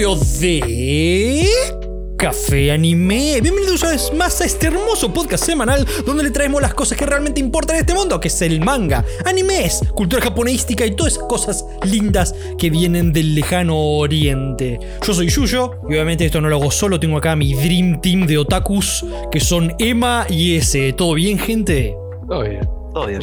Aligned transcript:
episodio 0.00 0.16
de 0.40 1.46
Café 2.16 2.72
Anime. 2.72 3.38
Bienvenidos 3.42 3.82
una 3.82 3.90
vez 3.90 4.10
más 4.14 4.40
a 4.40 4.46
este 4.46 4.68
hermoso 4.68 5.12
podcast 5.12 5.44
semanal 5.44 5.86
donde 6.06 6.22
le 6.22 6.30
traemos 6.30 6.62
las 6.62 6.72
cosas 6.72 6.96
que 6.96 7.04
realmente 7.04 7.38
importan 7.38 7.76
en 7.76 7.80
este 7.80 7.92
mundo, 7.92 8.18
que 8.18 8.28
es 8.28 8.40
el 8.40 8.60
manga, 8.60 9.04
animes, 9.26 9.82
cultura 9.94 10.22
japonística 10.22 10.86
y 10.86 10.92
todas 10.92 11.14
esas 11.14 11.24
cosas 11.24 11.66
lindas 11.84 12.34
que 12.56 12.70
vienen 12.70 13.12
del 13.12 13.34
lejano 13.34 13.76
oriente. 13.76 14.80
Yo 15.06 15.12
soy 15.12 15.28
Yuyo 15.28 15.72
y 15.82 15.92
obviamente 15.92 16.24
esto 16.24 16.40
no 16.40 16.48
lo 16.48 16.56
hago 16.56 16.70
solo, 16.70 16.98
tengo 16.98 17.18
acá 17.18 17.36
mi 17.36 17.52
Dream 17.52 18.00
Team 18.00 18.26
de 18.26 18.38
otakus 18.38 19.04
que 19.30 19.40
son 19.40 19.74
Emma 19.78 20.24
y 20.30 20.56
S. 20.56 20.94
¿Todo 20.94 21.12
bien, 21.12 21.38
gente? 21.38 21.94
Todo 22.26 22.44
bien. 22.44 22.60
Todo 22.94 23.06
bien. 23.06 23.20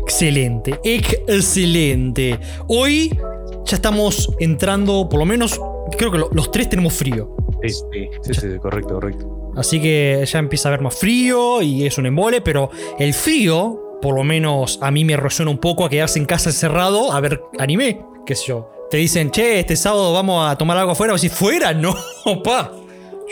Excelente, 0.00 0.80
excelente. 0.82 2.38
Hoy 2.66 3.16
ya 3.64 3.76
estamos 3.76 4.28
entrando, 4.40 5.08
por 5.08 5.20
lo 5.20 5.24
menos, 5.24 5.60
creo 5.96 6.10
que 6.10 6.18
lo- 6.18 6.30
los 6.32 6.50
tres 6.50 6.68
tenemos 6.68 6.92
frío. 6.94 7.34
Sí, 7.62 7.68
sí, 7.70 8.08
sí, 8.22 8.34
sí, 8.34 8.46
correcto, 8.60 8.94
correcto. 8.94 9.52
Así 9.56 9.80
que 9.80 10.24
ya 10.26 10.38
empieza 10.38 10.68
a 10.68 10.70
haber 10.70 10.80
más 10.82 10.94
frío 10.96 11.60
y 11.62 11.86
es 11.86 11.98
un 11.98 12.06
embole, 12.06 12.40
pero 12.40 12.70
el 12.98 13.12
frío, 13.14 13.98
por 14.00 14.14
lo 14.14 14.22
menos 14.24 14.78
a 14.80 14.90
mí 14.90 15.04
me 15.04 15.16
resuena 15.16 15.50
un 15.50 15.58
poco 15.58 15.84
a 15.84 15.90
quedarse 15.90 16.18
en 16.18 16.24
casa 16.24 16.50
encerrado 16.50 17.12
a 17.12 17.20
ver 17.20 17.42
anime, 17.58 18.00
qué 18.24 18.34
sé 18.34 18.46
yo. 18.48 18.70
Te 18.90 18.96
dicen, 18.96 19.30
che, 19.30 19.60
este 19.60 19.76
sábado 19.76 20.12
vamos 20.12 20.50
a 20.50 20.56
tomar 20.56 20.76
algo 20.78 20.92
afuera, 20.92 21.14
o 21.14 21.18
si 21.18 21.28
fuera, 21.28 21.72
no, 21.74 21.94
pa. 22.44 22.72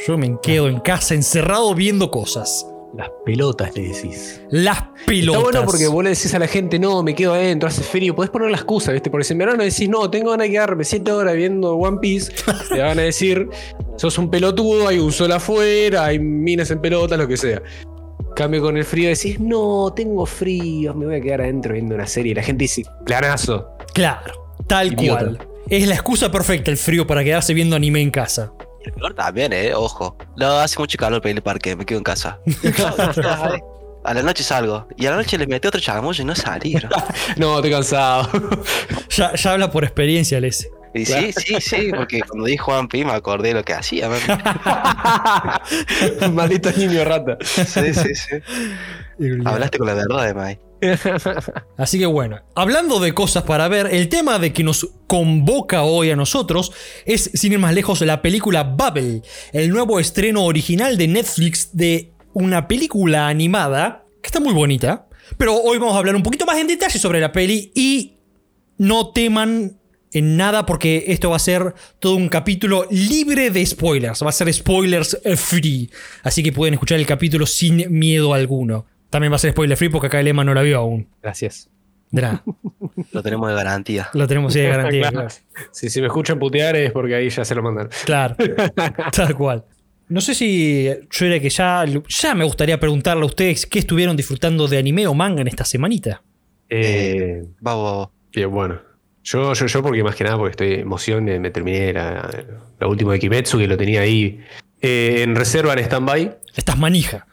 Yo 0.07 0.17
me 0.17 0.37
quedo 0.41 0.69
en 0.69 0.79
casa 0.81 1.15
encerrado 1.15 1.75
viendo 1.75 2.11
cosas. 2.11 2.67
Las 2.97 3.11
pelotas 3.25 3.77
le 3.77 3.89
decís. 3.89 4.41
Las 4.51 4.83
pelotas. 5.07 5.41
Está 5.41 5.61
bueno 5.61 5.67
porque 5.67 5.87
vos 5.89 6.03
le 6.03 6.11
decís 6.11 6.33
a 6.35 6.39
la 6.39 6.47
gente, 6.47 6.79
no, 6.79 7.03
me 7.03 7.15
quedo 7.15 7.35
adentro, 7.35 7.69
hace 7.69 7.83
frío. 7.83 8.15
Podés 8.15 8.31
poner 8.31 8.51
la 8.51 8.57
excusa, 8.57 8.93
¿viste? 8.93 9.11
Porque 9.11 9.25
si 9.25 9.35
en 9.35 9.39
verano 9.39 9.63
decís, 9.63 9.89
no, 9.89 10.11
tengo 10.11 10.31
ganas 10.31 10.47
de 10.47 10.53
quedarme 10.53 10.85
7 10.85 11.13
horas 11.13 11.35
viendo 11.35 11.75
One 11.75 11.99
Piece, 12.01 12.33
te 12.71 12.81
van 12.81 12.99
a 12.99 13.03
decir, 13.03 13.49
sos 13.97 14.17
un 14.19 14.31
pelotudo, 14.31 14.89
hay 14.89 14.99
un 14.99 15.13
sol 15.13 15.33
afuera, 15.33 16.07
hay 16.07 16.19
minas 16.19 16.71
en 16.71 16.81
pelotas, 16.81 17.19
lo 17.19 17.29
que 17.29 17.37
sea. 17.37 17.63
Cambio 18.35 18.63
con 18.63 18.77
el 18.77 18.85
frío, 18.85 19.11
decís, 19.11 19.39
no, 19.39 19.93
tengo 19.95 20.25
frío, 20.25 20.95
me 20.95 21.07
voy 21.07 21.17
a 21.17 21.21
quedar 21.21 21.43
adentro 21.43 21.75
viendo 21.75 21.95
una 21.95 22.07
serie. 22.07 22.33
Y 22.33 22.35
la 22.37 22.43
gente 22.43 22.65
dice, 22.65 22.85
planazo. 23.05 23.69
Claro, 23.93 24.55
tal 24.67 24.93
Idiota. 24.95 25.25
cual. 25.25 25.49
Es 25.69 25.87
la 25.87 25.95
excusa 25.95 26.31
perfecta 26.31 26.71
el 26.71 26.79
frío 26.79 27.07
para 27.07 27.23
quedarse 27.23 27.53
viendo 27.53 27.77
anime 27.77 28.01
en 28.01 28.11
casa. 28.11 28.53
Y 28.89 28.91
el 28.91 28.95
calor 28.95 29.15
también, 29.15 29.53
eh, 29.53 29.75
ojo. 29.75 30.17
No, 30.37 30.59
hace 30.59 30.79
mucho 30.79 30.97
calor 30.97 31.21
para 31.21 31.31
ir 31.31 31.37
al 31.37 31.43
parque, 31.43 31.77
me 31.77 31.85
quedo 31.85 31.99
en 31.99 32.05
casa. 32.05 32.39
a 34.05 34.15
la 34.15 34.23
noche 34.23 34.43
salgo. 34.43 34.89
Y 34.97 35.07
a 35.07 35.11
la 35.11 35.17
noche 35.17 35.37
les 35.37 35.49
metí 35.49 35.69
otro 35.69 35.81
chamullo 35.81 36.23
y 36.23 36.25
no 36.25 36.35
salí. 36.35 36.75
bro. 36.75 36.89
No, 37.37 37.57
estoy 37.57 37.71
cansado. 37.71 38.29
Ya, 39.11 39.35
ya 39.35 39.53
habla 39.53 39.71
por 39.71 39.85
experiencia, 39.85 40.39
el 40.39 40.45
S. 40.45 40.69
Y 40.95 41.05
sí, 41.05 41.33
sí, 41.33 41.61
sí, 41.61 41.91
porque 41.95 42.21
cuando 42.21 42.47
dije 42.47 42.59
Juan 42.59 42.89
Pi 42.89 43.05
me 43.05 43.13
acordé 43.13 43.49
de 43.49 43.55
lo 43.55 43.63
que 43.63 43.75
hacía. 43.75 44.09
Maldito 46.33 46.71
niño 46.73 47.05
rata. 47.05 47.37
Sí, 47.43 47.93
sí, 47.93 48.15
sí. 48.15 48.37
Hablaste 49.45 49.79
con 49.79 49.87
la 49.87 49.95
verdad, 49.95 50.35
Mai. 50.35 50.59
Así 51.77 51.99
que 51.99 52.07
bueno, 52.07 52.41
hablando 52.55 53.01
de 53.01 53.13
cosas 53.13 53.43
para 53.45 53.69
ver, 53.69 53.89
el 53.93 54.09
tema 54.09 54.39
de 54.39 54.53
que 54.53 54.63
nos 54.63 54.89
convoca 55.07 55.83
hoy 55.83 56.11
a 56.11 56.17
nosotros 56.17 56.73
es, 57.05 57.31
sin 57.35 57.53
ir 57.53 57.59
más 57.59 57.75
lejos, 57.75 58.01
la 58.03 58.23
película 58.23 58.63
Bubble, 58.63 59.23
el 59.53 59.71
nuevo 59.71 60.01
estreno 60.01 60.45
original 60.45 60.97
de 60.97 61.09
Netflix 61.09 61.71
de 61.77 62.13
una 62.33 62.69
película 62.69 63.29
animada 63.29 64.05
que 64.23 64.29
está 64.29 64.41
muy 64.41 64.53
bonita. 64.53 65.07
Pero 65.37 65.57
hoy 65.57 65.79
vamos 65.79 65.95
a 65.95 65.99
hablar 65.99 66.17
un 66.17 66.23
poquito 66.23 66.47
más 66.47 66.59
en 66.59 66.67
detalle 66.67 66.99
sobre 66.99 67.21
la 67.21 67.33
peli 67.33 67.71
y 67.75 68.17
no 68.79 69.11
teman 69.11 69.79
en 70.13 70.37
nada 70.37 70.65
porque 70.65 71.05
esto 71.09 71.31
va 71.31 71.37
a 71.37 71.41
ser 71.41 71.75
todo 71.99 72.17
un 72.17 72.29
capítulo 72.29 72.87
libre 72.91 73.51
de 73.51 73.65
spoilers, 73.67 74.23
va 74.23 74.31
a 74.31 74.33
ser 74.33 74.53
spoilers 74.53 75.19
free, 75.37 75.91
así 76.23 76.43
que 76.43 76.53
pueden 76.53 76.75
escuchar 76.75 76.99
el 76.99 77.07
capítulo 77.07 77.47
sin 77.47 77.87
miedo 77.91 78.33
alguno. 78.33 78.87
También 79.11 79.33
va 79.33 79.37
a 79.37 79.39
ser 79.39 79.53
spoiler 79.53 79.77
free 79.77 79.89
porque 79.89 80.09
acá 80.09 80.21
el 80.21 80.29
Emma 80.29 80.45
no 80.45 80.55
la 80.55 80.63
vio 80.63 80.79
aún. 80.79 81.09
Gracias. 81.23 81.71
De 82.11 82.23
nada. 82.23 82.43
Lo 83.13 83.23
tenemos 83.23 83.49
de 83.49 83.55
garantía. 83.55 84.09
Lo 84.15 84.27
tenemos 84.27 84.55
ahí 84.55 84.63
de 84.63 84.69
garantía. 84.69 85.01
Claro. 85.11 85.29
claro. 85.29 85.69
Si, 85.73 85.91
si 85.91 86.01
me 86.01 86.07
escuchan 86.07 86.39
putear 86.39 86.77
es 86.77 86.93
porque 86.93 87.15
ahí 87.15 87.29
ya 87.29 87.45
se 87.45 87.55
lo 87.55 87.63
mandan. 87.63 87.89
Claro, 88.05 88.37
tal 89.13 89.35
cual. 89.35 89.65
No 90.09 90.21
sé 90.23 90.35
si 90.35 90.89
yo 91.11 91.27
era 91.27 91.39
que 91.39 91.51
ya, 91.51 91.85
ya 91.85 92.35
me 92.35 92.45
gustaría 92.45 92.81
preguntarle 92.81 93.23
a 93.25 93.27
ustedes 93.27 93.67
qué 93.67 93.79
estuvieron 93.79 94.17
disfrutando 94.17 94.67
de 94.67 94.79
anime 94.79 95.07
o 95.07 95.15
manga 95.15 95.43
en 95.43 95.49
esta 95.49 95.65
semanita. 95.65 96.23
Eh, 96.71 97.45
Vamos, 97.61 98.09
bien, 98.33 98.51
bueno. 98.51 98.81
Yo, 99.23 99.53
yo, 99.53 99.67
yo, 99.67 99.83
porque 99.83 100.03
más 100.03 100.17
que 100.17 100.25
nada, 100.25 100.39
porque 100.39 100.53
estoy 100.53 100.73
en 100.75 100.81
emoción, 100.81 101.29
eh, 101.29 101.39
me 101.39 101.51
terminé 101.51 101.93
la, 101.93 102.31
la 102.81 102.87
última 102.87 103.13
de 103.13 103.19
Kimetsu, 103.19 103.59
que 103.59 103.67
lo 103.67 103.77
tenía 103.77 104.01
ahí 104.01 104.41
eh, 104.81 105.23
en 105.23 105.37
reserva 105.37 105.75
en 105.75 105.81
stand-by. 105.81 106.39
Estás 106.55 106.79
manija. 106.79 107.27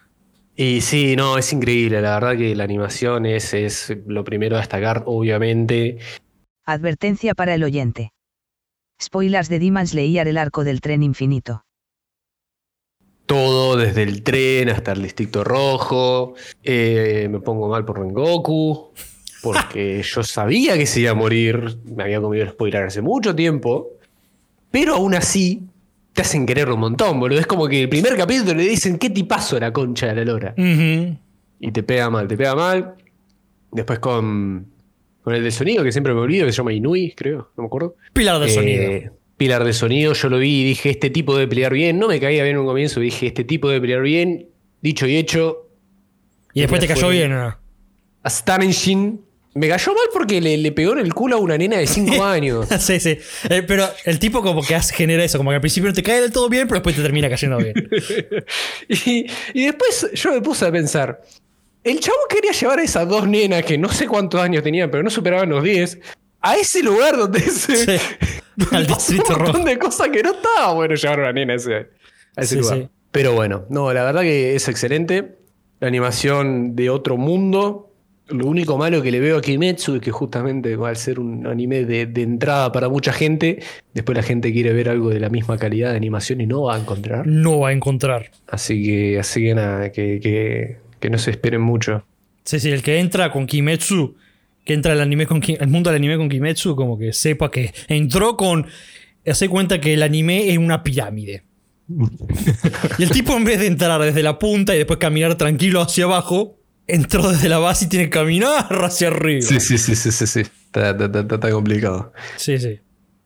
Y 0.56 0.82
sí, 0.82 1.16
no, 1.16 1.38
es 1.38 1.52
increíble. 1.52 2.02
La 2.02 2.20
verdad 2.20 2.38
que 2.38 2.56
la 2.56 2.64
animación 2.64 3.26
es, 3.26 3.54
es 3.54 3.94
lo 4.06 4.24
primero 4.24 4.56
a 4.56 4.60
destacar, 4.60 5.04
obviamente. 5.06 5.98
Advertencia 6.66 7.34
para 7.34 7.54
el 7.54 7.64
oyente. 7.64 8.14
Spoilers 9.02 9.50
de 9.50 9.60
Demon 9.60 9.86
Slayer 9.86 10.28
el 10.28 10.38
arco 10.38 10.64
del 10.64 10.80
tren 10.80 11.04
infinito. 11.04 11.66
Todo, 13.26 13.76
desde 13.76 14.04
el 14.04 14.24
tren 14.24 14.70
hasta 14.70 14.94
el 14.94 15.02
Distrito 15.02 15.44
Rojo. 15.44 16.36
Eh, 16.64 17.28
me 17.30 17.40
pongo 17.42 17.68
mal 17.68 17.84
por 17.84 18.00
Rengoku. 18.00 18.94
Porque 19.42 20.02
yo 20.04 20.24
sabía 20.24 20.78
que 20.78 20.86
se 20.86 21.02
iba 21.02 21.12
a 21.12 21.16
morir. 21.16 21.80
Me 21.84 22.04
había 22.04 22.22
comido 22.22 22.44
el 22.44 22.52
spoiler 22.52 22.84
hace 22.84 23.02
mucho 23.02 23.36
tiempo. 23.36 23.90
Pero 24.72 24.96
aún 24.96 25.16
así, 25.16 25.64
te 26.16 26.22
hacen 26.22 26.46
querer 26.46 26.70
un 26.72 26.80
montón, 26.80 27.20
boludo. 27.20 27.40
Es 27.40 27.46
como 27.46 27.68
que 27.68 27.82
el 27.82 27.90
primer 27.90 28.16
capítulo 28.16 28.54
le 28.56 28.64
dicen 28.64 28.98
qué 28.98 29.10
tipazo 29.10 29.60
la 29.60 29.72
concha 29.74 30.08
de 30.08 30.16
la 30.16 30.24
lora. 30.24 30.54
Y 30.58 31.72
te 31.72 31.84
pega 31.84 32.10
mal, 32.10 32.28
te 32.28 32.38
pega 32.38 32.56
mal. 32.56 32.96
Después 33.72 34.00
con, 34.00 34.66
con 35.22 35.36
el 35.36 35.44
de 35.44 35.52
sonido, 35.52 35.84
que 35.84 35.92
siempre 35.92 36.14
me 36.14 36.22
olvido, 36.22 36.46
que 36.46 36.54
se 36.54 36.58
llama 36.58 36.72
Inui, 36.74 37.12
creo, 37.16 37.52
no 37.58 37.64
me 37.64 37.68
acuerdo. 37.68 37.96
Pilar 38.14 38.40
de 38.40 38.46
Eh, 38.48 38.50
sonido. 38.50 39.14
Pilar 39.36 39.66
de 39.66 39.74
sonido, 39.74 40.14
yo 40.14 40.30
lo 40.30 40.38
vi 40.40 40.62
y 40.62 40.64
dije, 40.64 40.90
este 40.90 41.10
tipo 41.10 41.36
debe 41.36 41.50
pelear 41.50 41.74
bien. 41.74 42.00
No 42.00 42.08
me 42.08 42.20
caía 42.22 42.44
bien 42.44 42.56
en 42.56 42.62
un 42.62 42.68
comienzo, 42.68 43.02
dije, 43.02 43.28
este 43.28 43.44
tipo 43.44 43.68
debe 43.68 43.82
pelear 43.82 44.02
bien. 44.02 44.48
Dicho 44.82 45.06
y 45.08 45.18
hecho, 45.18 45.68
Y 46.54 46.62
después 46.62 46.80
te 46.80 46.88
cayó 46.88 47.10
bien, 47.10 47.34
¿o 47.34 47.48
no? 47.50 47.58
Astonishing. 48.24 49.20
Me 49.56 49.70
cayó 49.70 49.94
mal 49.94 50.04
porque 50.14 50.42
le, 50.42 50.58
le 50.58 50.72
pegó 50.74 50.92
en 50.94 51.00
el 51.00 51.14
culo 51.14 51.38
a 51.38 51.40
una 51.40 51.58
nena 51.58 51.78
de 51.78 51.88
5 51.88 52.24
años. 52.24 52.68
sí, 52.80 53.00
sí. 53.00 53.18
Eh, 53.50 53.64
pero 53.66 53.88
el 54.04 54.20
tipo 54.20 54.42
como 54.42 54.62
que 54.62 54.76
hace- 54.76 54.94
genera 54.94 55.24
eso, 55.24 55.38
como 55.38 55.50
que 55.52 55.56
al 55.56 55.62
principio 55.62 55.90
no 55.90 55.94
te 55.96 56.04
cae 56.04 56.22
del 56.22 56.32
todo 56.32 56.50
bien, 56.50 56.68
pero 56.68 56.76
después 56.82 56.96
te 56.96 57.02
termina 57.02 57.30
cayendo 57.30 57.58
bien. 57.58 57.74
y, 58.90 59.26
y 59.54 59.66
después 59.66 60.08
yo 60.14 60.34
me 60.34 60.42
puse 60.42 60.66
a 60.66 60.72
pensar, 60.72 61.22
el 61.84 62.00
chavo 62.00 62.18
quería 62.30 62.52
llevar 62.52 62.80
a 62.80 62.84
esas 62.84 63.08
dos 63.08 63.28
nenas 63.28 63.64
que 63.64 63.78
no 63.78 63.90
sé 63.90 64.08
cuántos 64.08 64.42
años 64.42 64.64
tenían, 64.64 64.92
pero 64.92 65.04
no 65.04 65.10
superaban 65.10 65.50
los 65.50 65.64
10, 65.64 66.00
a 66.42 66.56
ese 66.58 66.84
lugar 66.84 67.16
donde 67.18 67.40
se... 67.42 67.98
Sí. 67.98 68.06
Al 68.72 68.88
distrito 68.88 69.24
un 69.34 69.38
montón 69.40 69.54
rojo. 69.56 69.66
de 69.68 69.78
cosas 69.80 70.10
que 70.10 70.24
no 70.24 70.32
estaba 70.32 70.74
bueno 70.74 70.96
llevar 70.96 71.20
a 71.20 71.24
una 71.24 71.34
nena 71.34 71.54
a 71.54 71.56
ese, 71.58 71.76
a 71.76 72.42
ese 72.42 72.56
Sí, 72.56 72.62
lugar. 72.62 72.78
sí. 72.78 72.90
Pero 73.12 73.34
bueno, 73.34 73.66
no, 73.70 73.92
la 73.94 74.04
verdad 74.04 74.22
que 74.22 74.56
es 74.56 74.68
excelente. 74.68 75.38
La 75.80 75.88
animación 75.90 76.76
de 76.76 76.90
otro 76.90 77.18
mundo. 77.18 77.94
Lo 78.30 78.48
único 78.48 78.76
malo 78.78 79.04
que 79.04 79.12
le 79.12 79.20
veo 79.20 79.38
a 79.38 79.42
Kimetsu 79.42 79.96
es 79.98 80.02
que 80.02 80.10
justamente 80.12 80.76
al 80.84 80.96
ser 80.98 81.20
un 81.20 81.46
anime 81.46 81.86
de, 81.86 82.08
de 82.08 82.22
entrada 82.24 82.72
para 82.72 82.90
mucha 82.90 83.14
gente, 83.14 83.60
después 83.94 84.16
la 84.16 84.24
gente 84.24 84.52
quiere 84.52 84.74
ver 84.74 84.90
algo 84.90 85.10
de 85.12 85.20
la 85.20 85.30
misma 85.30 85.58
calidad 85.58 85.92
de 85.92 85.98
animación 85.98 86.42
y 86.42 86.48
no 86.48 86.64
va 86.64 86.76
a 86.76 86.80
encontrar. 86.80 87.28
No 87.28 87.60
va 87.60 87.70
a 87.70 87.74
encontrar. 87.74 88.32
Así 88.48 88.84
que, 88.84 89.20
así 89.20 89.44
que 89.44 89.54
nada, 89.56 89.92
que, 89.92 90.20
que- 90.20 90.78
que 91.00 91.10
no 91.12 91.18
se 91.20 91.30
esperen 91.32 91.62
mucho. 91.62 92.04
Sí, 92.46 92.60
sí, 92.60 92.72
el 92.72 92.82
que 92.82 92.98
entra 93.00 93.32
con 93.32 93.46
Kimetsu, 93.46 94.16
que 94.64 94.74
entra 94.74 94.94
al 94.94 95.02
anime 95.02 95.28
con 95.28 95.42
al 95.60 95.68
mundo 95.68 95.92
del 95.92 95.98
anime 95.98 96.18
con 96.18 96.28
Kimetsu, 96.30 96.76
como 96.76 96.98
que 96.98 97.14
sepa 97.14 97.52
que 97.52 97.74
entró 97.88 98.36
con. 98.38 98.66
Hace 99.28 99.50
cuenta 99.50 99.80
que 99.80 99.94
el 99.94 100.02
anime 100.02 100.50
es 100.50 100.58
una 100.58 100.82
pirámide. 100.82 101.44
y 102.98 103.04
el 103.04 103.10
tipo, 103.12 103.36
en 103.38 103.44
vez 103.44 103.60
de 103.60 103.68
entrar 103.68 104.02
desde 104.02 104.24
la 104.24 104.40
punta 104.40 104.74
y 104.74 104.80
después 104.80 104.98
caminar 104.98 105.36
tranquilo 105.36 105.82
hacia 105.82 106.06
abajo, 106.06 106.55
entró 106.88 107.30
desde 107.32 107.50
la 107.50 107.58
base 107.60 107.86
y 107.86 107.88
tiene 107.90 108.06
que 108.06 108.12
caminar 108.12 108.68
hacia 108.84 109.08
arriba. 109.08 109.42
sí, 109.42 109.60
sí, 109.60 109.78
sí, 109.78 109.96
sí, 109.96 110.12
sí. 110.28 110.40
Está, 110.42 110.92
está- 110.92 111.06
está- 111.06 111.36
está 111.36 111.52
complicado. 111.52 112.14
sí. 112.38 112.58
sí. 112.60 112.80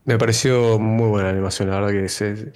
Me 0.06 0.18
pareció 0.18 0.80
muy 0.80 1.08
buena 1.10 1.28
la 1.28 1.34
animación, 1.34 1.70
la 1.70 1.76
verdad 1.80 1.92
que 1.92 2.06
es, 2.06 2.20
es- 2.22 2.48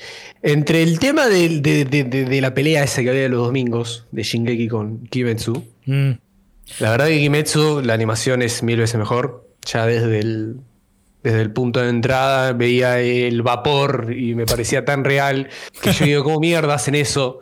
Entre 0.41 0.81
el 0.81 0.97
tema 0.97 1.27
de, 1.27 1.59
de- 1.59 1.85
de- 1.85 2.03
de 2.25 2.41
la 2.41 2.53
pelea 2.55 2.83
esa 2.83 3.03
que 3.03 3.09
había 3.11 3.29
los 3.29 3.45
domingos 3.45 4.07
de 4.11 4.23
Shingeki 4.23 4.67
con 4.69 5.05
Kimetsu, 5.07 5.63
Mm. 5.85 6.11
la 6.79 6.91
verdad 6.91 7.07
que 7.07 7.19
Kimetsu, 7.19 7.81
la 7.83 7.93
animación 7.93 8.41
es 8.41 8.63
mil 8.63 8.77
veces 8.79 8.97
mejor. 8.97 9.47
Ya 9.71 9.85
desde 9.85 10.19
el, 10.19 10.55
desde 11.21 11.41
el 11.41 11.51
punto 11.51 11.79
de 11.81 11.89
entrada 11.89 12.53
veía 12.53 12.99
el 13.01 13.43
vapor 13.43 14.11
y 14.17 14.33
me 14.33 14.45
parecía 14.47 14.83
tan 14.83 15.03
real 15.03 15.49
que 15.81 15.91
yo 15.91 16.05
digo, 16.05 16.23
¿cómo 16.23 16.39
mierda 16.39 16.73
hacen 16.73 16.95
eso? 16.95 17.39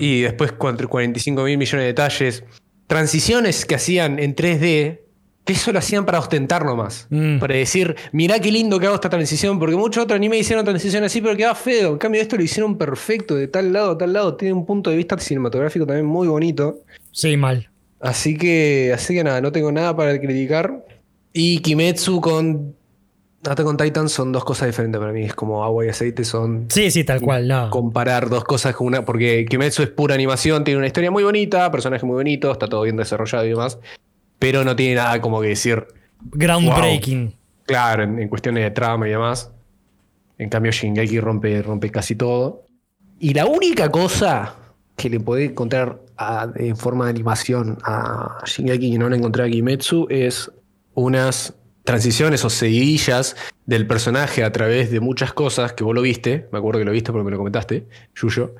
Y 0.00 0.22
después, 0.22 0.52
cuatro- 0.52 0.88
45 0.88 1.42
mil 1.44 1.58
millones 1.58 1.82
de 1.82 1.86
detalles. 1.86 2.44
Transiciones 2.86 3.64
que 3.66 3.74
hacían 3.76 4.18
en 4.18 4.34
3D 4.34 5.00
que 5.44 5.54
eso 5.54 5.72
lo 5.72 5.78
hacían 5.78 6.04
para 6.04 6.18
ostentar 6.18 6.64
nomás. 6.64 7.06
Mm. 7.10 7.38
Para 7.38 7.54
decir, 7.54 7.96
mirá 8.12 8.38
qué 8.40 8.52
lindo 8.52 8.78
que 8.78 8.86
hago 8.86 8.94
esta 8.96 9.08
transición, 9.08 9.58
porque 9.58 9.74
muchos 9.74 10.04
otros 10.04 10.16
anime 10.16 10.38
hicieron 10.38 10.64
transición 10.64 11.02
así, 11.04 11.20
pero 11.20 11.36
quedaba 11.36 11.54
feo. 11.54 11.92
En 11.92 11.98
cambio, 11.98 12.20
esto 12.20 12.36
lo 12.36 12.42
hicieron 12.42 12.76
perfecto, 12.76 13.36
de 13.36 13.48
tal 13.48 13.72
lado 13.72 13.92
a 13.92 13.98
tal 13.98 14.12
lado. 14.12 14.36
Tiene 14.36 14.52
un 14.52 14.66
punto 14.66 14.90
de 14.90 14.96
vista 14.96 15.18
cinematográfico 15.18 15.86
también 15.86 16.06
muy 16.06 16.28
bonito. 16.28 16.80
Sí, 17.10 17.36
mal. 17.36 17.70
Así 18.00 18.36
que, 18.36 18.92
así 18.94 19.14
que 19.14 19.24
nada, 19.24 19.40
no 19.40 19.50
tengo 19.50 19.72
nada 19.72 19.96
para 19.96 20.18
criticar. 20.20 20.84
Y 21.32 21.58
Kimetsu 21.60 22.20
con 22.20 22.74
Attack 23.42 23.66
on 23.66 23.76
Titan 23.76 24.08
son 24.08 24.32
dos 24.32 24.44
cosas 24.44 24.66
diferentes 24.68 24.98
para 24.98 25.12
mí. 25.12 25.22
Es 25.24 25.34
como 25.34 25.64
agua 25.64 25.86
y 25.86 25.88
aceite, 25.88 26.24
son 26.24 26.66
Sí, 26.68 26.90
sí, 26.90 27.04
tal 27.04 27.20
cual, 27.22 27.48
no. 27.48 27.70
comparar 27.70 28.28
dos 28.28 28.44
cosas 28.44 28.74
con 28.76 28.88
una. 28.88 29.04
Porque 29.04 29.46
Kimetsu 29.48 29.82
es 29.82 29.88
pura 29.88 30.14
animación, 30.14 30.62
tiene 30.64 30.78
una 30.78 30.86
historia 30.86 31.10
muy 31.10 31.24
bonita, 31.24 31.70
personaje 31.70 32.04
muy 32.04 32.16
bonito, 32.16 32.52
está 32.52 32.66
todo 32.66 32.82
bien 32.82 32.96
desarrollado 32.96 33.46
y 33.46 33.50
demás. 33.50 33.78
Pero 34.38 34.62
no 34.64 34.76
tiene 34.76 34.96
nada 34.96 35.20
como 35.20 35.40
que 35.40 35.48
decir, 35.48 35.86
Groundbreaking. 36.32 37.34
claro, 37.64 38.02
en, 38.02 38.18
en 38.18 38.28
cuestiones 38.28 38.62
de 38.64 38.70
trama 38.70 39.06
y 39.08 39.10
demás. 39.12 39.50
En 40.38 40.48
cambio, 40.48 40.72
Shingeki 40.72 41.20
rompe, 41.20 41.60
rompe 41.62 41.90
casi 41.90 42.16
todo. 42.16 42.64
Y 43.18 43.34
la 43.34 43.46
única 43.46 43.90
cosa 43.90 44.54
que 44.96 45.08
le 45.10 45.20
podés 45.20 45.50
encontrar 45.50 46.00
a- 46.16 46.50
en 46.56 46.76
forma 46.76 47.04
de 47.06 47.10
animación 47.10 47.78
a 47.84 48.38
Shingeki 48.46 48.92
que 48.92 48.98
no 48.98 49.08
le 49.08 49.16
encontré 49.16 49.44
a 49.44 49.48
Kimetsu 49.50 50.06
es 50.10 50.50
unas 50.94 51.54
transiciones 51.84 52.44
o 52.44 52.50
seguidillas 52.50 53.36
del 53.66 53.86
personaje 53.86 54.44
a 54.44 54.52
través 54.52 54.90
de 54.90 55.00
muchas 55.00 55.32
cosas 55.32 55.72
que 55.72 55.82
vos 55.84 55.94
lo 55.94 56.02
viste, 56.02 56.46
me 56.52 56.58
acuerdo 56.58 56.78
que 56.78 56.84
lo 56.84 56.92
viste 56.92 57.10
porque 57.12 57.24
me 57.24 57.30
lo 57.30 57.38
comentaste, 57.38 57.86
Yuyo, 58.14 58.54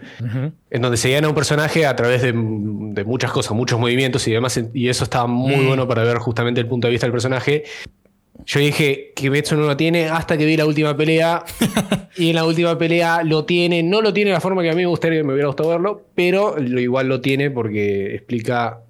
en 0.71 0.83
donde 0.83 0.97
seguían 0.97 1.25
a 1.25 1.29
un 1.29 1.35
personaje 1.35 1.87
a 1.87 1.95
través 1.97 2.23
de, 2.23 2.33
de 2.33 3.05
muchas 3.05 3.31
cosas, 3.31 3.53
muchos 3.53 3.79
movimientos 3.79 4.27
y 4.27 4.33
demás, 4.33 4.61
y 4.73 4.89
eso 4.89 5.05
estaba 5.05 5.27
muy 5.27 5.57
Mm. 5.57 5.67
bueno 5.67 5.89
para 5.89 6.03
ver 6.05 6.19
justamente 6.19 6.61
el 6.61 6.67
punto 6.67 6.87
de 6.87 6.93
vista 6.93 7.07
del 7.07 7.13
personaje. 7.13 7.65
Yo 8.47 8.59
dije 8.59 9.13
que 9.15 9.23
Kimetsu 9.23 9.55
no 9.57 9.67
lo 9.67 9.77
tiene 9.77 10.09
hasta 10.09 10.39
que 10.39 10.47
vi 10.47 10.57
la 10.57 10.65
última 10.65 10.97
pelea. 10.97 11.45
y 12.17 12.31
en 12.31 12.37
la 12.37 12.47
última 12.47 12.79
pelea 12.79 13.23
lo 13.23 13.45
tiene. 13.45 13.83
No 13.83 14.01
lo 14.01 14.15
tiene 14.15 14.31
de 14.31 14.35
la 14.35 14.41
forma 14.41 14.63
que 14.63 14.71
a 14.71 14.75
mí 14.75 14.81
me 14.83 14.87
gustaría 14.87 15.19
que 15.19 15.25
me 15.25 15.35
hubiera 15.35 15.49
gustado 15.49 15.69
verlo, 15.69 16.07
pero 16.15 16.57
igual 16.59 17.09
lo 17.09 17.21
tiene 17.21 17.51
porque 17.51 18.15
explica 18.15 18.81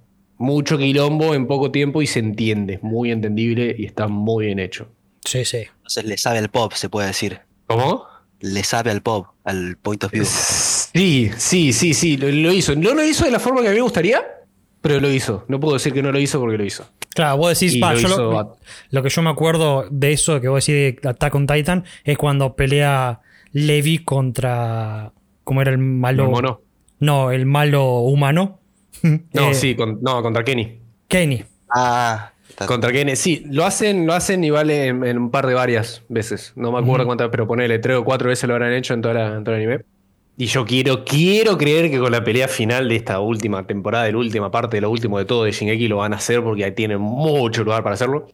mucho 0.40 0.78
quilombo 0.78 1.34
en 1.34 1.46
poco 1.46 1.70
tiempo 1.70 2.00
y 2.02 2.06
se 2.06 2.19
entiende. 2.19 2.81
Muy 2.82 3.12
entendible 3.12 3.76
y 3.78 3.84
está 3.84 4.08
muy 4.08 4.46
bien 4.46 4.58
hecho. 4.58 4.88
Sí, 5.25 5.44
sí. 5.44 5.64
Entonces 5.76 6.04
le 6.06 6.16
sabe 6.16 6.38
al 6.38 6.48
pop, 6.48 6.72
se 6.72 6.88
puede 6.88 7.08
decir. 7.08 7.40
¿Cómo? 7.66 8.06
Le 8.40 8.64
sabe 8.64 8.90
al 8.90 9.02
pop, 9.02 9.26
al 9.44 9.76
point 9.76 10.02
of 10.02 10.10
view. 10.10 10.25
Sí, 10.25 11.31
sí, 11.37 11.75
sí, 11.75 11.92
sí, 11.92 12.16
lo, 12.16 12.31
lo 12.31 12.52
hizo. 12.52 12.75
No 12.75 12.94
lo 12.94 13.04
hizo 13.04 13.26
de 13.26 13.31
la 13.31 13.38
forma 13.38 13.60
que 13.60 13.69
a 13.69 13.70
mí 13.70 13.76
me 13.76 13.82
gustaría, 13.82 14.25
pero 14.81 14.98
lo 14.98 15.10
hizo. 15.10 15.44
No 15.48 15.60
puedo 15.60 15.75
decir 15.75 15.92
que 15.92 16.02
no 16.02 16.10
lo 16.10 16.19
hizo 16.19 16.40
porque 16.40 16.56
lo 16.56 16.64
hizo. 16.64 16.88
Claro, 17.14 17.37
vos 17.37 17.60
decís, 17.60 17.78
pa, 17.78 17.92
lo 17.92 18.00
yo 18.00 18.56
lo, 18.90 19.02
que 19.02 19.10
yo 19.10 19.22
me 19.22 19.31
acuerdo 19.31 19.84
de 19.90 20.12
eso 20.12 20.40
que 20.40 20.48
vos 20.48 20.64
decís 20.64 21.02
de 21.02 21.08
Attack 21.08 21.34
on 21.34 21.46
Titan 21.46 21.84
es 22.02 22.16
cuando 22.16 22.56
pelea 22.56 23.20
Levi 23.52 23.98
contra. 23.98 25.12
¿Cómo 25.44 25.60
era 25.60 25.70
el 25.70 25.78
malo? 25.78 26.31
No, 26.31 26.40
no. 26.40 26.60
No, 26.98 27.31
el 27.31 27.44
malo 27.44 27.98
humano. 27.98 28.59
No, 29.32 29.50
Eh, 29.50 29.55
sí, 29.55 29.75
con- 29.75 29.99
no, 30.02 30.23
contra 30.23 30.44
Kenny. 30.44 30.79
Kenny. 31.08 31.44
Ah, 31.75 32.32
Contra 32.67 32.93
Kenny, 32.93 33.17
sí, 33.17 33.44
lo 33.49 33.64
hacen, 33.64 34.06
lo 34.06 34.12
hacen 34.12 34.43
y 34.44 34.50
vale 34.50 34.88
en, 34.88 35.05
en 35.05 35.17
un 35.19 35.31
par 35.31 35.47
de 35.47 35.55
varias 35.55 36.02
veces. 36.08 36.52
No 36.56 36.73
me 36.73 36.79
acuerdo 36.81 37.06
cuántas, 37.06 37.29
pero 37.31 37.47
ponele 37.47 37.79
tres 37.79 37.97
o 37.97 38.05
cuatro 38.05 38.29
veces 38.29 38.47
lo 38.49 38.55
habrán 38.55 38.73
hecho 38.75 38.93
en, 38.93 39.00
toda 39.00 39.14
la, 39.14 39.37
en 39.37 39.44
todo 39.44 39.55
el 39.55 39.62
anime. 39.62 39.85
Y 40.37 40.47
yo 40.47 40.67
quiero, 40.67 41.05
quiero 41.05 41.56
creer 41.56 41.91
que 41.91 41.99
con 41.99 42.11
la 42.12 42.23
pelea 42.25 42.49
final 42.49 42.88
de 42.88 42.97
esta 42.97 43.20
última 43.20 43.67
temporada, 43.67 44.05
de 44.05 44.12
la 44.12 44.19
última 44.19 44.50
parte, 44.50 44.76
de 44.76 44.81
lo 44.82 44.91
último 44.91 45.19
de 45.19 45.25
todo 45.26 45.44
de 45.44 45.52
Shingeki 45.52 45.87
lo 45.88 45.99
van 45.99 46.12
a 46.12 46.17
hacer 46.17 46.43
porque 46.43 46.64
ahí 46.64 46.73
tienen 46.73 47.00
mucho 47.00 47.62
lugar 47.64 47.82
para 47.82 47.94
hacerlo. 47.94 48.26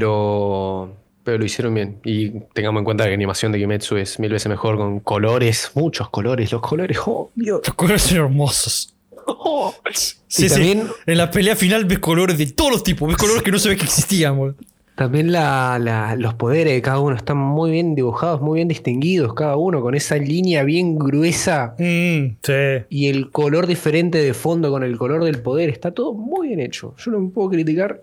Pero, 0.00 0.94
pero 1.24 1.38
lo 1.38 1.44
hicieron 1.44 1.74
bien. 1.74 1.98
Y 2.04 2.30
tengamos 2.54 2.80
en 2.80 2.84
cuenta 2.84 3.04
que 3.04 3.10
la 3.10 3.14
animación 3.14 3.52
de 3.52 3.58
Kimetsu 3.58 3.96
es 3.96 4.18
mil 4.20 4.30
veces 4.32 4.48
mejor 4.48 4.76
con 4.76 5.00
colores, 5.00 5.70
muchos 5.74 6.08
colores. 6.10 6.52
Los 6.52 6.60
colores, 6.62 6.98
oh, 7.06 7.30
Dios. 7.34 7.60
Los 7.66 7.74
colores 7.74 8.02
son 8.02 8.18
hermosos. 8.18 8.94
Oh. 9.26 9.74
Sí, 9.92 10.44
Y 10.46 10.48
sí. 10.48 10.54
también- 10.54 10.86
En 11.06 11.18
la 11.18 11.30
pelea 11.30 11.56
final 11.56 11.84
ves 11.84 11.98
colores 11.98 12.38
de 12.38 12.46
todos 12.46 12.70
los 12.72 12.82
tipos. 12.82 13.08
Ves 13.08 13.16
colores 13.16 13.42
que 13.42 13.50
no 13.50 13.58
sabes 13.58 13.78
que 13.78 13.84
existían, 13.84 14.36
boludo. 14.36 14.56
También 14.94 15.30
la- 15.30 15.78
la- 15.78 16.16
los 16.16 16.34
poderes 16.34 16.72
de 16.72 16.80
cada 16.80 17.00
uno 17.00 17.14
están 17.16 17.36
muy 17.36 17.70
bien 17.70 17.94
dibujados, 17.94 18.40
muy 18.40 18.56
bien 18.56 18.68
distinguidos, 18.68 19.34
cada 19.34 19.56
uno 19.56 19.82
con 19.82 19.94
esa 19.94 20.16
línea 20.16 20.62
bien 20.64 20.98
gruesa 20.98 21.74
Mm, 21.78 22.36
sí. 22.42 22.52
y 22.88 23.08
el 23.08 23.30
color 23.30 23.66
diferente 23.66 24.18
de 24.18 24.32
fondo 24.32 24.70
con 24.70 24.82
el 24.82 24.96
color 24.96 25.22
del 25.24 25.42
poder. 25.42 25.68
Está 25.68 25.90
todo 25.92 26.14
muy 26.14 26.48
bien 26.48 26.60
hecho. 26.60 26.94
Yo 26.98 27.10
no 27.10 27.20
me 27.20 27.28
puedo 27.28 27.50
criticar 27.50 28.02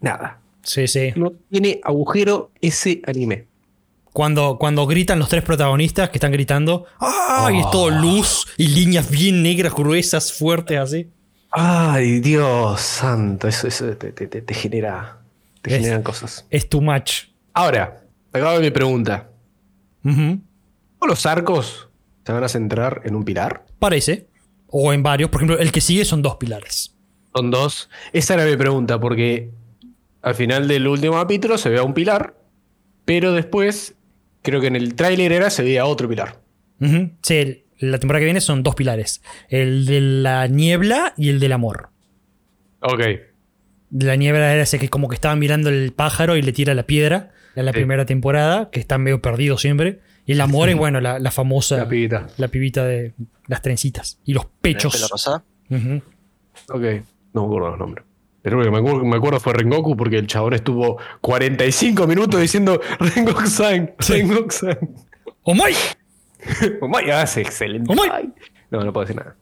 nada. 0.00 0.40
Sí, 0.62 0.86
sí. 0.86 1.12
No 1.16 1.32
tiene 1.50 1.80
agujero 1.82 2.50
ese 2.60 3.02
anime. 3.06 3.46
Cuando, 4.14 4.58
cuando 4.60 4.86
gritan 4.86 5.18
los 5.18 5.28
tres 5.28 5.42
protagonistas 5.42 6.08
que 6.08 6.18
están 6.18 6.30
gritando, 6.30 6.86
¡ah! 7.00 7.50
Y 7.52 7.58
es 7.58 7.70
todo 7.72 7.90
luz 7.90 8.46
y 8.56 8.68
líneas 8.68 9.10
bien 9.10 9.42
negras, 9.42 9.74
gruesas, 9.74 10.32
fuertes, 10.32 10.78
así. 10.78 11.10
Ay, 11.50 12.20
Dios 12.20 12.80
santo, 12.80 13.48
eso, 13.48 13.66
eso 13.66 13.88
te, 13.96 14.12
te- 14.12 14.28
te- 14.28 14.54
genera. 14.54 15.18
Te 15.62 15.70
Es- 15.74 15.80
generan 15.80 16.02
cosas. 16.04 16.46
Es 16.48 16.68
too 16.68 16.80
much. 16.80 17.24
Ahora, 17.52 18.04
acabo 18.32 18.60
mi 18.60 18.70
pregunta. 18.70 19.28
¿Todos 20.02 21.08
los 21.08 21.26
arcos 21.26 21.88
se 22.24 22.32
van 22.32 22.44
a 22.44 22.48
centrar 22.48 23.02
en 23.04 23.14
un 23.16 23.24
pilar? 23.24 23.64
Parece. 23.80 24.28
O 24.68 24.92
en 24.92 25.02
varios. 25.02 25.30
Por 25.30 25.40
ejemplo, 25.40 25.58
el 25.58 25.72
que 25.72 25.80
sigue 25.80 26.04
son 26.04 26.22
dos 26.22 26.36
pilares. 26.36 26.94
Son 27.34 27.50
dos. 27.50 27.90
Esa 28.12 28.34
era 28.34 28.44
mi 28.44 28.56
pregunta, 28.56 29.00
porque 29.00 29.50
al 30.22 30.34
final 30.36 30.68
del 30.68 30.86
último 30.86 31.14
capítulo 31.14 31.58
se 31.58 31.68
ve 31.68 31.78
a 31.78 31.82
un 31.82 31.94
pilar, 31.94 32.34
pero 33.04 33.32
después, 33.32 33.94
creo 34.44 34.60
que 34.60 34.68
en 34.68 34.76
el 34.76 34.94
tráiler 34.94 35.32
era 35.32 35.50
se 35.50 35.64
veía 35.64 35.84
otro 35.86 36.08
pilar. 36.08 36.40
Sí, 37.22 37.34
el- 37.34 37.64
la 37.80 37.98
temporada 37.98 38.20
que 38.20 38.26
viene 38.26 38.40
son 38.40 38.62
dos 38.62 38.76
pilares. 38.76 39.20
El 39.48 39.84
de 39.86 40.00
la 40.00 40.46
niebla 40.46 41.12
y 41.16 41.28
el 41.30 41.40
del 41.40 41.52
amor. 41.52 41.88
Ok. 42.80 43.00
La 43.90 44.14
niebla 44.16 44.52
era 44.52 44.62
ese 44.62 44.78
que 44.78 44.88
como 44.88 45.08
que 45.08 45.14
estaba 45.16 45.34
mirando 45.36 45.70
el 45.70 45.92
pájaro 45.92 46.36
y 46.36 46.42
le 46.42 46.52
tira 46.52 46.74
la 46.74 46.84
piedra. 46.84 47.32
En 47.56 47.66
la 47.66 47.72
Sí. 47.72 47.78
primera 47.78 48.04
temporada, 48.06 48.70
que 48.70 48.80
está 48.80 48.98
medio 48.98 49.20
perdido 49.22 49.58
siempre. 49.58 50.00
Y 50.26 50.32
el 50.32 50.40
amor 50.40 50.68
es, 50.70 50.76
bueno, 50.76 51.00
la, 51.00 51.18
la 51.18 51.30
famosa. 51.30 51.76
La 51.78 51.88
pibita. 51.88 52.26
la 52.38 52.48
pibita 52.48 52.84
de 52.84 53.12
las 53.46 53.60
trencitas. 53.62 54.18
Y 54.24 54.32
los 54.34 54.44
¿El 54.44 54.50
pechos. 54.60 54.92
pelo 54.94 55.06
rosa? 55.08 55.44
Ujú. 55.70 56.02
Ok. 56.70 56.82
No 57.32 57.42
me 57.42 57.46
acuerdo 57.46 57.70
los 57.70 57.78
nombres. 57.78 58.04
Pero 58.44 58.58
lo 58.58 58.64
que 58.64 58.70
me 58.70 58.76
acuerdo, 58.78 59.04
me 59.04 59.16
acuerdo 59.16 59.40
fue 59.40 59.54
Rengoku 59.54 59.96
porque 59.96 60.18
el 60.18 60.26
chabón 60.28 60.52
estuvo 60.52 60.98
45 61.22 62.06
minutos 62.06 62.40
diciendo 62.40 62.78
Rengoku-san, 63.00 63.94
Rengoku-san. 63.98 64.78
¡Omai! 65.42 65.72
Oh 66.82 66.88
my, 66.88 67.10
ah, 67.10 67.22
es 67.22 67.38
excelente. 67.38 67.90
My. 67.94 68.02
Ay. 68.12 68.28
No, 68.70 68.84
no 68.84 68.92
puedo 68.92 69.06
decir 69.06 69.16
nada. 69.18 69.34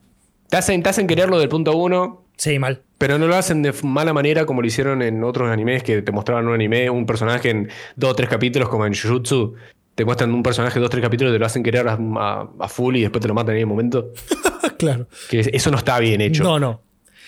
Te 0.48 0.56
hacen, 0.56 0.84
te 0.84 0.88
hacen 0.90 1.08
quererlo 1.08 1.40
del 1.40 1.48
punto 1.48 1.76
uno, 1.76 2.26
Sí, 2.36 2.60
mal. 2.60 2.82
pero 2.96 3.18
no 3.18 3.26
lo 3.26 3.34
hacen 3.34 3.60
de 3.62 3.72
mala 3.82 4.12
manera 4.12 4.46
como 4.46 4.60
lo 4.62 4.68
hicieron 4.68 5.02
en 5.02 5.24
otros 5.24 5.50
animes 5.50 5.82
que 5.82 6.00
te 6.02 6.12
mostraban 6.12 6.46
un 6.46 6.54
anime, 6.54 6.88
un 6.90 7.04
personaje 7.04 7.50
en 7.50 7.68
dos 7.96 8.10
o 8.12 8.14
tres 8.14 8.28
capítulos, 8.28 8.68
como 8.68 8.86
en 8.86 8.94
Jujutsu. 8.94 9.54
Te 9.96 10.04
muestran 10.04 10.32
un 10.32 10.44
personaje 10.44 10.78
dos 10.78 10.86
o 10.86 10.90
tres 10.90 11.02
capítulos 11.02 11.32
y 11.32 11.34
te 11.34 11.38
lo 11.40 11.46
hacen 11.46 11.64
querer 11.64 11.88
a, 11.88 11.94
a- 11.98 12.48
a 12.60 12.68
full 12.68 12.94
y 12.94 13.00
después 13.02 13.20
te 13.20 13.26
lo 13.26 13.34
matan 13.34 13.56
en 13.56 13.62
el 13.62 13.66
momento. 13.66 14.12
claro. 14.78 15.08
Que 15.28 15.40
es- 15.40 15.50
eso 15.52 15.72
no 15.72 15.78
está 15.78 15.98
bien 15.98 16.20
hecho. 16.20 16.44
No, 16.44 16.60
no. 16.60 16.82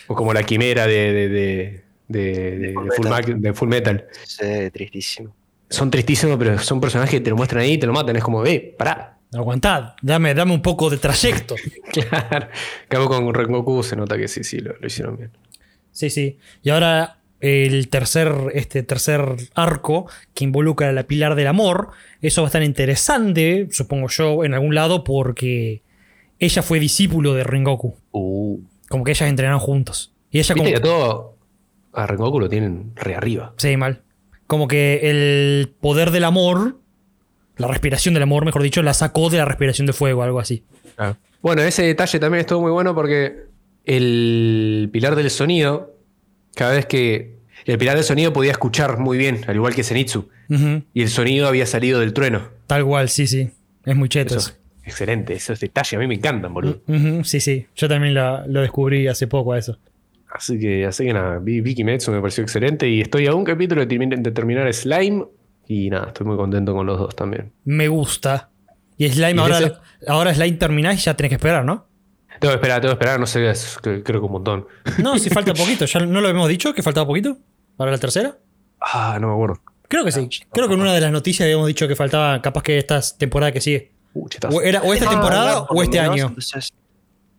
O 0.06 0.14
como 0.14 0.32
la 0.32 0.42
quimera 0.42 0.86
de, 0.86 1.12
de, 1.12 1.28
de, 1.28 1.82
de- 2.08 2.58
de- 2.58 2.72
Full 2.74 2.88
de 2.88 2.92
Full 2.96 3.08
Metal. 3.08 3.54
Full 3.54 3.68
Metal. 3.68 4.04
Sí, 4.24 4.70
tristísimo. 4.72 5.34
Son 5.70 5.90
tristísimos, 5.90 6.36
pero 6.38 6.58
son 6.58 6.80
personajes 6.80 7.10
que 7.14 7.20
te 7.20 7.30
lo 7.30 7.36
muestran 7.36 7.62
ahí 7.62 7.72
y 7.72 7.78
te 7.78 7.86
lo 7.86 7.92
matan. 7.92 8.16
Es 8.16 8.22
como, 8.22 8.42
ve, 8.42 8.74
pará. 8.78 9.18
Aguantad. 9.32 9.94
Dame, 10.02 10.32
dame 10.34 10.52
un 10.54 10.62
poco 10.62 10.88
de 10.90 10.98
trayecto. 10.98 11.56
Claro. 11.92 12.48
Cabo 12.88 13.08
con 13.08 13.32
Rengoku 13.34 13.82
se 13.82 13.96
nota 13.96 14.16
que 14.16 14.28
sí, 14.28 14.44
sí, 14.44 14.58
lo, 14.58 14.76
lo 14.78 14.86
hicieron 14.86 15.16
bien. 15.16 15.30
Sí, 15.92 16.10
sí. 16.10 16.38
Y 16.62 16.70
ahora 16.70 17.18
el 17.40 17.88
tercer, 17.88 18.32
este 18.54 18.82
tercer 18.82 19.22
arco 19.54 20.06
que 20.34 20.44
involucra 20.44 20.88
a 20.88 20.92
la 20.92 21.04
pilar 21.04 21.34
del 21.34 21.46
amor. 21.46 21.90
Eso 22.20 22.42
va 22.42 22.46
a 22.46 22.50
estar 22.50 22.62
interesante, 22.62 23.68
supongo 23.70 24.08
yo, 24.08 24.44
en 24.44 24.54
algún 24.54 24.74
lado, 24.74 25.04
porque 25.04 25.82
ella 26.38 26.62
fue 26.62 26.78
discípulo 26.80 27.34
de 27.34 27.44
Rengoku. 27.44 27.96
Uh. 28.12 28.60
Como 28.88 29.04
que 29.04 29.12
ellas 29.12 29.28
entrenaron 29.28 29.60
juntos. 29.60 30.12
Y 30.30 30.38
ella 30.38 30.54
como 30.54 30.64
Viste 30.64 30.80
que 30.80 30.88
a 30.88 30.90
todo 30.90 31.34
a 31.92 32.06
Rengoku 32.06 32.40
lo 32.40 32.48
tienen 32.48 32.92
re 32.96 33.14
arriba. 33.14 33.54
Sí, 33.56 33.76
mal. 33.76 34.02
Como 34.46 34.68
que 34.68 35.00
el 35.04 35.72
poder 35.80 36.10
del 36.10 36.24
amor, 36.24 36.78
la 37.56 37.68
respiración 37.68 38.14
del 38.14 38.24
amor, 38.24 38.44
mejor 38.44 38.62
dicho, 38.62 38.82
la 38.82 38.94
sacó 38.94 39.30
de 39.30 39.38
la 39.38 39.44
respiración 39.44 39.86
de 39.86 39.92
fuego, 39.92 40.22
algo 40.22 40.40
así. 40.40 40.64
Bueno, 41.40 41.62
ese 41.62 41.82
detalle 41.82 42.18
también 42.18 42.40
estuvo 42.40 42.60
muy 42.60 42.70
bueno 42.70 42.94
porque 42.94 43.44
el 43.84 44.88
pilar 44.92 45.16
del 45.16 45.30
sonido, 45.30 45.96
cada 46.54 46.72
vez 46.72 46.86
que 46.86 47.36
el 47.64 47.78
pilar 47.78 47.96
del 47.96 48.04
sonido 48.04 48.32
podía 48.32 48.50
escuchar 48.50 48.98
muy 48.98 49.16
bien, 49.16 49.44
al 49.46 49.56
igual 49.56 49.74
que 49.74 49.82
Zenitsu, 49.82 50.28
y 50.92 51.02
el 51.02 51.08
sonido 51.08 51.48
había 51.48 51.66
salido 51.66 52.00
del 52.00 52.12
trueno. 52.12 52.48
Tal 52.66 52.84
cual, 52.84 53.08
sí, 53.08 53.26
sí. 53.26 53.50
Es 53.84 53.96
muy 53.96 54.08
cheto. 54.08 54.36
Eso 54.36 54.52
excelente, 54.86 55.34
esos 55.34 55.58
detalles 55.60 55.94
a 55.94 55.98
mí 55.98 56.06
me 56.06 56.14
encantan, 56.14 56.52
boludo. 56.54 56.80
Ujú, 56.86 57.24
Sí, 57.24 57.40
sí. 57.40 57.66
Yo 57.76 57.88
también 57.88 58.14
lo 58.14 58.60
descubrí 58.60 59.06
hace 59.08 59.26
poco 59.26 59.52
a 59.52 59.58
eso. 59.58 59.78
Así 60.32 60.58
que, 60.58 60.84
así 60.84 61.04
que 61.04 61.12
nada, 61.12 61.38
vi 61.38 61.60
vi 61.60 61.74
Kimetsu, 61.74 62.10
me 62.10 62.20
pareció 62.20 62.42
excelente 62.42 62.88
y 62.88 63.00
estoy 63.00 63.26
a 63.28 63.34
un 63.34 63.44
capítulo 63.44 63.84
de, 63.84 63.88
termin- 63.88 64.20
de 64.20 64.30
terminar 64.32 64.72
Slime 64.74 65.24
y 65.68 65.88
nada, 65.90 66.08
estoy 66.08 66.26
muy 66.26 66.36
contento 66.36 66.74
con 66.74 66.84
los 66.86 66.98
dos 66.98 67.14
también. 67.14 67.52
Me 67.64 67.86
gusta. 67.88 68.50
Y 68.98 69.08
Slime, 69.08 69.34
¿Y 69.36 69.38
ahora, 69.38 69.58
ese? 69.58 69.72
ahora 70.08 70.34
Slime 70.34 70.56
terminás 70.56 70.96
y 70.96 71.02
ya 71.04 71.14
tenés 71.14 71.30
que 71.30 71.36
esperar, 71.36 71.64
¿no? 71.64 71.86
Tengo 72.40 72.50
que 72.52 72.56
esperar, 72.56 72.80
tengo 72.80 72.92
que 72.94 72.98
esperar, 73.04 73.20
no 73.20 73.26
sé, 73.26 73.48
es- 73.48 73.78
creo 73.80 74.02
que 74.02 74.18
un 74.18 74.32
montón. 74.32 74.66
No, 75.02 75.18
si 75.18 75.30
falta 75.30 75.54
poquito. 75.54 75.84
¿Ya 75.86 76.00
no 76.00 76.20
lo 76.20 76.26
habíamos 76.28 76.48
dicho 76.48 76.74
que 76.74 76.82
faltaba 76.82 77.06
poquito? 77.06 77.38
¿Para 77.76 77.92
la 77.92 77.98
tercera? 77.98 78.36
Ah, 78.80 79.18
no 79.20 79.28
me 79.28 79.34
acuerdo. 79.34 79.60
Creo 79.86 80.04
que 80.04 80.10
sí. 80.10 80.28
Creo 80.52 80.66
que 80.66 80.74
en 80.74 80.80
una 80.80 80.92
de 80.92 81.00
las 81.00 81.12
noticias 81.12 81.46
habíamos 81.46 81.68
dicho 81.68 81.86
que 81.86 81.94
faltaba 81.94 82.42
capaz 82.42 82.62
que 82.64 82.76
esta 82.78 83.00
temporada 83.16 83.52
que 83.52 83.60
sigue. 83.60 83.92
Uh. 84.14 84.28
O, 84.52 84.62
era, 84.62 84.80
o 84.82 84.94
esta 84.94 85.08
temporada 85.10 85.62
o 85.62 85.82
este 85.82 86.00
menos, 86.00 86.14
año. 86.14 86.26
entonces- 86.28 86.72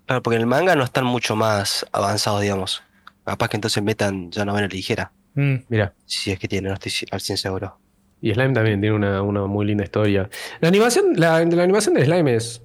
claro, 0.05 0.21
porque 0.21 0.35
en 0.35 0.41
el 0.41 0.47
manga 0.47 0.75
no 0.75 0.83
están 0.83 1.05
mucho 1.05 1.35
más 1.35 1.85
avanzados, 1.91 2.41
digamos. 2.41 2.83
Capaz 3.25 3.47
que 3.49 3.57
entonces 3.57 3.81
metan 3.81 4.29
ya 4.31 4.45
novela 4.45 4.67
ligera. 4.67 5.11
Mm. 5.33 5.55
Mira. 5.69 5.93
Si 6.05 6.31
es 6.31 6.37
que 6.39 6.47
tienen, 6.47 6.69
no 6.69 6.73
estoy 6.75 6.91
al 7.11 7.21
100 7.21 7.37
seguro. 7.37 7.79
Y 8.21 8.33
Slime 8.33 8.53
también 8.53 8.79
tiene 8.81 8.95
una, 8.95 9.21
una 9.21 9.45
muy 9.45 9.65
linda 9.65 9.83
historia. 9.83 10.29
La 10.61 10.67
animación, 10.67 11.13
la, 11.15 11.43
la 11.43 11.63
animación 11.63 11.95
de 11.95 12.05
Slime 12.05 12.35
es. 12.35 12.61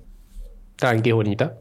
Tan 0.76 1.02
que 1.02 1.10
es 1.10 1.14
bonita. 1.14 1.56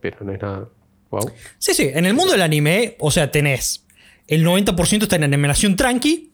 Pero 0.00 0.18
no 0.24 0.32
es 0.32 0.40
nada. 0.42 0.68
Wow. 1.10 1.30
Sí, 1.58 1.74
sí. 1.74 1.90
En 1.92 2.06
el 2.06 2.14
mundo 2.14 2.32
del 2.32 2.42
anime, 2.42 2.96
o 2.98 3.10
sea, 3.10 3.30
tenés. 3.30 3.84
El 4.26 4.44
90% 4.46 5.02
está 5.02 5.16
en 5.16 5.24
animación 5.24 5.76
tranqui. 5.76 6.31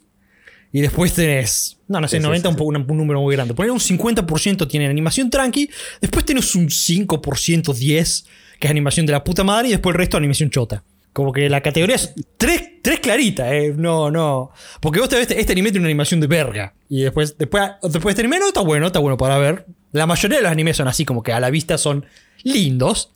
Y 0.73 0.81
después 0.83 1.15
tenés. 1.15 1.79
No, 1.89 2.01
no 2.01 2.09
sé, 2.09 2.17
Sí, 2.17 2.23
sí, 2.23 2.27
90 2.27 2.49
sí, 2.49 2.53
un, 2.53 2.57
po- 2.57 2.65
un- 2.65 2.77
un 2.91 2.97
número 2.97 3.21
muy 3.21 3.35
grande. 3.35 3.55
Poner 3.55 3.71
un 3.73 3.81
50% 3.81 4.69
tiene 4.69 4.87
animación 4.87 5.31
tranqui. 5.31 5.71
Después 6.01 6.25
tenés 6.27 6.55
un 6.55 6.69
5%, 6.69 7.73
10%, 7.75 8.25
que 8.61 8.67
es 8.67 8.71
animación 8.71 9.07
de 9.07 9.13
la 9.13 9.25
puta 9.25 9.45
madre. 9.45 9.69
Y 9.69 9.71
después 9.73 9.95
el 9.95 9.99
resto 9.99 10.17
animación 10.17 10.51
chota. 10.51 10.85
Como 11.15 11.33
que 11.33 11.49
la 11.49 11.63
categoría 11.63 11.97
es 11.97 12.15
tres, 12.37 12.63
tres 12.83 13.01
clarita, 13.01 13.53
eh. 13.55 13.73
No, 13.77 14.11
no. 14.11 14.51
Porque 14.81 15.01
vos 15.01 15.09
te 15.09 15.17
ves, 15.17 15.31
este 15.31 15.53
anime 15.53 15.71
tiene 15.71 15.81
una 15.85 15.89
animación 15.89 16.21
de 16.21 16.27
verga. 16.27 16.75
Y 16.89 17.01
después, 17.03 17.37
después, 17.39 17.63
después 17.83 18.05
de 18.05 18.11
este 18.11 18.21
anime, 18.23 18.39
no, 18.39 18.49
está 18.49 18.61
bueno, 18.61 18.87
está 18.87 18.99
bueno 18.99 19.17
para 19.17 19.39
ver. 19.39 19.67
La 19.93 20.07
mayoría 20.07 20.37
de 20.37 20.43
los 20.43 20.53
animes 20.53 20.77
son 20.77 20.87
así, 20.87 21.05
como 21.07 21.23
que 21.23 21.33
a 21.33 21.41
la 21.41 21.49
vista 21.51 21.79
son 21.79 22.05
lindos. 22.45 23.15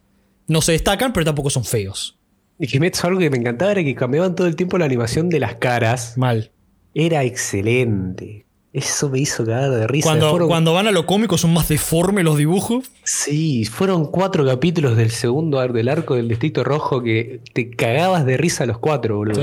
No 0.48 0.62
se 0.62 0.72
destacan, 0.72 1.12
pero 1.12 1.26
tampoco 1.26 1.50
son 1.50 1.64
feos. 1.64 2.16
Y 2.58 2.66
Kimetsu 2.66 3.06
algo 3.06 3.18
que 3.20 3.30
me 3.30 3.36
encantaba 3.38 3.72
era 3.72 3.84
que 3.84 3.94
cambiaban 3.94 4.34
todo 4.34 4.46
el 4.46 4.56
tiempo 4.56 4.78
la 4.78 4.86
animación 4.86 5.28
de 5.28 5.38
las 5.40 5.56
caras. 5.56 6.14
Mal. 6.16 6.50
Era 6.94 7.24
excelente. 7.24 8.44
Eso 8.72 9.10
me 9.10 9.18
hizo 9.18 9.44
cagar 9.44 9.70
de 9.70 9.86
risa. 9.86 10.08
Cuando, 10.08 10.30
Fueron- 10.30 10.48
cuando 10.48 10.72
van 10.72 10.86
a 10.86 10.92
lo 10.92 11.04
cómico 11.04 11.36
son 11.36 11.52
más 11.52 11.68
deformes 11.68 12.24
los 12.24 12.38
dibujos. 12.38 12.90
Sí, 13.04 13.66
fueron 13.66 14.06
cuatro 14.10 14.46
capítulos 14.46 14.96
del 14.96 15.10
segundo 15.10 15.60
ar- 15.60 15.74
del 15.74 15.88
arco 15.90 16.14
del 16.14 16.28
Distrito 16.28 16.64
Rojo 16.64 17.02
que 17.02 17.40
te 17.52 17.68
cagabas 17.70 18.24
de 18.24 18.38
risa 18.38 18.64
los 18.64 18.78
cuatro, 18.78 19.16
boludo. 19.16 19.42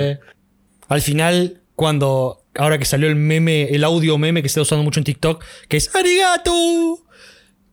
Al 0.88 1.02
final, 1.02 1.62
cuando. 1.76 2.38
Ahora 2.56 2.80
que 2.80 2.86
salió 2.86 3.08
el 3.08 3.16
meme, 3.16 3.66
el 3.66 3.84
audio 3.84 4.18
meme 4.18 4.42
que 4.42 4.50
se 4.50 4.54
está 4.54 4.62
usando 4.64 4.84
mucho 4.84 5.00
en 5.00 5.04
TikTok, 5.04 5.44
que 5.68 5.78
es 5.78 5.96
¡Arigato! 5.96 7.00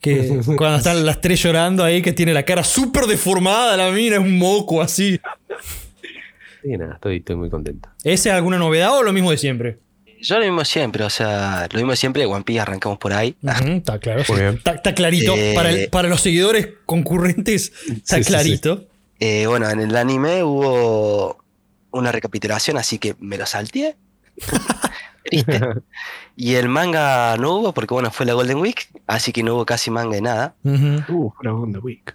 Que 0.00 0.40
cuando 0.58 0.76
están 0.76 1.04
las 1.06 1.20
tres 1.22 1.42
llorando 1.42 1.82
ahí, 1.82 2.02
que 2.02 2.12
tiene 2.12 2.34
la 2.34 2.44
cara 2.44 2.62
súper 2.62 3.06
deformada, 3.06 3.76
la 3.78 3.90
mina 3.90 4.16
es 4.16 4.22
un 4.22 4.36
moco 4.38 4.82
así. 4.82 5.18
Y 6.68 6.76
nada, 6.76 6.94
estoy, 6.94 7.18
estoy 7.18 7.36
muy 7.36 7.48
contento. 7.50 7.88
¿Ese 8.02 8.28
es 8.30 8.34
alguna 8.34 8.58
novedad 8.58 8.92
o 8.98 9.02
lo 9.02 9.12
mismo 9.12 9.30
de 9.30 9.38
siempre? 9.38 9.78
Yo 10.20 10.38
lo 10.38 10.44
mismo 10.44 10.64
siempre, 10.64 11.04
o 11.04 11.10
sea, 11.10 11.68
lo 11.70 11.76
mismo 11.78 11.90
de 11.92 11.96
siempre, 11.96 12.24
One 12.26 12.42
Piece 12.42 12.60
arrancamos 12.60 12.98
por 12.98 13.12
ahí. 13.12 13.36
Ujú, 13.42 13.68
está 13.72 13.98
claro. 13.98 14.20
Está, 14.22 14.72
está 14.72 14.94
clarito. 14.94 15.34
Eh, 15.36 15.52
Para, 15.54 15.70
el- 15.70 15.88
para 15.90 16.08
los 16.08 16.20
seguidores 16.22 16.68
concurrentes, 16.86 17.72
está 17.86 18.16
Sí, 18.16 18.24
sí, 18.24 18.30
clarito. 18.30 18.86
Eh, 19.20 19.46
bueno, 19.46 19.68
en 19.70 19.80
el 19.80 19.94
anime 19.96 20.42
hubo 20.42 21.38
una 21.92 22.12
recapitulación, 22.12 22.76
así 22.78 22.98
que 22.98 23.14
me 23.20 23.36
lo 23.38 23.46
salteé. 23.46 23.96
Triste. 25.24 25.60
Y 26.36 26.54
el 26.54 26.68
manga 26.68 27.36
no 27.36 27.56
hubo 27.56 27.72
porque, 27.72 27.94
bueno, 27.94 28.10
fue 28.10 28.26
la 28.26 28.34
Golden 28.34 28.58
Week, 28.58 28.88
así 29.06 29.32
que 29.32 29.42
no 29.42 29.54
hubo 29.56 29.66
casi 29.66 29.90
manga 29.90 30.14
de 30.14 30.22
nada. 30.22 30.54
Uh, 30.64 31.30
la 31.42 31.50
Golden 31.50 31.80
Week. 31.82 32.12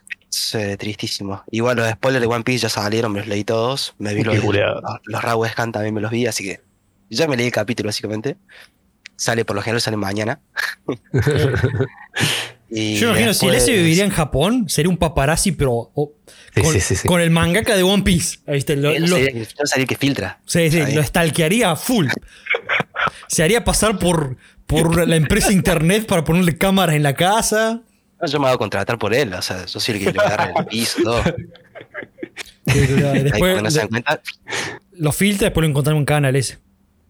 Eh, 0.54 0.78
tristísimo. 0.78 1.44
Igual 1.52 1.78
los 1.78 1.90
spoilers 1.90 2.22
de 2.22 2.28
One 2.28 2.44
Piece 2.44 2.60
ya 2.64 2.70
salieron, 2.70 3.12
me 3.12 3.20
los 3.20 3.28
leí 3.28 3.44
todos. 3.44 3.96
Me 3.98 4.14
vi 4.14 4.22
Qué 4.24 4.28
los, 4.36 4.44
los, 4.44 4.56
los 5.06 5.22
Raw 5.24 5.46
Scan 5.46 5.72
también 5.72 5.94
me 5.94 6.02
los 6.02 6.12
vi, 6.12 6.26
así 6.26 6.44
que 6.44 6.62
ya 7.10 7.28
me 7.28 7.36
leí 7.36 7.48
el 7.48 7.52
capítulo, 7.52 7.88
básicamente. 7.88 8.38
Sale 9.18 9.44
por 9.46 9.56
lo 9.56 9.62
general, 9.62 9.82
sale 9.82 9.98
mañana. 9.98 10.40
Y 12.74 12.96
Yo 13.00 13.10
imagino, 13.10 13.34
si 13.34 13.48
S 13.50 13.70
viviría 13.70 14.06
en 14.06 14.12
Japón, 14.12 14.70
sería 14.70 14.90
un 14.90 14.96
paparazzi, 14.96 15.52
pero 15.52 15.92
Sí, 16.56 16.62
con, 16.62 16.74
sí, 16.74 16.80
sí, 16.80 16.96
sí. 16.96 17.06
con 17.08 17.20
el 17.20 17.30
mangaka 17.30 17.76
de 17.76 17.84
One 17.84 18.04
Piece. 18.04 18.40
Ahí 18.48 18.60
está, 18.60 18.76
lo- 18.76 18.94
no 18.98 19.08
lo- 19.08 19.18
sabía 19.68 19.86
que- 19.86 19.98
filtra. 19.98 20.40
sí, 20.46 20.72
sí, 20.72 20.82
lo 20.96 21.04
stalkearía 21.04 21.72
a 21.72 21.76
full. 21.76 22.08
Se 23.28 23.44
haría 23.44 23.66
pasar 23.66 24.00
por, 24.00 24.38
por 24.68 25.06
la 25.06 25.18
empresa 25.18 25.52
internet 25.52 26.06
para 26.08 26.24
ponerle 26.24 26.58
cámaras 26.58 26.96
en 26.96 27.04
la 27.04 27.14
casa. 27.14 27.82
No, 28.22 28.28
yo 28.28 28.40
me 28.40 28.46
voy 28.46 28.54
a 28.54 28.58
contratar 28.58 28.98
por 28.98 29.13
él, 29.13 29.34
o 29.34 29.42
sea, 29.42 29.66
yo 29.66 29.80
soy 29.80 29.96
el 29.96 30.04
que 30.04 30.13
le 30.13 30.20
agarra 30.20 30.54
el 30.56 30.66
piso, 30.66 31.01
todo. 31.04 31.24
Ahí 32.68 33.24
Después 33.24 33.40
cuando 33.40 33.62
no 33.63 33.72
se 33.72 33.80
dan 33.80 33.88
cuenta, 33.88 34.22
lo 34.94 35.12
filtra, 35.12 35.46
después 35.46 35.63
lo 35.63 35.70
encontramos 35.70 36.00
en 36.01 36.06
canal 36.06 36.36
ese. 36.36 36.60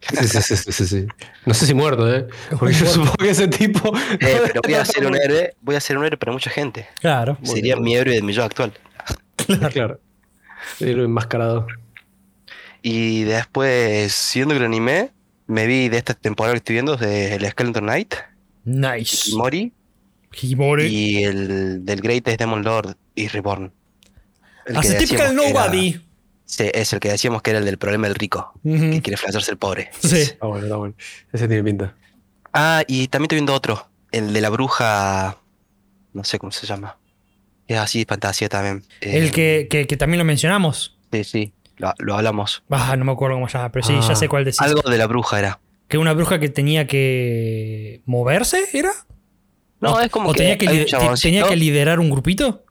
Sí, 0.02 0.28
sí, 0.28 0.42
sí, 0.42 0.56
sí, 0.58 0.72
sí, 0.72 0.88
sí. 0.88 1.08
No 1.46 1.54
sé 1.54 1.68
si 1.68 1.74
muerto, 1.74 2.12
¿eh? 2.12 2.28
Porque 2.58 2.74
yo 2.74 2.88
supongo 2.88 3.14
que 3.18 3.30
ese 3.30 3.48
tipo. 3.48 3.96
eh, 4.20 4.42
pero 4.48 4.62
voy 4.64 4.74
a 4.74 4.86
ser 4.86 5.06
un 5.06 5.16
héroe, 5.16 5.54
voy 5.62 5.76
a 5.76 5.80
ser 5.80 5.98
un 5.98 6.06
héroe 6.06 6.18
para 6.18 6.32
mucha 6.32 6.50
gente. 6.50 6.88
Claro. 7.00 7.38
Sería 7.44 7.76
mi 7.76 7.96
héroe 7.96 8.16
de 8.16 8.22
mi 8.22 8.34
yo 8.34 8.44
actual. 8.44 8.74
claro. 9.72 10.00
Héroe 10.80 11.06
enmascarado. 11.06 11.68
Y 12.82 13.24
después, 13.24 14.12
siguiendo 14.12 14.56
con 14.56 14.64
el 14.64 14.68
anime, 14.68 15.12
me 15.48 15.68
vi 15.68 15.90
de 15.90 15.98
esta 15.98 16.14
temporada 16.14 16.54
que 16.54 16.58
estoy 16.58 16.74
viendo, 16.74 16.98
de 16.98 17.36
el 17.36 17.48
Skeleton 17.50 17.84
Knight, 17.84 18.16
Nice. 18.64 19.36
Mori, 19.36 19.74
Y 20.34 21.24
el 21.24 21.86
del 21.86 22.02
Greatest 22.02 22.40
Demon 22.40 22.64
Lord 22.64 22.96
y 23.16 23.28
Reborn. 23.28 23.72
El 24.66 24.78
As 24.78 24.88
que 24.88 24.96
a 24.96 24.98
typical 25.00 25.36
que 25.36 25.48
era- 25.50 25.50
nobody. 25.64 26.02
sí, 26.46 26.70
es 26.74 26.94
el 26.94 27.00
que 27.00 27.10
decíamos 27.10 27.42
que 27.42 27.50
era 27.52 27.60
el 27.60 27.66
del 27.66 27.78
problema 27.78 28.08
del 28.08 28.16
rico, 28.16 28.54
que 28.64 29.02
quiere 29.02 29.18
flashearse 29.18 29.52
el 29.52 29.58
pobre. 29.58 29.90
Sí. 30.00 30.18
Está 30.22 30.46
bueno, 30.48 30.64
está 30.66 30.76
bueno. 30.78 30.96
Ese 31.34 31.48
tiene 31.48 31.64
pinta. 31.64 31.96
Ah, 32.54 32.84
y 32.88 33.08
también 33.08 33.26
estoy 33.26 33.38
viendo 33.38 33.54
otro, 33.54 33.88
el 34.12 34.34
de 34.34 34.42
la 34.42 34.50
bruja, 34.50 35.38
no 36.14 36.24
sé 36.24 36.38
cómo 36.40 36.52
se 36.52 36.68
llama. 36.68 36.98
Es 37.68 37.78
así, 37.78 38.06
fantasía 38.06 38.50
también. 38.50 38.84
Eh, 39.00 39.18
El 39.18 39.32
que, 39.32 39.68
que, 39.70 39.88
que 39.88 39.98
también 39.98 40.20
lo 40.20 40.26
mencionamos. 40.26 40.98
Sí, 41.12 41.24
sí, 41.24 41.54
lo, 41.78 41.94
lo 42.00 42.16
hablamos. 42.16 42.64
Ah, 42.70 42.96
no 42.98 43.06
me 43.06 43.14
acuerdo 43.14 43.36
cómo 43.38 43.48
se 43.48 43.58
llama, 43.58 43.72
pero 43.72 43.86
sí, 43.86 43.94
Ah, 43.98 44.06
ya 44.10 44.16
sé 44.16 44.28
cuál 44.28 44.44
decís. 44.46 44.60
Algo 44.62 44.82
de 44.90 44.98
la 44.98 45.08
bruja 45.08 45.40
era. 45.40 45.60
Que 45.88 45.98
una 45.98 46.14
bruja 46.14 46.40
que 46.40 46.50
tenía 46.50 46.88
que 46.88 48.02
moverse, 48.06 48.66
¿era? 48.74 48.92
No, 49.82 49.94
o, 49.94 50.00
es 50.00 50.10
como 50.10 50.30
o 50.30 50.34
que 50.34 50.38
tenía 50.40 50.58
que, 50.58 50.68
hay 50.68 51.08
un 51.08 51.16
tenía 51.16 51.44
que 51.48 51.56
liderar 51.56 52.00
un 52.00 52.10
grupito. 52.10 52.64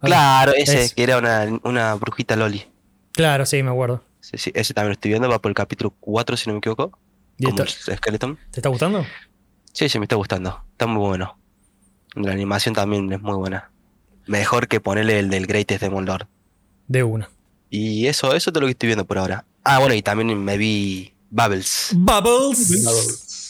Ah, 0.00 0.06
Claro, 0.06 0.52
ese, 0.56 0.82
es. 0.82 0.94
que 0.94 1.02
era 1.02 1.18
una, 1.18 1.60
una 1.62 1.94
brujita 1.94 2.36
Loli. 2.36 2.64
Claro, 3.12 3.46
sí, 3.46 3.62
me 3.62 3.70
acuerdo. 3.70 4.02
Sí, 4.20 4.38
sí, 4.38 4.50
ese 4.54 4.74
también 4.74 4.88
lo 4.88 4.92
estoy 4.94 5.10
viendo, 5.10 5.28
va 5.28 5.40
por 5.40 5.50
el 5.50 5.54
capítulo 5.54 5.94
4, 6.00 6.36
si 6.36 6.48
no 6.48 6.54
me 6.54 6.58
equivoco. 6.58 6.98
¿Y 7.38 7.44
Como 7.44 7.66
Skeleton. 7.66 8.38
¿Te 8.50 8.60
está 8.60 8.68
gustando? 8.68 9.04
Sí, 9.72 9.88
sí, 9.88 9.98
me 9.98 10.04
está 10.04 10.16
gustando. 10.16 10.64
Está 10.72 10.86
muy 10.86 11.06
bueno. 11.06 11.36
La 12.14 12.32
animación 12.32 12.74
también 12.74 13.12
es 13.12 13.20
muy 13.20 13.34
buena. 13.34 13.70
Mejor 14.26 14.68
que 14.68 14.80
ponerle 14.80 15.18
el 15.18 15.30
del 15.30 15.46
Greatest 15.46 15.82
Demon 15.82 16.06
Lord. 16.06 16.26
De 16.86 17.02
una. 17.02 17.28
Y 17.70 18.06
eso, 18.06 18.28
eso 18.34 18.50
es 18.50 18.52
todo 18.54 18.60
lo 18.60 18.66
que 18.66 18.72
estoy 18.72 18.86
viendo 18.86 19.04
por 19.04 19.18
ahora. 19.18 19.44
Ah, 19.64 19.78
bueno, 19.80 19.94
y 19.94 20.02
también 20.02 20.42
me 20.42 20.56
vi 20.56 21.12
Bubbles. 21.30 21.90
Bubbles. 21.92 22.84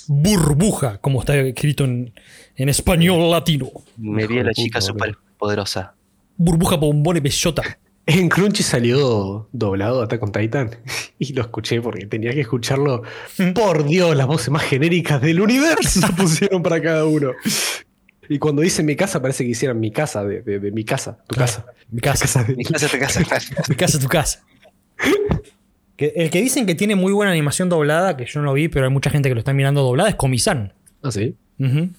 Burbuja, 0.08 0.98
como 0.98 1.20
está 1.20 1.36
escrito 1.36 1.84
en, 1.84 2.12
en 2.56 2.68
español 2.68 3.30
latino. 3.30 3.70
Me 3.96 4.26
vi 4.26 4.38
a 4.38 4.44
la 4.44 4.52
chica 4.52 4.80
súper 4.80 5.16
poderosa. 5.38 5.94
Burbuja, 6.36 6.76
bombón 6.76 7.16
y 7.16 7.20
bellota. 7.20 7.62
En 8.06 8.28
Crunchy 8.28 8.62
salió 8.62 9.48
doblado 9.52 10.02
Attack 10.02 10.22
on 10.22 10.30
Titan 10.30 10.70
y 11.18 11.32
lo 11.32 11.40
escuché 11.40 11.80
porque 11.80 12.04
tenía 12.04 12.34
que 12.34 12.42
escucharlo. 12.42 13.02
Por 13.54 13.86
Dios, 13.86 14.14
las 14.14 14.26
voces 14.26 14.50
más 14.50 14.62
genéricas 14.62 15.22
del 15.22 15.40
universo 15.40 16.00
pusieron 16.14 16.62
para 16.62 16.82
cada 16.82 17.06
uno. 17.06 17.32
Y 18.28 18.38
cuando 18.38 18.60
dicen 18.60 18.84
mi 18.84 18.94
casa, 18.94 19.22
parece 19.22 19.44
que 19.44 19.50
hicieran 19.52 19.80
mi 19.80 19.90
casa, 19.90 20.22
de, 20.22 20.42
de- 20.42 20.58
de 20.60 20.70
mi 20.70 20.84
casa, 20.84 21.16
tu 21.26 21.34
casa. 21.36 21.64
Mi 21.90 22.02
casa. 22.02 22.26
Casa 22.26 22.44
de- 22.44 22.56
Mi 22.56 22.64
casa, 22.64 22.88
tu 22.88 22.98
casa. 22.98 23.20
Mi 23.70 23.74
casa, 23.74 23.98
tu 23.98 24.06
casa. 24.08 24.42
Que- 25.96 26.12
el 26.16 26.30
que 26.30 26.40
dicen 26.42 26.66
que 26.66 26.74
tiene 26.74 26.96
muy 26.96 27.12
buena 27.12 27.30
animación 27.32 27.68
doblada, 27.68 28.16
que 28.16 28.26
yo 28.26 28.40
no 28.40 28.46
lo 28.46 28.52
vi, 28.54 28.68
pero 28.68 28.86
hay 28.86 28.90
mucha 28.92 29.10
gente 29.10 29.28
que 29.28 29.34
lo 29.34 29.38
está 29.38 29.52
mirando 29.52 29.82
doblada, 29.82 30.08
es 30.08 30.16
Comisan. 30.16 30.72
Ah, 31.02 31.10
sí. 31.12 31.36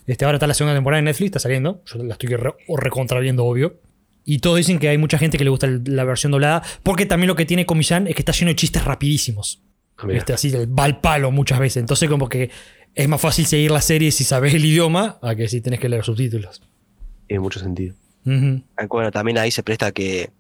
Este, 0.06 0.26
ahora 0.26 0.36
está 0.36 0.48
la 0.48 0.54
segunda 0.54 0.76
temporada 0.76 0.98
de 1.02 1.06
Netflix, 1.06 1.28
está 1.28 1.40
saliendo. 1.40 1.82
Yo 1.86 2.04
la 2.04 2.14
estoy 2.14 2.30
re, 2.36 2.52
o 2.68 2.76
recontra 2.78 3.20
viendo, 3.20 3.46
obvio. 3.46 3.80
Y 4.26 4.40
todos 4.40 4.58
dicen 4.58 4.80
que 4.80 4.90
hay 4.90 4.98
mucha 4.98 5.18
gente 5.18 5.38
que 5.38 5.44
le 5.44 5.50
gusta 5.50 5.68
el- 5.68 5.84
la 5.86 6.04
versión 6.04 6.32
doblada, 6.32 6.62
porque 6.84 7.06
también 7.06 7.28
lo 7.28 7.36
que 7.36 7.46
tiene 7.46 7.66
Comisan 7.66 8.08
es 8.08 8.16
que 8.16 8.22
está 8.22 8.32
lleno 8.34 8.50
de 8.50 8.56
chistes 8.56 8.84
rapidísimos. 8.84 9.62
Ah. 9.98 10.08
Este, 10.12 10.34
así, 10.34 10.52
va 10.52 10.84
al 10.84 11.00
palo 11.00 11.32
muchas 11.32 11.60
veces. 11.60 11.78
Entonces, 11.78 12.10
como 12.10 12.28
que 12.28 12.50
es 12.96 13.08
más 13.08 13.22
fácil 13.22 13.46
seguir 13.46 13.72
la 13.72 13.82
serie 13.82 14.12
si 14.12 14.24
sabes 14.26 14.54
el 14.54 14.66
idioma 14.66 15.20
a 15.22 15.36
que 15.36 15.48
si 15.48 15.62
tenés 15.62 15.80
que 15.80 15.88
leer 15.88 16.04
subtítulos. 16.04 16.62
Tiene 17.28 17.40
mucho 17.40 17.60
sentido. 17.62 17.96
Bueno, 18.90 19.12
también 19.12 19.38
ahí 19.38 19.52
se 19.52 19.64
presta 19.64 19.92
que 19.92 20.32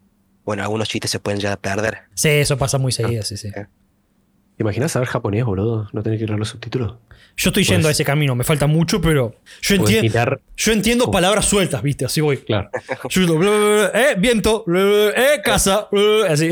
bueno, 0.45 0.63
algunos 0.63 0.87
chistes 0.87 1.11
se 1.11 1.19
pueden 1.19 1.39
ya 1.39 1.57
perder. 1.57 2.03
Sí, 2.13 2.29
eso 2.29 2.57
pasa 2.57 2.77
muy 2.77 2.91
seguido, 2.91 3.23
sí, 3.23 3.35
sí. 3.37 3.51
¿Te 3.51 4.63
imaginas 4.63 4.91
saber 4.93 5.09
japonés, 5.09 5.43
boludo? 5.43 5.89
No 5.91 6.01
tener 6.01 6.17
que 6.17 6.25
leer 6.27 6.39
los 6.39 6.47
subtítulos. 6.49 6.95
Yo 7.35 7.49
estoy 7.49 7.65
yendo 7.65 7.87
a 7.87 7.89
Pues- 7.89 7.97
ese 7.97 8.05
camino, 8.05 8.35
me 8.35 8.45
falta 8.45 8.67
mucho, 8.67 9.01
pero 9.01 9.35
yo, 9.61 9.75
entiendo 9.75 10.03
mirar- 10.03 10.39
yo 10.55 10.71
entiendo 10.71 11.11
palabras 11.11 11.45
sueltas, 11.45 11.81
¿viste? 11.81 12.05
Así 12.05 12.21
voy. 12.21 12.37
Claro. 12.37 12.69
Yo 13.09 13.25
bla, 13.37 13.49
bla, 13.49 13.89
bla, 13.91 13.91
eh, 14.11 14.15
viento, 14.17 14.63
eh, 14.73 15.41
casa, 15.43 15.89
así. 16.29 16.51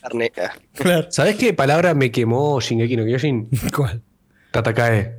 Carne, 0.00 0.32
ah, 0.42 0.52
Claro. 0.74 1.06
¿Sabes 1.12 1.36
qué 1.36 1.52
palabra 1.54 1.94
me 1.94 2.10
quemó 2.10 2.60
Shingeki 2.60 2.96
no 2.96 3.04
Kyojin? 3.04 3.48
¿Cuál? 3.76 4.02
Tatakae. 4.50 5.14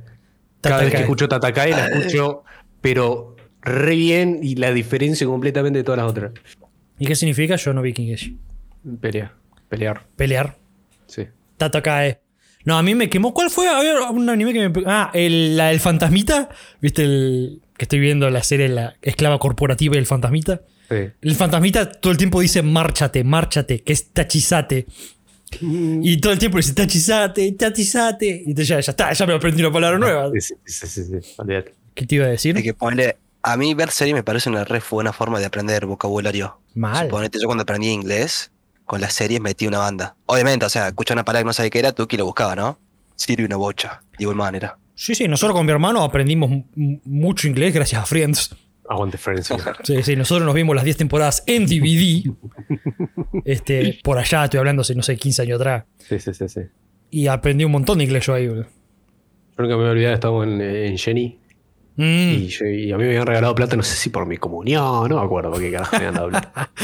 Cada 0.60 0.82
vez 0.82 0.90
que 0.92 1.00
escucho 1.00 1.28
Tatakae 1.28 1.70
la 1.70 1.86
escucho, 1.86 2.44
pero 2.82 3.36
re 3.62 3.94
bien 3.96 4.40
y 4.42 4.56
la 4.56 4.70
diferencio 4.72 5.28
completamente 5.30 5.78
de 5.78 5.84
todas 5.84 5.98
las 6.02 6.10
otras. 6.10 6.32
¿Y 6.98 7.06
qué 7.06 7.14
significa? 7.14 7.56
Yo 7.56 7.72
no 7.72 7.82
vi 7.82 7.92
Kingeshi. 7.92 8.38
Pelea. 9.00 9.34
Pelear. 9.68 10.06
Pelear. 10.16 10.56
Sí. 11.06 11.26
Tatakae. 11.56 12.20
No, 12.64 12.76
a 12.78 12.82
mí 12.82 12.94
me 12.94 13.08
quemó. 13.10 13.34
¿Cuál 13.34 13.50
fue? 13.50 13.68
A 13.68 13.80
ver, 13.80 13.96
un 14.10 14.28
anime 14.28 14.52
que 14.52 14.68
me. 14.68 14.82
Ah, 14.86 15.10
el, 15.14 15.56
la, 15.56 15.72
el 15.72 15.80
fantasmita. 15.80 16.48
¿Viste 16.80 17.02
el. 17.02 17.62
que 17.76 17.84
estoy 17.84 17.98
viendo 17.98 18.28
la 18.30 18.42
serie 18.42 18.68
La 18.68 18.96
esclava 19.02 19.38
corporativa 19.38 19.96
y 19.96 19.98
el 19.98 20.06
fantasmita? 20.06 20.62
Sí. 20.88 20.96
El 21.20 21.34
fantasmita 21.34 21.90
todo 21.90 22.12
el 22.12 22.18
tiempo 22.18 22.40
dice 22.40 22.62
márchate, 22.62 23.24
márchate, 23.24 23.82
que 23.82 23.92
es 23.92 24.10
tachizate. 24.10 24.86
Y 25.60 26.18
todo 26.18 26.32
el 26.32 26.38
tiempo 26.38 26.58
dice 26.58 26.74
tachizate, 26.74 27.50
tachizate. 27.52 28.26
Y 28.26 28.50
entonces 28.50 28.68
ya, 28.68 28.80
ya 28.80 28.90
está, 28.92 29.12
ya 29.12 29.26
me 29.26 29.34
aprendí 29.34 29.62
una 29.62 29.72
palabra 29.72 29.98
nueva. 29.98 30.30
Sí, 30.34 30.40
sí, 30.40 30.86
sí, 30.86 30.86
sí, 30.86 31.20
sí. 31.20 31.36
¿Qué 31.94 32.06
te 32.06 32.14
iba 32.14 32.26
a 32.26 32.28
decir? 32.28 32.56
hay 32.56 32.62
que 32.62 32.74
ponerle. 32.74 33.16
A 33.42 33.56
mí 33.56 33.74
ver 33.74 33.90
serie 33.90 34.14
me 34.14 34.22
parece 34.22 34.48
una 34.48 34.64
re 34.64 34.80
buena 34.88 35.12
forma 35.12 35.40
de 35.40 35.46
aprender 35.46 35.84
vocabulario. 35.86 36.58
Mal. 36.74 37.06
Suponete, 37.06 37.38
yo 37.40 37.46
cuando 37.46 37.62
aprendí 37.62 37.88
inglés, 37.88 38.52
con 38.84 39.00
las 39.00 39.14
series 39.14 39.40
metí 39.40 39.66
una 39.66 39.78
banda. 39.78 40.16
Obviamente, 40.26 40.64
o 40.64 40.68
sea, 40.68 40.88
escuché 40.88 41.12
una 41.12 41.24
palabra 41.24 41.42
que 41.42 41.46
no 41.46 41.52
sabía 41.52 41.70
qué 41.70 41.78
era, 41.80 41.92
tú 41.92 42.06
que 42.06 42.16
lo 42.16 42.24
buscaba, 42.24 42.54
¿no? 42.54 42.78
Sirve 43.16 43.44
una 43.44 43.56
bocha, 43.56 44.02
de 44.16 44.24
igual 44.24 44.36
manera. 44.36 44.78
Sí, 44.94 45.14
sí, 45.14 45.26
nosotros 45.26 45.56
con 45.56 45.66
mi 45.66 45.72
hermano 45.72 46.02
aprendimos 46.02 46.50
mucho 46.76 47.48
inglés 47.48 47.74
gracias 47.74 48.02
a 48.02 48.06
Friends. 48.06 48.54
Aguante 48.88 49.18
Friends. 49.18 49.46
sí. 49.48 49.54
Sí, 49.84 50.02
sí, 50.02 50.16
nosotros 50.16 50.46
nos 50.46 50.54
vimos 50.54 50.76
las 50.76 50.84
10 50.84 50.96
temporadas 50.98 51.42
en 51.46 51.66
DVD. 51.66 52.30
Este, 53.44 53.98
por 54.04 54.18
allá, 54.18 54.44
estoy 54.44 54.58
hablando 54.58 54.82
hace, 54.82 54.94
no 54.94 55.02
sé, 55.02 55.16
15 55.16 55.42
años 55.42 55.60
atrás. 55.60 55.84
Sí, 55.98 56.18
sí, 56.20 56.32
sí, 56.32 56.48
sí. 56.48 56.60
Y 57.10 57.26
aprendí 57.26 57.64
un 57.64 57.72
montón 57.72 57.98
de 57.98 58.04
inglés 58.04 58.26
yo 58.26 58.34
ahí. 58.34 58.46
boludo. 58.46 58.64
Yo 58.64 59.62
nunca 59.62 59.74
me 59.76 59.76
voy 59.76 59.86
a 59.86 59.90
olvidar, 59.90 60.12
estábamos 60.14 60.46
en, 60.46 60.60
en 60.60 60.98
Jenny 60.98 61.38
Mm. 61.96 62.30
y, 62.34 62.48
yo- 62.48 62.66
y 62.66 62.90
a 62.92 62.96
mí 62.96 63.02
me 63.04 63.10
habían 63.10 63.26
regalado 63.26 63.54
plata, 63.54 63.76
no 63.76 63.82
sé 63.82 63.96
si 63.96 64.08
por 64.10 64.26
mi 64.26 64.36
comunión, 64.38 65.08
no 65.08 65.16
me 65.18 65.24
acuerdo 65.24 65.52
qué 65.58 65.70
carajo 65.70 65.92
me 65.92 65.98
habían 65.98 66.14
dado 66.14 66.28
plata. 66.30 66.70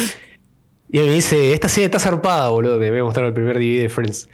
Y 0.91 0.99
me 1.01 1.13
dice, 1.13 1.53
esta 1.53 1.69
serie 1.69 1.85
está 1.85 1.99
zarpada, 1.99 2.49
boludo, 2.49 2.79
me 2.79 2.91
voy 2.91 3.01
a 3.01 3.05
mostrar 3.05 3.27
el 3.27 3.35
primer 3.35 3.57
DVD 3.59 3.83
de 3.83 3.89
Friends. 3.91 4.27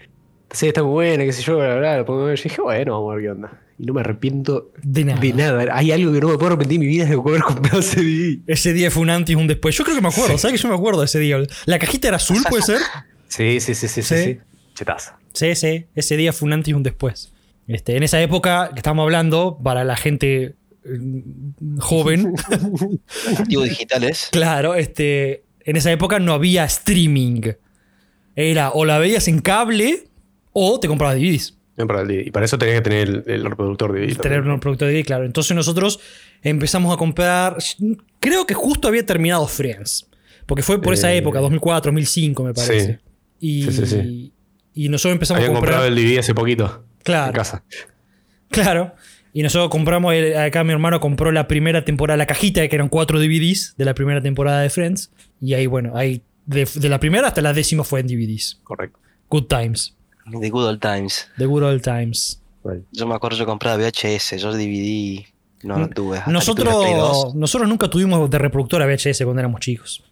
Esta 0.45 0.55
serie 0.57 0.69
está 0.69 0.85
muy 0.85 0.93
buena, 0.93 1.25
qué 1.25 1.33
sé 1.33 1.43
yo, 1.43 1.57
bla, 1.57 1.75
bla. 1.77 2.05
Yo 2.07 2.31
dije, 2.31 2.61
bueno, 2.63 2.93
vamos 2.93 3.11
a 3.11 3.15
ver 3.17 3.25
qué 3.25 3.31
onda. 3.33 3.61
Y 3.77 3.87
no 3.87 3.93
me 3.95 4.03
arrepiento 4.03 4.71
De 4.81 5.05
nada. 5.05 5.21
de 5.21 5.33
nada. 5.33 5.77
Hay 5.77 5.91
algo 5.91 6.13
que 6.13 6.21
no 6.21 6.29
me 6.29 6.35
puedo 6.35 6.47
arrepentir 6.53 6.77
en 6.77 6.81
mi 6.83 6.87
vida 6.87 7.03
es 7.03 7.11
de 7.11 7.17
haber 7.17 7.43
comprado 7.43 7.81
ese 7.81 8.01
DVD. 8.01 8.39
Ese 8.47 8.73
día 8.73 8.89
fue 8.93 9.03
un 9.03 9.11
antes 9.11 9.33
y 9.33 9.35
un 9.35 9.49
después. 9.49 9.77
Yo 9.77 9.83
creo 9.83 9.97
que 9.97 10.03
me 10.03 10.11
acuerdo, 10.11 10.39
¿sabes 10.39 10.57
que 10.57 10.63
yo 10.63 10.69
me 10.69 10.77
acuerdo 10.77 11.01
de 11.01 11.07
ese 11.07 11.19
día? 11.19 11.39
La 11.67 11.81
cajita 11.81 12.07
era 12.07 12.19
azul, 12.19 12.37
¿puede 12.49 12.63
ser? 12.63 12.79
Sí, 13.27 13.59
sí, 13.59 13.75
sí, 13.75 13.89
sí, 13.89 14.03
sí. 14.03 14.15
Sí. 14.17 14.39
Chetaza. 14.75 15.19
Sí, 15.33 15.57
sí. 15.57 15.87
Ese 15.97 16.17
día 16.17 16.33
fue 16.33 16.47
un 16.47 16.53
antes 16.53 16.69
y 16.69 16.75
un 16.75 16.85
después. 16.85 17.33
Este, 17.67 17.97
en 17.97 18.05
esa 18.05 18.23
época 18.23 18.71
que 18.75 18.79
estamos 18.79 19.03
hablando, 19.03 19.59
para 19.61 19.83
la 19.83 19.97
gente 19.97 20.55
joven, 21.79 22.35
Activos 23.39 23.69
digitales. 23.69 24.29
claro, 24.33 24.75
este, 24.75 25.45
en 25.65 25.77
esa 25.77 25.91
época 25.93 26.19
no 26.19 26.33
había 26.33 26.65
streaming. 26.65 27.43
Era 28.37 28.71
o 28.71 28.85
la 28.85 28.99
veías 28.99 29.29
en 29.29 29.41
cable 29.41 30.09
o 30.53 30.81
te 30.81 30.89
comprabas 30.89 31.17
DVDs. 31.17 31.57
Y 31.77 32.31
para 32.31 32.45
eso 32.47 32.57
tenías 32.59 32.79
que 32.79 32.83
tener 32.83 33.09
el, 33.09 33.25
el 33.27 33.45
reproductor 33.45 33.93
de 33.93 34.07
DVD. 34.07 34.17
tener 34.21 34.41
un 34.43 34.61
producto 34.61 34.85
de 34.87 34.93
DVD, 34.93 35.05
claro. 35.05 35.25
Entonces 35.25 35.57
nosotros 35.57 35.99
empezamos 36.43 36.93
a 36.95 36.97
comprar. 36.97 37.57
Creo 38.21 38.47
que 38.47 38.55
justo 38.55 38.87
había 38.89 39.05
terminado 39.05 39.47
Friends. 39.49 40.07
Porque 40.47 40.63
fue 40.63 40.81
por 40.81 40.95
esa 40.95 41.13
Eh, 41.13 41.17
época, 41.19 41.41
2004, 41.41 41.91
2005, 41.91 42.45
me 42.45 42.55
parece. 42.55 43.01
Y, 43.41 43.65
Sí, 43.65 43.73
sí, 43.73 43.87
sí. 43.87 44.33
y 44.75 44.89
nosotros 44.89 45.15
empezamos 45.15 45.39
Habían 45.41 45.53
a 45.53 45.55
comprar. 45.59 45.75
comprado 45.81 45.89
el 45.89 46.05
DVD 46.07 46.19
hace 46.19 46.35
poquito. 46.35 46.85
Claro. 47.03 47.29
En 47.29 47.33
casa. 47.33 47.65
Claro. 48.51 48.95
Y 49.35 49.43
nosotros 49.43 49.69
compramos, 49.69 50.15
el- 50.15 50.37
acá 50.37 50.65
mi 50.65 50.73
hermano 50.73 51.01
compró 51.01 51.31
la 51.33 51.47
primera 51.49 51.85
temporada, 51.85 52.17
la 52.17 52.25
cajita, 52.27 52.67
que 52.69 52.75
eran 52.77 52.89
cuatro 52.89 53.19
DVDs 53.19 53.75
de 53.77 53.85
la 53.85 53.93
primera 53.95 54.23
temporada 54.23 54.61
de 54.63 54.71
Friends. 54.71 55.11
Y 55.41 55.53
ahí, 55.55 55.67
bueno, 55.67 55.93
ahí 55.97 56.23
de, 56.47 56.67
de 56.75 56.89
la 56.89 56.99
primera 57.01 57.29
hasta 57.29 57.43
la 57.43 57.53
décima 57.53 57.85
fue 57.85 58.01
en 58.01 58.07
DVDs. 58.07 58.61
Correcto. 58.65 58.99
Good 59.29 59.45
Times. 59.49 59.97
The 60.41 60.49
Good 60.51 60.65
Old 60.67 60.81
Times. 60.81 61.29
The 61.37 61.45
Good 61.47 61.63
Old 61.65 61.83
Times. 61.83 62.41
Yo 62.93 63.07
me 63.07 63.15
acuerdo, 63.15 63.37
yo 63.37 63.45
compraba 63.45 63.77
VHS, 63.77 64.37
yo 64.39 64.53
DVD 64.53 65.27
no 65.65 65.79
lo 65.81 65.89
tuve. 65.89 66.21
tuve 66.21 66.33
Nosotros, 66.33 66.75
2. 66.75 67.35
nosotros 67.35 67.69
nunca 67.69 67.91
tuvimos 67.91 68.31
de 68.31 68.39
reproductora 68.39 68.87
VHS 68.87 69.25
cuando 69.25 69.41
éramos 69.41 69.61
chicos. 69.61 70.03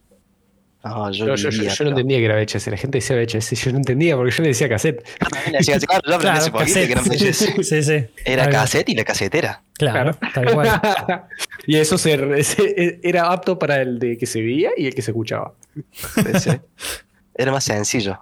No, 0.84 1.10
yo, 1.12 1.26
Yo, 1.26 1.34
yo- 1.36 1.50
yo- 1.50 1.58
vivía, 1.58 1.74
yo 1.74 1.84
no 1.84 1.90
entendía 1.90 2.18
que 2.18 2.24
era 2.24 2.34
VHS. 2.36 2.66
La 2.70 2.76
gente 2.76 2.98
decía 2.98 3.14
VHS 3.16 3.52
y 3.52 3.56
yo 3.56 3.70
no 3.72 3.78
entendía 3.78 4.16
porque 4.16 4.32
yo 4.34 4.42
le 4.42 4.48
decía 4.48 4.68
cassette. 4.68 5.02
Yo 5.20 5.28
también 5.28 5.52
le 5.52 5.58
decía, 5.58 5.78
claro, 5.78 6.02
yo 6.06 6.14
aprendí 6.16 6.38
hace 6.38 6.50
poquito 6.50 6.74
que 6.74 6.92
era 6.92 7.00
VHS. 7.02 7.64
Sí, 7.68 7.82
sí. 7.82 8.04
Era 8.24 8.48
cassette 8.50 8.88
y 8.88 8.94
la 8.96 9.04
casetera. 9.04 9.62
Claro, 9.78 10.16
tal 10.34 10.52
cual. 10.52 10.68
y 11.66 11.76
eso 11.76 11.96
se- 11.98 12.42
se- 12.44 13.00
era 13.02 13.30
apto 13.32 13.58
para 13.58 13.80
el 13.80 13.98
de 13.98 14.16
que 14.18 14.26
se 14.26 14.40
veía 14.40 14.70
y 14.76 14.86
el 14.86 14.94
que 14.94 15.02
se 15.02 15.12
escuchaba. 15.12 15.54
Sí. 16.40 16.50
Era 17.34 17.52
más 17.52 17.64
sencillo. 17.64 18.18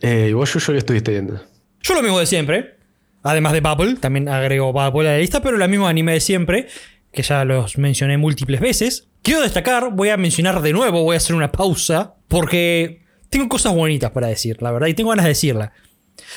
Eh, 0.00 0.28
¿Y 0.30 0.32
vos, 0.32 0.52
yo, 0.52 0.72
qué 0.72 0.78
estuviste 0.78 1.10
viendo? 1.12 1.40
Yo 1.82 1.94
lo 1.94 2.02
mismo 2.02 2.18
de 2.18 2.26
siempre. 2.26 2.76
Además 3.22 3.52
de 3.52 3.60
Bubble, 3.60 3.94
también 3.96 4.28
agrego 4.28 4.72
Bubble 4.72 5.08
a 5.08 5.12
la 5.12 5.18
lista, 5.18 5.42
pero 5.42 5.56
la 5.58 5.68
misma 5.68 5.88
anime 5.88 6.12
de 6.14 6.20
siempre, 6.20 6.66
que 7.12 7.22
ya 7.22 7.44
los 7.44 7.78
mencioné 7.78 8.16
múltiples 8.18 8.60
veces. 8.60 9.08
Quiero 9.22 9.42
destacar, 9.42 9.90
voy 9.92 10.08
a 10.08 10.16
mencionar 10.16 10.60
de 10.62 10.72
nuevo, 10.72 11.02
voy 11.04 11.14
a 11.14 11.18
hacer 11.18 11.36
una 11.36 11.52
pausa, 11.52 12.14
porque 12.28 13.02
tengo 13.30 13.48
cosas 13.48 13.74
bonitas 13.74 14.10
para 14.10 14.26
decir, 14.26 14.60
la 14.60 14.72
verdad, 14.72 14.88
y 14.88 14.94
tengo 14.94 15.10
ganas 15.10 15.24
de 15.24 15.30
decirla. 15.30 15.72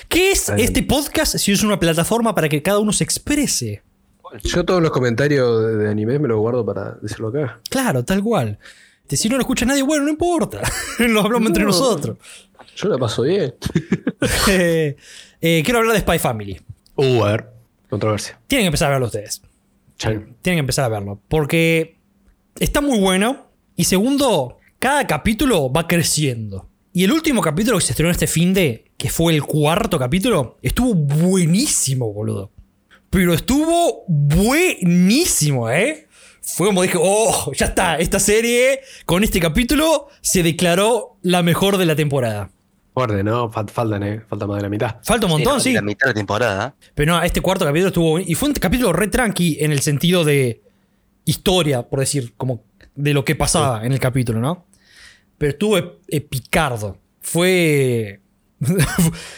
¿Qué 0.07 0.31
es 0.31 0.49
este 0.49 0.83
podcast 0.83 1.37
si 1.37 1.51
es 1.51 1.63
una 1.63 1.79
plataforma 1.79 2.35
para 2.35 2.47
que 2.49 2.61
cada 2.61 2.79
uno 2.79 2.93
se 2.93 3.03
exprese? 3.03 3.81
Yo 4.43 4.65
todos 4.65 4.81
los 4.81 4.91
comentarios 4.91 5.77
de, 5.77 5.89
anime 5.89 6.19
me 6.19 6.27
los 6.27 6.39
guardo 6.39 6.65
para 6.65 6.91
decirlo 7.01 7.29
acá. 7.29 7.59
Claro, 7.69 8.03
tal 8.03 8.21
cual. 8.21 8.59
Este, 9.03 9.17
Si 9.17 9.29
no 9.29 9.35
lo 9.35 9.41
escucha 9.41 9.65
nadie, 9.65 9.83
bueno, 9.83 10.03
no 10.03 10.09
importa. 10.11 10.61
lo 10.99 11.21
hablamos 11.21 11.47
entre 11.47 11.63
No. 11.63 11.69
nosotros. 11.69 12.17
Yo 12.75 12.89
la 12.89 12.97
paso 12.97 13.23
bien. 13.23 13.55
Eh, 14.47 14.95
eh, 15.41 15.61
quiero 15.63 15.79
hablar 15.79 15.93
de 15.93 16.01
Spy 16.01 16.17
Family. 16.19 16.59
Uh, 16.95 17.23
a 17.23 17.31
ver. 17.31 17.49
Controversia. 17.89 18.39
Tienen 18.47 18.63
que 18.63 18.67
empezar 18.67 18.87
a 18.89 18.91
verlo 18.91 19.05
ustedes. 19.07 19.41
Tienen 19.97 20.25
que 20.43 20.57
empezar 20.57 20.85
a 20.85 20.89
verlo. 20.89 21.19
Porque 21.27 21.95
está 22.59 22.81
muy 22.81 22.99
bueno. 22.99 23.47
Y 23.75 23.85
segundo, 23.85 24.57
cada 24.79 25.05
capítulo 25.07 25.71
va 25.71 25.87
creciendo. 25.87 26.69
Y 26.93 27.03
el 27.03 27.11
último 27.11 27.41
capítulo 27.41 27.77
que 27.77 27.83
se 27.85 27.91
estrenó 27.91 28.09
este 28.11 28.27
fin 28.27 28.53
de, 28.53 28.91
que 28.97 29.09
fue 29.09 29.33
el 29.33 29.43
cuarto 29.43 29.99
capítulo, 29.99 30.57
estuvo 30.61 30.93
buenísimo, 30.93 32.11
boludo. 32.13 32.51
Pero 33.09 33.33
estuvo 33.33 34.05
buenísimo, 34.07 35.69
¿eh? 35.69 36.07
Fue 36.41 36.67
como 36.67 36.83
dije, 36.83 36.97
oh, 37.01 37.51
ya 37.53 37.65
está, 37.67 37.97
esta 37.97 38.19
serie 38.19 38.79
con 39.05 39.23
este 39.23 39.39
capítulo 39.39 40.07
se 40.21 40.43
declaró 40.43 41.17
la 41.21 41.41
mejor 41.43 41.77
de 41.77 41.85
la 41.85 41.95
temporada. 41.95 42.51
Fuerte, 42.93 43.23
¿no? 43.23 43.51
Fal- 43.51 43.69
Faltan, 43.69 44.03
¿eh? 44.03 44.21
Falta 44.29 44.47
más 44.47 44.57
de 44.57 44.63
la 44.63 44.69
mitad. 44.69 44.95
Falta 45.03 45.25
un 45.25 45.33
montón, 45.33 45.55
no, 45.55 45.59
sí. 45.59 45.73
La 45.73 45.81
mitad 45.81 46.05
de 46.05 46.11
la 46.11 46.13
temporada. 46.13 46.75
Pero 46.93 47.13
no, 47.13 47.21
este 47.23 47.41
cuarto 47.41 47.65
capítulo 47.65 47.87
estuvo. 47.87 48.19
Y 48.19 48.35
fue 48.35 48.47
un 48.49 48.55
capítulo 48.55 48.93
re 48.93 49.07
tranqui 49.07 49.57
en 49.59 49.71
el 49.73 49.81
sentido 49.81 50.23
de 50.23 50.61
historia, 51.25 51.83
por 51.83 51.99
decir, 51.99 52.33
como 52.37 52.63
de 52.95 53.13
lo 53.13 53.25
que 53.25 53.35
pasaba 53.35 53.85
en 53.85 53.91
el 53.91 53.99
capítulo, 53.99 54.39
¿no? 54.39 54.65
Pero 55.37 55.51
estuvo 55.51 55.77
ep- 55.77 55.95
epicardo. 56.07 56.97
Fue. 57.19 58.21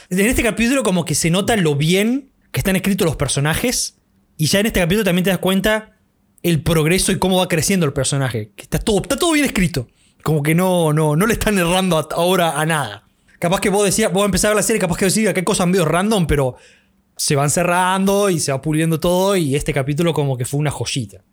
en 0.09 0.19
este 0.19 0.43
capítulo, 0.43 0.83
como 0.83 1.05
que 1.05 1.15
se 1.15 1.29
nota 1.29 1.55
lo 1.57 1.75
bien 1.75 2.31
que 2.51 2.59
están 2.59 2.75
escritos 2.75 3.05
los 3.05 3.15
personajes. 3.15 3.97
Y 4.37 4.45
ya 4.47 4.59
en 4.59 4.67
este 4.67 4.79
capítulo 4.79 5.03
también 5.03 5.23
te 5.23 5.29
das 5.31 5.39
cuenta 5.39 5.97
el 6.43 6.61
progreso 6.61 7.11
y 7.11 7.17
cómo 7.19 7.37
va 7.37 7.47
creciendo 7.47 7.85
el 7.85 7.93
personaje. 7.93 8.51
Que 8.55 8.63
está 8.63 8.77
todo, 8.79 9.01
está 9.01 9.17
todo 9.17 9.31
bien 9.31 9.45
escrito. 9.45 9.87
Como 10.23 10.43
que 10.43 10.53
no, 10.53 10.93
no, 10.93 11.15
no 11.15 11.25
le 11.25 11.33
están 11.33 11.57
errando 11.57 11.97
a- 11.97 12.07
ahora 12.11 12.59
a 12.59 12.65
nada. 12.65 13.03
Capaz 13.39 13.59
que 13.61 13.69
vos 13.69 13.85
decías, 13.85 14.11
vos 14.11 14.25
empezás 14.25 14.51
a 14.51 14.55
la 14.55 14.63
serie, 14.63 14.79
capaz 14.79 14.97
que 14.97 15.05
decís 15.05 15.23
que 15.31 15.39
hay 15.39 15.43
cosas 15.43 15.67
medio 15.67 15.85
random, 15.85 16.27
pero 16.27 16.55
se 17.15 17.35
van 17.35 17.49
cerrando 17.49 18.29
y 18.29 18.39
se 18.39 18.51
va 18.51 18.61
puliendo 18.61 18.99
todo. 18.99 19.35
Y 19.35 19.55
este 19.55 19.73
capítulo, 19.73 20.13
como 20.13 20.37
que 20.37 20.45
fue 20.45 20.59
una 20.59 20.71
joyita. 20.71 21.23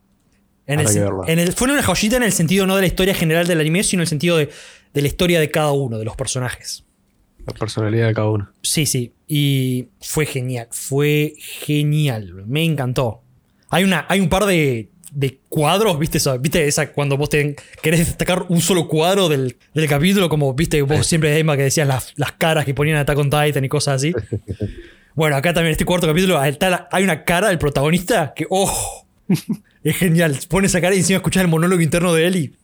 En 0.66 0.80
el, 0.80 0.86
en 1.26 1.38
el- 1.38 1.52
fue 1.52 1.70
una 1.70 1.82
joyita 1.82 2.16
en 2.16 2.22
el 2.22 2.32
sentido 2.32 2.66
no 2.66 2.74
de 2.76 2.82
la 2.82 2.86
historia 2.86 3.14
general 3.14 3.46
del 3.46 3.60
anime, 3.60 3.82
sino 3.82 4.00
en 4.00 4.04
el 4.04 4.08
sentido 4.08 4.36
de, 4.36 4.48
de 4.94 5.00
la 5.02 5.06
historia 5.08 5.40
de 5.40 5.50
cada 5.50 5.72
uno 5.72 5.98
de 5.98 6.04
los 6.04 6.16
personajes. 6.16 6.84
La 7.46 7.52
personalidad 7.52 8.06
de 8.08 8.14
cada 8.14 8.30
uno. 8.30 8.50
Sí, 8.62 8.86
sí. 8.86 9.12
Y 9.28 9.88
fue 10.00 10.24
genial. 10.24 10.68
Fue 10.70 11.34
genial. 11.38 12.44
Me 12.46 12.64
encantó. 12.64 13.20
Hay, 13.68 13.84
una, 13.84 14.06
hay 14.08 14.20
un 14.20 14.28
par 14.28 14.46
de 14.46 14.88
de 15.12 15.38
cuadros, 15.48 15.96
¿viste? 15.96 16.18
Esa, 16.18 16.36
¿Viste 16.38 16.66
esa 16.66 16.90
cuando 16.92 17.16
vos 17.16 17.28
te 17.28 17.54
querés 17.80 18.00
destacar 18.00 18.46
un 18.48 18.60
solo 18.60 18.88
cuadro 18.88 19.28
del, 19.28 19.56
del 19.72 19.88
capítulo? 19.88 20.28
Como, 20.28 20.54
¿viste? 20.54 20.82
Vos 20.82 21.06
siempre, 21.06 21.38
Emma, 21.38 21.56
que 21.56 21.62
decías 21.62 21.86
las, 21.86 22.12
las 22.16 22.32
caras 22.32 22.64
que 22.64 22.74
ponían 22.74 22.96
Attack 22.96 23.18
on 23.18 23.30
Titan 23.30 23.64
y 23.64 23.68
cosas 23.68 23.96
así. 23.96 24.12
Bueno, 25.16 25.36
acá 25.36 25.50
también 25.54 25.68
en 25.68 25.72
este 25.74 25.84
cuarto 25.84 26.08
capítulo 26.08 26.40
hay 26.40 27.04
una 27.04 27.22
cara 27.24 27.46
del 27.46 27.58
protagonista 27.58 28.32
que, 28.34 28.48
¡oh! 28.50 29.06
Es 29.84 29.96
genial. 29.96 30.36
Pone 30.48 30.66
esa 30.66 30.80
cara 30.80 30.94
y 30.94 30.98
encima 30.98 31.18
escuchar 31.18 31.44
el 31.44 31.50
monólogo 31.50 31.80
interno 31.82 32.12
de 32.12 32.26
él 32.26 32.36
y 32.36 32.56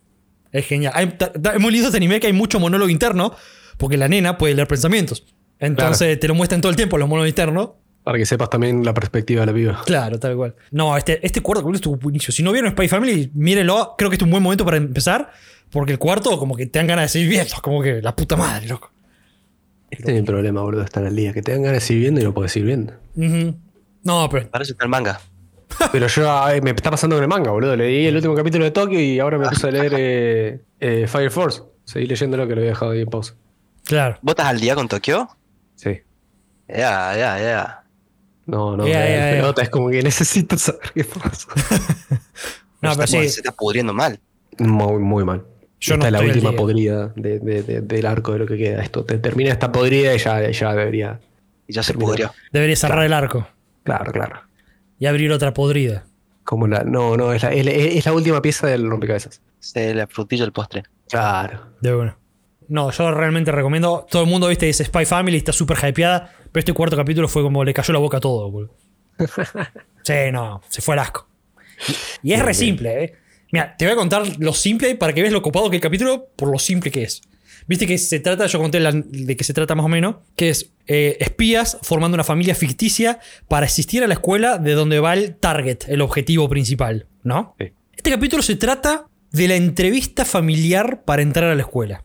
es 0.53 0.67
genial. 0.67 0.93
Hay- 0.97 1.07
ta- 1.11 1.33
ta- 1.33 1.53
es 1.55 1.61
muy 1.61 1.71
lindo 1.71 1.87
este 1.89 1.99
anime 1.99 2.19
que 2.19 2.27
hay 2.27 2.33
mucho 2.33 2.59
monólogo 2.59 2.89
interno 2.91 3.35
porque 3.77 3.97
la 3.97 4.09
nena 4.09 4.37
puede 4.39 4.55
leer 4.55 4.67
pensamientos. 4.67 5.25
Entonces 5.59 6.19
te 6.19 6.27
lo 6.27 6.35
muestran 6.35 6.61
todo 6.61 6.71
el 6.71 6.77
tiempo 6.77 6.97
los 6.99 7.09
monólogos 7.09 7.29
internos. 7.29 7.71
Para 8.03 8.17
que 8.17 8.25
sepas 8.25 8.49
también 8.49 8.83
la 8.83 8.95
perspectiva 8.95 9.41
de 9.43 9.47
la 9.47 9.53
piba. 9.53 9.83
Claro, 9.85 10.19
tal 10.19 10.35
cual. 10.35 10.55
No, 10.71 10.97
este, 10.97 11.25
este 11.25 11.43
cuarto 11.43 11.61
capítulo 11.61 11.77
estuvo 11.77 11.97
buenísimo. 11.97 12.33
Si 12.33 12.43
no 12.43 12.51
vieron 12.51 12.73
Spy 12.73 12.89
Family, 12.89 13.31
mírenlo. 13.35 13.95
Creo 13.99 14.09
que 14.09 14.15
este 14.15 14.25
es 14.25 14.27
un 14.27 14.31
buen 14.31 14.43
momento 14.43 14.65
para 14.65 14.79
empezar. 14.79 15.31
Porque 15.71 15.93
el 15.93 15.99
cuarto, 15.99 16.39
como 16.39 16.57
que 16.57 16.65
te 16.67 16.79
dan 16.79 16.87
ganas 16.89 17.05
de 17.05 17.09
seguir 17.11 17.29
viendo. 17.29 17.55
Como 17.63 17.83
que 17.83 18.01
la 18.01 18.17
puta 18.17 18.37
madre, 18.37 18.67
loco. 18.67 18.91
Este 19.91 20.13
es 20.13 20.19
el 20.19 20.25
problema, 20.25 20.63
boludo, 20.63 20.81
de 20.81 20.87
estar 20.87 21.05
al 21.05 21.15
día. 21.15 21.35
Que 21.35 21.43
te 21.43 21.53
dan 21.53 21.63
ganas 21.63 21.83
de 21.83 21.87
seguir 21.87 22.03
viendo 22.05 22.21
y 22.23 22.25
no 22.25 22.33
puedes 22.33 22.51
seguir 22.53 22.69
viendo. 22.69 22.95
No, 24.03 24.29
pero. 24.31 24.49
Para 24.51 24.63
eso 24.63 24.73
está 24.73 24.85
el 24.85 24.91
manga. 24.91 25.21
Pero 25.93 26.07
yo 26.07 26.31
ay, 26.43 26.61
me 26.61 26.71
está 26.71 26.91
pasando 26.91 27.17
con 27.17 27.23
el 27.23 27.29
manga, 27.29 27.51
boludo. 27.51 27.77
Leí 27.77 28.07
el 28.07 28.17
último 28.17 28.35
capítulo 28.35 28.65
de 28.65 28.71
Tokio 28.71 29.01
y 29.01 29.19
ahora 29.19 29.39
me 29.39 29.49
puse 29.49 29.69
a 29.69 29.71
leer 29.71 29.93
eh, 29.97 30.61
eh, 30.81 31.07
Fire 31.07 31.31
Force. 31.31 31.63
Seguí 31.85 32.07
leyéndolo 32.07 32.47
que 32.47 32.55
lo 32.55 32.61
había 32.61 32.71
dejado 32.71 32.93
ahí 32.93 33.01
en 33.03 33.09
pausa. 33.09 33.35
Claro. 33.85 34.19
¿Vos 34.23 34.33
estás 34.33 34.47
al 34.47 34.61
día 34.61 34.75
con 34.75 34.89
Tokio? 34.89 35.29
Sí. 35.77 36.01
Ya, 36.69 37.17
ya, 37.17 37.39
ya. 37.41 37.83
No, 38.47 38.77
no, 38.77 38.87
ya. 38.87 38.99
pelota, 39.33 39.63
es 39.63 39.69
como 39.71 39.91
que 39.91 40.03
necesito 40.03 40.57
saber 40.59 40.91
qué 40.95 41.05
pasa. 41.05 41.49
No, 42.83 42.95
pero 42.95 43.07
sí. 43.07 43.29
Se 43.29 43.41
está 43.41 43.53
pudriendo 43.53 43.93
mal. 43.93 44.19
Muy, 44.59 44.99
muy 45.01 45.23
mal. 45.23 45.45
Yo 45.81 45.97
no 45.99 46.05
esta 46.07 46.07
es 46.07 46.13
la 46.13 46.21
última 46.33 46.53
podrida 46.53 47.13
de- 47.15 47.39
de- 47.39 47.63
de- 47.63 47.81
del 47.83 48.07
arco 48.07 48.33
de 48.33 48.39
lo 48.39 48.47
que 48.47 48.57
queda. 48.57 48.83
Esto 48.83 49.05
te 49.05 49.19
termina 49.19 49.51
esta 49.51 49.71
podrida 49.71 50.15
y 50.15 50.19
ya, 50.19 50.51
ya 50.51 50.75
debería. 50.75 51.21
Y 51.67 51.75
ya 51.75 51.83
se 51.83 51.93
pudrió. 51.93 52.33
Debería 52.53 52.77
cerrar 52.77 53.05
el 53.05 53.13
arco 53.13 53.47
Claro, 53.83 54.11
claro. 54.13 54.41
Y 55.01 55.07
abrir 55.07 55.33
otra 55.33 55.53
podrida. 55.53 56.05
Como 56.45 56.69
la. 56.69 56.85
No, 56.85 57.17
no, 57.17 57.33
es 57.33 57.43
la, 57.43 57.53
es 57.53 57.65
la- 57.65 57.73
es 57.73 58.07
la 58.07 58.13
última 58.13 58.41
pieza 58.41 58.69
del 58.69 58.89
rompecabezas. 58.89 59.43
Se 59.59 59.93
la 59.95 60.07
frutilla 60.07 60.45
el 60.45 60.53
postre. 60.53 60.85
Claro. 61.09 61.73
De 61.81 61.93
bueno. 61.93 62.17
No, 62.69 62.93
yo 62.93 63.11
realmente 63.11 63.51
recomiendo. 63.51 64.07
Todo 64.09 64.23
el 64.23 64.29
mundo, 64.29 64.47
viste, 64.47 64.67
dice 64.67 64.85
Spy 64.85 65.05
Family, 65.05 65.39
está 65.39 65.53
súper 65.53 65.77
hypeada. 65.89 66.33
Pero 66.53 66.61
este 66.61 66.73
cuarto 66.73 66.97
capítulo 66.97 67.27
fue 67.27 67.43
como 67.43 67.65
le 67.65 67.75
cayó 67.75 67.93
la 67.93 67.99
boca 67.99 68.19
a 68.19 68.21
todo, 68.21 68.49
boludo. 68.49 68.75
Sí, 70.03 70.15
no, 70.33 70.63
se 70.69 70.81
fue 70.81 70.95
al 70.95 71.01
asco. 71.01 71.29
Y, 72.23 72.31
y 72.31 72.33
es 72.33 72.43
re 72.43 72.55
simple, 72.55 73.05
¿eh? 73.05 73.15
Mira, 73.53 73.77
te 73.77 73.85
voy 73.85 73.93
a 73.93 73.97
contar 73.97 74.23
lo 74.39 74.53
simple 74.53 74.95
para 74.97 75.13
que 75.13 75.21
veas 75.23 75.33
lo 75.33 75.43
copado 75.43 75.69
que 75.69 75.77
es 75.77 75.81
el 75.81 75.83
capítulo 75.83 76.29
por 76.37 76.51
lo 76.51 76.59
simple 76.59 76.91
que 76.91 77.03
es. 77.03 77.21
Viste 77.71 77.87
que 77.87 77.97
se 77.99 78.19
trata, 78.19 78.47
yo 78.47 78.59
conté 78.59 78.81
la- 78.81 78.91
de 78.93 79.37
qué 79.37 79.45
se 79.45 79.55
trata 79.55 79.77
más 79.77 79.87
o 79.87 79.89
menos, 79.89 80.17
que 80.35 80.51
es 80.51 80.73
eh, 80.89 81.17
espías 81.21 81.79
formando 81.83 82.17
una 82.17 82.25
familia 82.25 82.57
ficticia 82.57 83.21
para 83.47 83.67
asistir 83.67 84.03
a 84.03 84.09
la 84.09 84.15
escuela 84.15 84.59
de 84.59 84.73
donde 84.73 84.99
va 84.99 85.15
el 85.15 85.37
target, 85.37 85.79
el 85.87 86.01
objetivo 86.01 86.49
principal, 86.49 87.07
¿no? 87.23 87.55
Sí. 87.61 87.67
Este 87.97 88.11
capítulo 88.11 88.43
se 88.43 88.57
trata 88.57 89.07
de 89.31 89.47
la 89.47 89.55
entrevista 89.55 90.25
familiar 90.25 91.05
para 91.05 91.23
entrar 91.23 91.49
a 91.49 91.55
la 91.55 91.61
escuela. 91.63 92.05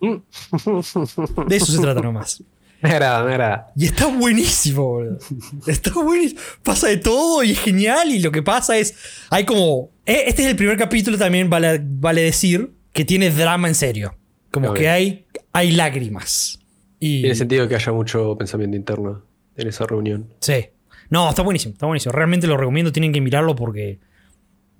De 0.00 1.56
eso 1.56 1.66
se 1.72 1.78
trata 1.80 2.00
nomás. 2.00 2.42
Me 2.82 2.90
agrada, 2.90 3.24
me 3.24 3.30
agrada. 3.32 3.72
Y 3.74 3.86
está 3.86 4.06
buenísimo, 4.06 4.84
boludo. 4.84 5.18
Está 5.66 5.92
buenísimo. 5.94 6.40
Pasa 6.62 6.88
de 6.88 6.98
todo 6.98 7.42
y 7.42 7.52
es 7.52 7.58
genial. 7.60 8.10
Y 8.10 8.18
lo 8.20 8.30
que 8.30 8.42
pasa 8.42 8.76
es. 8.76 8.94
Hay 9.30 9.44
como. 9.46 9.90
eh, 10.04 10.24
Este 10.26 10.42
es 10.42 10.48
el 10.48 10.56
primer 10.56 10.76
capítulo 10.76 11.16
también, 11.16 11.48
vale, 11.48 11.80
vale 11.82 12.20
decir, 12.20 12.72
que 12.92 13.06
tiene 13.06 13.30
drama 13.30 13.66
en 13.68 13.74
serio. 13.74 14.14
Como 14.62 14.74
que 14.74 14.88
hay, 14.88 15.26
hay 15.52 15.72
lágrimas. 15.72 16.58
Y. 16.98 17.20
Tiene 17.22 17.34
sentido 17.34 17.68
que 17.68 17.74
haya 17.74 17.92
mucho 17.92 18.36
pensamiento 18.38 18.76
interno 18.76 19.22
en 19.56 19.68
esa 19.68 19.86
reunión. 19.86 20.28
Sí. 20.40 20.66
No, 21.10 21.28
está 21.28 21.42
buenísimo, 21.42 21.72
está 21.74 21.86
buenísimo. 21.86 22.12
Realmente 22.12 22.46
lo 22.46 22.56
recomiendo, 22.56 22.90
tienen 22.92 23.12
que 23.12 23.20
mirarlo 23.20 23.54
porque 23.54 24.00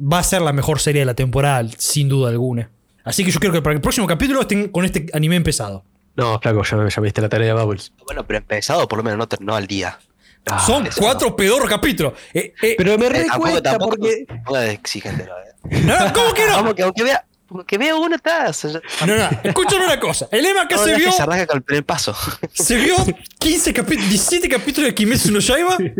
va 0.00 0.18
a 0.18 0.22
ser 0.22 0.42
la 0.42 0.52
mejor 0.52 0.80
serie 0.80 1.00
de 1.02 1.06
la 1.06 1.14
temporada, 1.14 1.68
sin 1.78 2.08
duda 2.08 2.30
alguna. 2.30 2.70
Así 3.04 3.24
que 3.24 3.30
yo 3.30 3.38
creo 3.38 3.52
que 3.52 3.62
para 3.62 3.74
el 3.74 3.80
próximo 3.80 4.06
capítulo 4.06 4.40
estén 4.40 4.68
con 4.68 4.84
este 4.84 5.06
anime 5.12 5.36
empezado. 5.36 5.84
No, 6.16 6.38
flaco, 6.40 6.62
ya, 6.64 6.76
me- 6.78 6.90
ya 6.90 7.00
me 7.00 7.06
diste 7.06 7.20
la 7.20 7.28
tarea 7.28 7.54
de 7.54 7.62
Bubbles. 7.62 7.92
Bueno, 8.06 8.26
pero 8.26 8.38
empezado 8.38 8.88
por 8.88 8.98
lo 8.98 9.04
menos 9.04 9.18
no, 9.18 9.46
no 9.46 9.54
al 9.54 9.66
día. 9.66 9.98
Ah, 10.46 10.64
Son 10.64 10.88
cuatro 10.96 11.34
pedorros 11.36 11.68
capítulos. 11.68 12.14
Eh, 12.32 12.52
eh, 12.62 12.74
Pero 12.78 12.96
me 12.98 13.06
Eh, 13.06 13.26
tampoco, 13.26 13.90
porque. 13.90 14.24
tampoco 14.26 14.58
es 14.58 14.70
exigente. 14.74 15.26
la 15.26 15.34
verdad. 15.34 15.54
no, 16.00 16.06
no, 16.08 16.12
¿Cómo 16.12 16.34
que 16.34 16.46
no? 16.46 16.52
Vamos, 16.52 16.74
que 16.74 16.82
aunque 16.82 17.02
vea, 17.04 17.24
aunque 17.50 17.78
vea 17.78 17.94
uno, 17.96 18.16
está. 18.16 18.52
Se, 18.52 18.68
No, 18.72 18.80
no, 19.06 19.28
escúchame 19.42 19.84
una 19.86 19.98
cosa. 20.00 20.28
El 20.30 20.44
Emma 20.46 20.62
acá 20.62 20.76
no, 20.76 20.84
se 20.84 20.90
que 20.92 20.96
vio, 20.98 21.12
se 21.12 21.22
arranca 21.22 21.46
con 21.46 21.56
el 21.58 21.62
primer 21.62 21.84
paso. 21.84 22.14
se 22.52 22.76
vio 22.76 22.94
15 23.38 23.72
capítulos, 23.74 24.08
17 24.10 24.48
capítulos 24.48 24.88
de 24.88 24.94
Kimetsu 24.94 25.30
no 25.32 25.38
Yaiba. 25.40 25.76
Me 25.78 25.92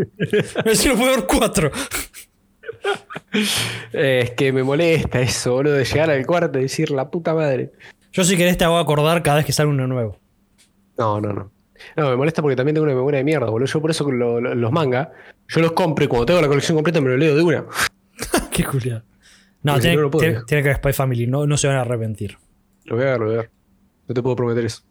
decía 0.64 0.92
no 0.92 0.98
puedo 0.98 1.10
ver 1.16 1.26
4. 1.26 1.70
eh, 3.92 4.20
es 4.24 4.30
que 4.32 4.52
me 4.52 4.62
molesta 4.62 5.20
eso, 5.20 5.52
boludo, 5.52 5.74
de 5.74 5.84
llegar 5.84 6.10
al 6.10 6.24
cuarto 6.26 6.58
y 6.58 6.62
decir 6.62 6.90
la 6.90 7.10
puta 7.10 7.34
madre. 7.34 7.72
Yo 8.12 8.24
si 8.24 8.36
querés 8.36 8.56
te 8.56 8.64
hago 8.64 8.78
acordar 8.78 9.22
cada 9.22 9.36
vez 9.38 9.46
que 9.46 9.52
sale 9.52 9.68
uno 9.68 9.86
nuevo. 9.86 10.18
No, 10.98 11.20
no, 11.20 11.32
no. 11.32 11.50
No, 11.96 12.08
me 12.10 12.16
molesta 12.16 12.40
porque 12.40 12.56
también 12.56 12.74
tengo 12.74 12.86
una 12.86 12.94
memoria 12.94 13.18
de 13.18 13.24
mierda, 13.24 13.50
boludo. 13.50 13.66
Yo 13.70 13.80
por 13.82 13.90
eso 13.90 14.10
lo- 14.10 14.40
lo- 14.40 14.54
los 14.54 14.72
mangas, 14.72 15.08
yo 15.48 15.60
los 15.60 15.72
compro 15.72 16.04
y 16.04 16.08
cuando 16.08 16.24
tengo 16.26 16.40
la 16.40 16.48
colección 16.48 16.76
completa 16.76 17.00
me 17.00 17.10
lo 17.10 17.16
leo 17.18 17.36
de 17.36 17.42
una. 17.42 17.64
Qué 18.50 18.64
culiado. 18.64 19.02
No, 19.74 19.80
tiene, 19.80 19.96
no, 19.96 20.02
no 20.02 20.10
puedo, 20.10 20.20
tiene- 20.20 20.32
viejo. 20.34 20.46
tiene 20.46 20.62
que 20.62 20.68
ver 20.70 20.76
Spy 20.78 20.92
Family, 20.92 21.26
no, 21.26 21.46
no 21.46 21.56
se 21.56 21.66
van 21.68 21.76
a 21.76 21.80
arrepentir. 21.82 22.38
Lo 22.84 22.96
voy 22.96 23.04
a 23.04 23.08
ver, 23.10 23.18
lo 23.20 23.26
voy 23.26 23.34
a 23.34 23.38
ver. 23.38 23.50
No 24.08 24.14
te 24.14 24.22
puedo 24.22 24.36
prometer 24.36 24.64
eso. 24.64 24.82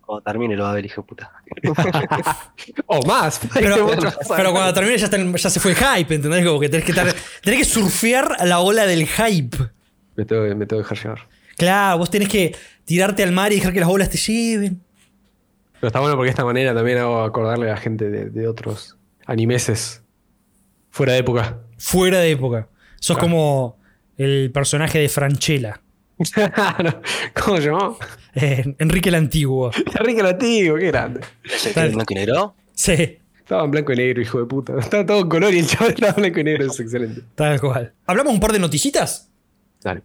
Cuando 0.00 0.22
termine 0.24 0.56
lo 0.56 0.64
va 0.64 0.72
a 0.72 0.74
ver, 0.74 0.84
hijo 0.86 1.02
de 1.02 1.06
puta. 1.06 1.32
O 2.86 3.06
más. 3.06 3.40
Pero, 3.54 3.86
más. 3.96 4.16
pero 4.36 4.52
cuando 4.52 4.74
termine 4.74 4.98
ya, 4.98 5.50
se 5.50 5.60
fue 5.60 5.70
el 5.72 5.76
hype, 5.76 6.14
¿entendés? 6.14 6.44
Como 6.44 6.58
que 6.58 6.68
tenés 6.68 6.84
que, 6.84 6.90
estar, 6.92 7.14
tenés 7.42 7.60
que 7.60 7.64
surfear 7.64 8.36
la 8.46 8.58
ola 8.60 8.86
del 8.86 9.06
hype. 9.06 9.56
Me 10.16 10.24
tengo, 10.24 10.44
que- 10.44 10.54
me 10.54 10.66
tengo 10.66 10.82
que 10.82 10.88
dejar 10.88 10.98
llevar. 11.04 11.28
Claro, 11.56 11.98
vos 11.98 12.10
tenés 12.10 12.28
que 12.28 12.56
tirarte 12.84 13.22
al 13.22 13.32
mar 13.32 13.52
y 13.52 13.56
dejar 13.56 13.72
que 13.72 13.80
las 13.80 13.88
olas 13.88 14.10
te 14.10 14.18
lleven. 14.18 14.80
Pero 15.74 15.86
está 15.88 16.00
bueno 16.00 16.16
porque 16.16 16.26
de 16.26 16.30
esta 16.30 16.44
manera 16.44 16.74
también 16.74 16.98
hago 16.98 17.22
acordarle 17.22 17.70
a 17.70 17.74
la 17.74 17.80
gente 17.80 18.10
de, 18.10 18.30
de 18.30 18.48
otros 18.48 18.96
animeses 19.26 20.02
fuera 20.90 21.12
de 21.12 21.20
época. 21.20 21.58
Fuera 21.78 22.18
de 22.18 22.32
época. 22.32 22.68
Sos 22.98 23.16
Claro. 23.16 23.30
como 23.32 23.79
el 24.24 24.50
personaje 24.52 24.98
de 24.98 25.08
Franchella. 25.08 25.80
¿Cómo 27.34 27.56
se 27.58 27.62
llamó? 27.66 27.98
eh, 28.34 28.74
Enrique 28.78 29.08
el 29.08 29.14
Antiguo. 29.16 29.70
Enrique 29.98 30.20
el 30.20 30.26
Antiguo, 30.26 30.76
qué 30.76 30.86
grande. 30.88 31.20
¿Ese 31.44 31.68
que 31.70 31.74
Tal- 31.74 31.88
es 31.88 31.94
blanco 31.94 32.12
y 32.12 32.16
negro? 32.16 32.54
Sí, 32.74 33.18
Estaba 33.38 33.64
en 33.64 33.70
blanco 33.72 33.92
y 33.92 33.96
negro, 33.96 34.22
hijo 34.22 34.38
de 34.38 34.46
puta. 34.46 34.78
Estaba 34.78 35.04
todo 35.04 35.20
en 35.20 35.28
color 35.28 35.52
y 35.54 35.58
el 35.58 35.66
chaval 35.66 35.90
estaba 35.92 36.12
en 36.12 36.16
blanco 36.22 36.40
y 36.40 36.44
negro. 36.44 36.66
Es 36.70 36.80
excelente. 36.80 37.22
tal 37.34 37.60
cual. 37.60 37.92
¿Hablamos 38.06 38.32
un 38.34 38.40
par 38.40 38.52
de 38.52 38.58
noticitas? 38.58 39.28
Dale. 39.82 40.02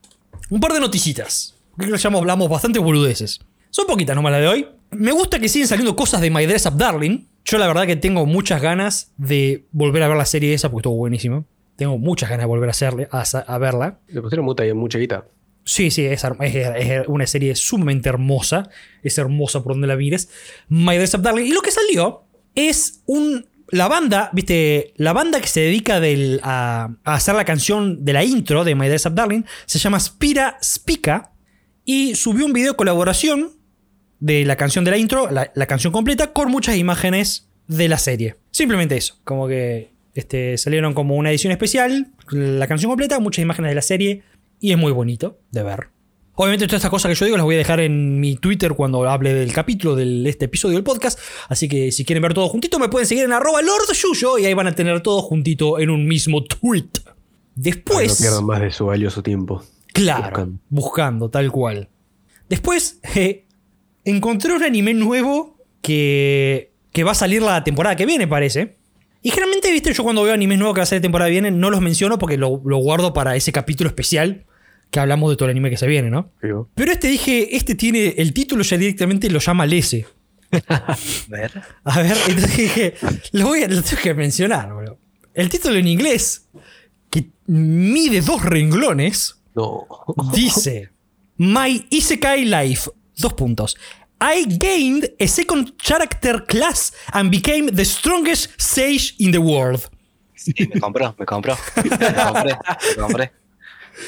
Un 0.49 0.59
par 0.59 0.73
de 0.73 0.79
noticitas. 0.79 1.55
Creo 1.77 1.91
que 1.91 1.97
ya 1.97 2.09
hablamos 2.09 2.49
bastante 2.49 2.79
boludeces. 2.79 3.39
Son 3.69 3.85
poquitas 3.85 4.15
nomás 4.15 4.31
las 4.31 4.41
de 4.41 4.47
hoy. 4.47 4.67
Me 4.91 5.11
gusta 5.11 5.39
que 5.39 5.49
siguen 5.49 5.67
saliendo 5.67 5.95
cosas 5.95 6.21
de 6.21 6.31
My 6.31 6.45
Dress 6.45 6.65
Up 6.65 6.77
Darling. 6.77 7.25
Yo 7.43 7.57
la 7.57 7.67
verdad 7.67 7.85
que 7.85 7.95
tengo 7.97 8.25
muchas 8.25 8.61
ganas 8.61 9.11
de 9.17 9.65
volver 9.71 10.01
a 10.03 10.07
ver 10.07 10.17
la 10.17 10.25
serie 10.25 10.53
esa 10.53 10.69
porque 10.71 10.79
estuvo 10.87 10.95
buenísima. 10.95 11.43
Tengo 11.75 11.97
muchas 11.97 12.29
ganas 12.29 12.43
de 12.43 12.47
volver 12.47 12.69
a, 12.69 12.71
hacerle, 12.71 13.07
a, 13.11 13.25
sa- 13.25 13.39
a 13.47 13.57
verla. 13.57 13.99
Le 14.07 14.21
pusieron 14.21 14.45
mucha, 14.45 14.63
mucha 14.73 14.97
guita. 14.99 15.25
Sí, 15.63 15.89
sí, 15.91 16.05
es, 16.05 16.23
her- 16.23 16.37
es- 16.41 16.55
es 17.01 17.07
una 17.07 17.25
serie 17.27 17.55
sumamente 17.55 18.07
hermosa. 18.09 18.69
Es 19.03 19.17
hermosa 19.17 19.61
por 19.63 19.73
donde 19.73 19.87
la 19.87 19.95
mires. 19.95 20.29
My 20.69 20.95
Dress 20.95 21.13
Up 21.15 21.21
Darling. 21.21 21.45
Y 21.45 21.51
lo 21.53 21.61
que 21.61 21.71
salió 21.71 22.23
es 22.53 23.01
un. 23.05 23.47
La 23.69 23.87
banda, 23.87 24.29
viste, 24.31 24.93
la 24.97 25.11
banda 25.11 25.41
que 25.41 25.47
se 25.47 25.59
dedica 25.61 25.99
del- 25.99 26.39
a, 26.43 26.95
a 27.03 27.13
hacer 27.15 27.33
la 27.33 27.45
canción 27.45 28.05
de 28.05 28.13
la 28.13 28.23
intro 28.23 28.63
de 28.63 28.75
My 28.75 28.87
Dress 28.87 29.07
Up 29.07 29.15
Darling 29.15 29.43
se 29.65 29.79
llama 29.79 29.99
Spira 29.99 30.57
Spica 30.63 31.31
y 31.83 32.13
subió 32.13 32.45
un 32.45 32.53
video 32.53 32.73
de 32.73 32.77
colaboración 32.77 33.53
de 34.19 34.45
la 34.45 34.55
canción 34.55 34.85
de 34.85 34.91
la 34.91 34.97
intro, 34.97 35.31
la, 35.31 35.51
la 35.55 35.65
canción 35.65 35.91
completa, 35.91 36.31
con 36.31 36.51
muchas 36.51 36.77
imágenes 36.77 37.49
de 37.67 37.89
la 37.89 37.97
serie. 37.97 38.35
Simplemente 38.51 38.97
eso, 38.97 39.19
como 39.23 39.47
que 39.47 39.91
este, 40.15 40.57
salieron 40.57 40.93
como 40.93 41.15
una 41.15 41.29
edición 41.29 41.51
especial, 41.51 42.07
la 42.31 42.67
canción 42.67 42.89
completa, 42.89 43.19
muchas 43.19 43.43
imágenes 43.43 43.69
de 43.69 43.75
la 43.75 43.81
serie, 43.81 44.23
y 44.59 44.71
es 44.71 44.77
muy 44.77 44.91
bonito 44.91 45.37
de 45.51 45.61
ver. 45.61 45.89
Obviamente 46.37 46.67
todas 46.67 46.79
estas 46.79 46.91
cosas 46.91 47.09
que 47.09 47.15
yo 47.15 47.25
digo 47.25 47.37
las 47.37 47.45
voy 47.45 47.55
a 47.55 47.59
dejar 47.59 47.79
en 47.79 48.19
mi 48.19 48.35
Twitter 48.35 48.73
cuando 48.73 49.07
hable 49.09 49.33
del 49.33 49.53
capítulo 49.53 49.95
de 49.95 50.29
este 50.29 50.45
episodio 50.45 50.75
del 50.75 50.83
podcast. 50.83 51.17
Así 51.47 51.69
que 51.69 51.93
si 51.93 52.03
quieren 52.03 52.21
ver 52.21 52.33
todo 52.33 52.49
juntito 52.49 52.77
me 52.77 52.89
pueden 52.89 53.07
seguir 53.07 53.23
en 53.23 53.31
arroba 53.31 53.61
lordyuyo 53.61 54.37
y 54.37 54.45
ahí 54.45 54.53
van 54.53 54.67
a 54.67 54.75
tener 54.75 55.01
todo 55.01 55.21
juntito 55.21 55.79
en 55.79 55.89
un 55.89 56.05
mismo 56.05 56.43
tweet. 56.43 56.89
Después... 57.55 58.19
no 58.19 58.25
pierdan 58.25 58.45
más 58.45 58.61
de 58.61 58.71
su 58.71 58.85
valioso 58.85 59.23
tiempo. 59.23 59.63
Claro, 59.93 60.23
buscando, 60.23 60.59
Buscando. 60.69 61.29
tal 61.29 61.51
cual. 61.51 61.87
Después, 62.49 62.99
eh, 63.15 63.45
encontré 64.03 64.53
un 64.53 64.63
anime 64.63 64.93
nuevo 64.93 65.57
que, 65.81 66.73
que 66.91 67.05
va 67.05 67.11
a 67.11 67.15
salir 67.15 67.41
la 67.41 67.63
temporada 67.63 67.95
que 67.95 68.05
viene, 68.05 68.27
parece. 68.27 68.75
Y 69.25 69.31
generalmente, 69.31 69.71
viste, 69.71 69.91
yo 69.91 70.03
cuando 70.03 70.21
veo 70.21 70.33
animes 70.33 70.59
nuevos 70.59 70.75
que 70.75 70.81
va 70.81 70.83
a 70.83 70.85
ser 70.85 70.97
de 70.99 71.01
temporada 71.01 71.31
viene, 71.31 71.49
no 71.49 71.71
los 71.71 71.81
menciono 71.81 72.19
porque 72.19 72.37
lo, 72.37 72.61
lo 72.63 72.77
guardo 72.77 73.11
para 73.11 73.35
ese 73.35 73.51
capítulo 73.51 73.87
especial 73.87 74.45
que 74.91 74.99
hablamos 74.99 75.31
de 75.31 75.35
todo 75.35 75.45
el 75.47 75.51
anime 75.51 75.71
que 75.71 75.77
se 75.77 75.87
viene, 75.87 76.11
¿no? 76.11 76.31
Digo, 76.43 76.69
Pero 76.75 76.91
este 76.91 77.07
dije, 77.07 77.55
este 77.55 77.73
tiene, 77.73 78.13
el 78.19 78.33
título 78.33 78.61
ya 78.63 78.77
directamente 78.77 79.27
lo 79.31 79.39
llama 79.39 79.65
Lese. 79.65 80.05
A 80.69 80.95
ver. 81.27 81.51
A 81.83 82.01
ver, 82.03 82.15
entonces 82.27 82.55
dije, 82.55 82.93
lo 83.31 83.47
voy 83.47 83.63
a, 83.63 83.67
lo 83.67 83.81
tengo 83.81 84.01
que 84.03 84.13
mencionar, 84.13 84.71
bro. 84.71 84.99
El 85.33 85.49
título 85.49 85.75
en 85.75 85.87
inglés, 85.87 86.47
que 87.09 87.31
mide 87.47 88.21
dos 88.21 88.45
renglones, 88.45 89.37
No. 89.55 89.87
dice 90.33 90.91
My 91.37 91.83
Isekai 91.89 92.45
Life. 92.45 92.91
Dos 93.17 93.33
puntos. 93.33 93.75
I 94.27 94.45
gained 94.45 95.09
a 95.19 95.27
second 95.27 95.73
character 95.77 96.43
class 96.45 96.91
and 97.13 97.29
became 97.29 97.69
the 97.71 97.85
strongest 97.85 98.49
sage 98.57 99.13
in 99.19 99.31
the 99.31 99.37
world. 99.39 99.81
Sí, 100.35 100.53
me 100.73 100.79
compró, 100.79 101.15
me 101.19 101.25
compró. 101.25 101.57
Me 101.75 101.83
compré, 101.89 102.57
me 102.97 103.01
compré. 103.01 103.31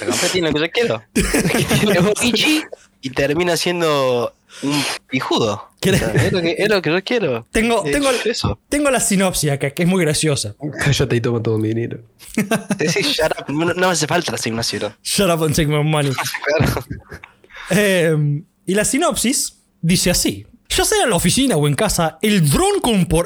Me 0.01 0.05
compré, 0.07 0.29
tiene 0.31 0.47
lo 0.51 0.53
que 0.53 0.59
yo 0.59 0.71
quiero. 0.71 1.03
Es 1.13 1.99
un 2.01 2.13
Ichi 2.27 2.63
y 3.01 3.09
termina 3.11 3.55
siendo 3.55 4.33
un 4.63 4.83
pijudo. 5.07 5.69
¿Qué- 5.79 5.91
O 5.91 5.97
sea, 5.97 6.11
es, 6.13 6.33
lo 6.33 6.41
que, 6.41 6.55
es 6.57 6.69
lo 6.69 6.81
que 6.81 6.89
yo 6.89 7.03
quiero. 7.03 7.47
Tengo, 7.51 7.83
tengo, 7.83 8.09
eso. 8.25 8.59
tengo 8.69 8.89
la 8.89 8.99
sinopsis 8.99 9.51
acá, 9.51 9.69
que 9.71 9.83
es 9.83 9.89
muy 9.89 10.03
graciosa. 10.03 10.55
Cállate 10.83 11.15
y 11.15 11.21
toma 11.21 11.41
todo 11.41 11.57
mi 11.59 11.69
dinero. 11.69 11.99
Sí, 12.35 13.01
shut 13.03 13.31
up. 13.39 13.45
No, 13.53 13.73
no 13.73 13.89
hace 13.89 14.07
falta 14.07 14.31
la 14.31 14.35
asignación. 14.37 14.93
Shut 15.03 15.29
up 15.29 15.43
and 15.43 15.55
take 15.55 15.67
my 15.67 15.83
money. 15.83 16.11
Claro. 16.57 16.85
Eh, 17.69 18.41
y 18.65 18.73
la 18.75 18.83
sinopsis 18.85 19.56
dice 19.81 20.09
así. 20.09 20.45
Ya 20.69 20.85
sea 20.85 21.03
en 21.03 21.09
la 21.09 21.15
oficina 21.15 21.55
o 21.55 21.67
en 21.67 21.75
casa, 21.75 22.19
el 22.21 22.49
dron 22.49 22.79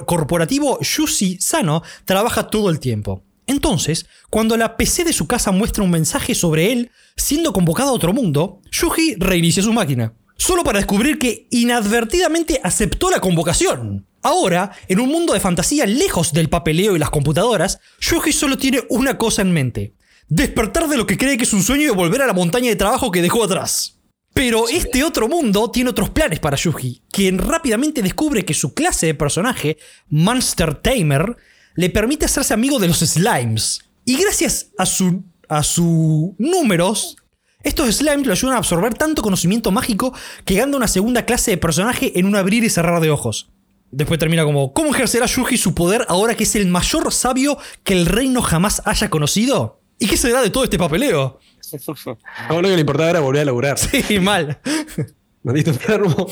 corporativo 0.05 0.79
Yusi 0.79 1.37
Sano 1.39 1.83
trabaja 2.05 2.47
todo 2.47 2.69
el 2.69 2.79
tiempo. 2.79 3.23
Entonces, 3.47 4.05
cuando 4.29 4.55
la 4.55 4.77
PC 4.77 5.03
de 5.03 5.13
su 5.13 5.27
casa 5.27 5.51
muestra 5.51 5.83
un 5.83 5.91
mensaje 5.91 6.35
sobre 6.35 6.71
él 6.71 6.91
siendo 7.17 7.51
convocado 7.51 7.89
a 7.89 7.93
otro 7.93 8.13
mundo, 8.13 8.61
Yuji 8.71 9.15
reinicia 9.17 9.63
su 9.63 9.73
máquina. 9.73 10.13
Solo 10.37 10.63
para 10.63 10.79
descubrir 10.79 11.19
que 11.19 11.47
inadvertidamente 11.51 12.61
aceptó 12.63 13.09
la 13.11 13.19
convocación. 13.19 14.07
Ahora, 14.23 14.71
en 14.87 14.99
un 14.99 15.09
mundo 15.09 15.33
de 15.33 15.39
fantasía 15.39 15.85
lejos 15.85 16.31
del 16.31 16.49
papeleo 16.49 16.95
y 16.95 16.99
las 16.99 17.09
computadoras, 17.09 17.79
Yuji 17.99 18.31
solo 18.31 18.57
tiene 18.57 18.81
una 18.89 19.17
cosa 19.17 19.41
en 19.41 19.51
mente. 19.51 19.93
Despertar 20.29 20.87
de 20.87 20.97
lo 20.97 21.05
que 21.05 21.17
cree 21.17 21.37
que 21.37 21.43
es 21.43 21.53
un 21.53 21.63
sueño 21.63 21.87
y 21.87 21.95
volver 21.95 22.21
a 22.21 22.27
la 22.27 22.33
montaña 22.33 22.69
de 22.69 22.75
trabajo 22.75 23.11
que 23.11 23.21
dejó 23.21 23.43
atrás. 23.43 24.00
Pero 24.33 24.69
este 24.69 25.03
otro 25.03 25.27
mundo 25.27 25.69
tiene 25.71 25.89
otros 25.89 26.09
planes 26.09 26.39
para 26.39 26.57
Yuji, 26.57 27.01
quien 27.11 27.37
rápidamente 27.37 28.01
descubre 28.01 28.45
que 28.45 28.53
su 28.53 28.73
clase 28.73 29.07
de 29.07 29.13
personaje, 29.13 29.77
Monster 30.09 30.75
Tamer, 30.75 31.35
le 31.75 31.89
permite 31.89 32.25
hacerse 32.25 32.53
amigo 32.53 32.79
de 32.79 32.87
los 32.87 32.99
slimes. 32.99 33.81
Y 34.05 34.17
gracias 34.17 34.71
a 34.77 34.85
su 34.85 35.23
a 35.51 35.63
sus 35.63 36.31
números, 36.37 37.17
estos 37.61 37.93
slimes 37.93 38.25
lo 38.25 38.31
ayudan 38.31 38.55
a 38.55 38.59
absorber 38.59 38.93
tanto 38.93 39.21
conocimiento 39.21 39.69
mágico 39.69 40.13
que 40.45 40.55
gana 40.55 40.77
una 40.77 40.87
segunda 40.87 41.25
clase 41.25 41.51
de 41.51 41.57
personaje 41.57 42.17
en 42.17 42.25
un 42.25 42.37
abrir 42.37 42.63
y 42.63 42.69
cerrar 42.69 43.01
de 43.01 43.11
ojos. 43.11 43.49
Después 43.91 44.17
termina 44.17 44.45
como, 44.45 44.71
¿cómo 44.71 44.91
ejercerá 44.95 45.25
Yuji 45.25 45.57
su 45.57 45.75
poder 45.75 46.05
ahora 46.07 46.35
que 46.35 46.45
es 46.45 46.55
el 46.55 46.67
mayor 46.67 47.11
sabio 47.11 47.57
que 47.83 47.91
el 47.91 48.05
reino 48.05 48.41
jamás 48.41 48.81
haya 48.85 49.09
conocido? 49.09 49.81
¿Y 49.99 50.07
qué 50.07 50.15
será 50.15 50.41
de 50.41 50.51
todo 50.51 50.63
este 50.63 50.79
papeleo? 50.79 51.39
A 52.49 52.53
uno 52.53 52.67
que 52.67 52.75
le 52.75 52.81
importaba 52.81 53.09
era 53.09 53.19
volver 53.19 53.41
a 53.41 53.45
laburar. 53.45 53.77
Sí, 53.77 54.19
mal. 54.19 54.59
Maldito 55.43 55.71
enfermo. 55.71 56.27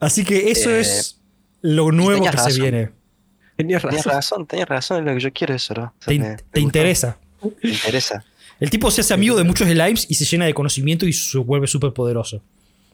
Así 0.00 0.24
que 0.24 0.50
eso 0.50 0.70
Eh, 0.70 0.80
es 0.80 1.20
lo 1.62 1.90
nuevo 1.92 2.24
que 2.30 2.36
se 2.38 2.60
viene. 2.60 2.90
Tenías 3.56 3.82
Tenías 3.82 4.04
razón. 4.04 4.46
tenías 4.46 4.68
razón, 4.68 4.98
es 4.98 5.04
lo 5.06 5.14
que 5.14 5.20
yo 5.20 5.32
quiero 5.32 5.54
eso, 5.54 5.74
¿no? 5.74 5.82
O 5.84 5.92
sea, 6.02 6.12
Te, 6.12 6.18
me- 6.18 6.36
te 6.36 6.44
me 6.54 6.60
interesa. 6.60 7.18
Me 7.62 7.70
interesa. 7.70 8.24
El 8.60 8.70
tipo 8.70 8.90
se 8.90 9.00
hace 9.00 9.14
amigo 9.14 9.36
de 9.36 9.44
muchos 9.44 9.68
slimes 9.68 10.06
y 10.08 10.14
se 10.14 10.24
llena 10.24 10.44
de 10.46 10.54
conocimiento 10.54 11.06
y 11.06 11.12
se 11.12 11.38
vuelve 11.38 11.66
súper 11.66 11.92
poderoso. 11.92 12.42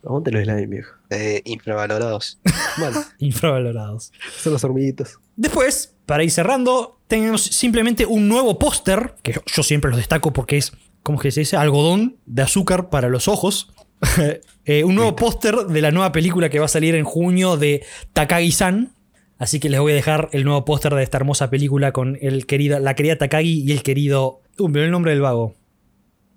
Aguante 0.04 0.30
los 0.30 0.42
slime, 0.44 0.66
viejo. 0.66 0.94
Eh, 1.10 1.42
infravalorados. 1.44 2.40
Mal. 2.78 2.94
Infravalorados. 3.18 4.12
Son 4.38 4.52
los 4.52 4.64
hormiguitos. 4.64 5.18
Después, 5.36 5.94
para 6.06 6.24
ir 6.24 6.30
cerrando, 6.30 7.00
tenemos 7.06 7.42
simplemente 7.42 8.06
un 8.06 8.28
nuevo 8.28 8.58
póster, 8.58 9.14
que 9.22 9.32
yo, 9.32 9.42
yo 9.46 9.62
siempre 9.62 9.90
los 9.90 9.98
destaco 9.98 10.32
porque 10.32 10.56
es, 10.56 10.72
¿cómo 11.02 11.18
es 11.18 11.22
que 11.22 11.30
se 11.30 11.40
dice? 11.40 11.56
Algodón 11.56 12.16
de 12.26 12.42
azúcar 12.42 12.88
para 12.90 13.08
los 13.08 13.28
ojos. 13.28 13.72
Eh, 14.66 14.84
un 14.84 14.94
nuevo 14.94 15.16
póster 15.16 15.56
de 15.56 15.80
la 15.80 15.90
nueva 15.90 16.12
película 16.12 16.48
que 16.48 16.60
va 16.60 16.66
a 16.66 16.68
salir 16.68 16.94
en 16.94 17.04
junio 17.04 17.56
de 17.56 17.84
Takagi-san. 18.12 18.94
Así 19.36 19.58
que 19.58 19.68
les 19.68 19.80
voy 19.80 19.90
a 19.92 19.94
dejar 19.96 20.28
el 20.32 20.44
nuevo 20.44 20.64
póster 20.64 20.94
de 20.94 21.02
esta 21.02 21.16
hermosa 21.16 21.50
película 21.50 21.90
con 21.92 22.18
el 22.20 22.46
querida, 22.46 22.78
la 22.78 22.94
querida 22.94 23.16
Takagi 23.16 23.64
y 23.64 23.72
el 23.72 23.82
querido... 23.82 24.42
Uh, 24.58 24.68
el 24.76 24.90
nombre 24.92 25.10
del 25.10 25.22
vago. 25.22 25.54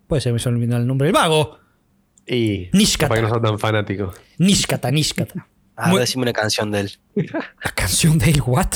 Puede 0.08 0.22
ser, 0.22 0.34
me 0.34 0.40
se 0.40 0.50
me 0.50 0.56
olvidó 0.56 0.78
el 0.78 0.88
nombre 0.88 1.08
del 1.08 1.14
vago. 1.14 1.60
Y. 2.28 2.70
Nishikata. 2.74 3.10
Para 3.10 3.22
que 3.22 3.28
no 3.28 3.34
sea 3.34 3.42
tan 3.42 3.60
fanático. 3.60 4.14
Nishkata, 4.38 4.92
Nishkata. 4.92 5.48
Ah, 5.76 5.90
Muy- 5.90 6.00
decime 6.00 6.24
una 6.24 6.34
canción 6.34 6.72
de 6.72 6.82
él. 6.82 7.00
La 7.16 7.72
canción 7.76 8.18
de 8.20 8.30
él, 8.32 8.42
¿what? 8.46 8.68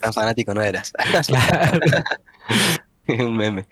Tan 0.00 0.12
fanático 0.12 0.54
no 0.54 0.62
eras. 0.62 0.92
un 3.08 3.36
meme. 3.36 3.66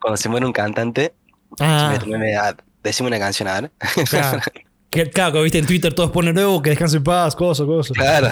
Cuando 0.00 0.16
se 0.16 0.28
muere 0.28 0.46
un 0.46 0.52
cantante, 0.52 1.14
Ah, 1.58 1.88
se 1.92 1.98
mete 1.98 2.04
un 2.04 2.10
meme 2.20 2.36
a- 2.36 2.56
decime 2.82 3.08
una 3.08 3.18
canción, 3.18 3.48
a 3.48 3.60
ver. 3.60 3.72
claro. 4.08 4.40
Que, 4.90 5.10
claro, 5.10 5.32
que 5.34 5.42
viste 5.42 5.58
en 5.58 5.66
Twitter 5.66 5.92
todos 5.92 6.10
ponen 6.10 6.34
nuevo, 6.34 6.62
que 6.62 6.70
descanse 6.70 6.96
en 6.98 7.04
paz, 7.04 7.34
cosas, 7.36 7.66
cosas. 7.66 7.96
Claro. 7.96 8.28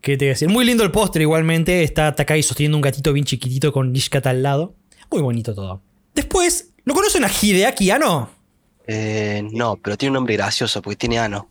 ¿Qué 0.00 0.16
te 0.16 0.24
voy 0.24 0.30
a 0.30 0.34
decir? 0.34 0.48
Muy 0.48 0.64
lindo 0.64 0.82
el 0.84 0.90
póster 0.90 1.22
igualmente. 1.22 1.82
Está 1.84 2.14
Takai 2.14 2.42
sosteniendo 2.42 2.76
un 2.76 2.82
gatito 2.82 3.12
bien 3.12 3.24
chiquitito 3.24 3.72
con 3.72 3.92
Nishikata 3.92 4.30
al 4.30 4.42
lado. 4.42 4.74
Muy 5.10 5.22
bonito 5.22 5.54
todo. 5.54 5.82
Después, 6.14 6.70
¿lo 6.84 6.94
conocen 6.94 7.24
a 7.24 7.28
Hideaki 7.28 7.90
Anno? 7.90 8.30
Eh, 8.86 9.46
no, 9.52 9.76
pero 9.76 9.96
tiene 9.96 10.10
un 10.10 10.14
nombre 10.14 10.36
gracioso 10.36 10.82
porque 10.82 10.96
tiene 10.96 11.18
ano. 11.18 11.48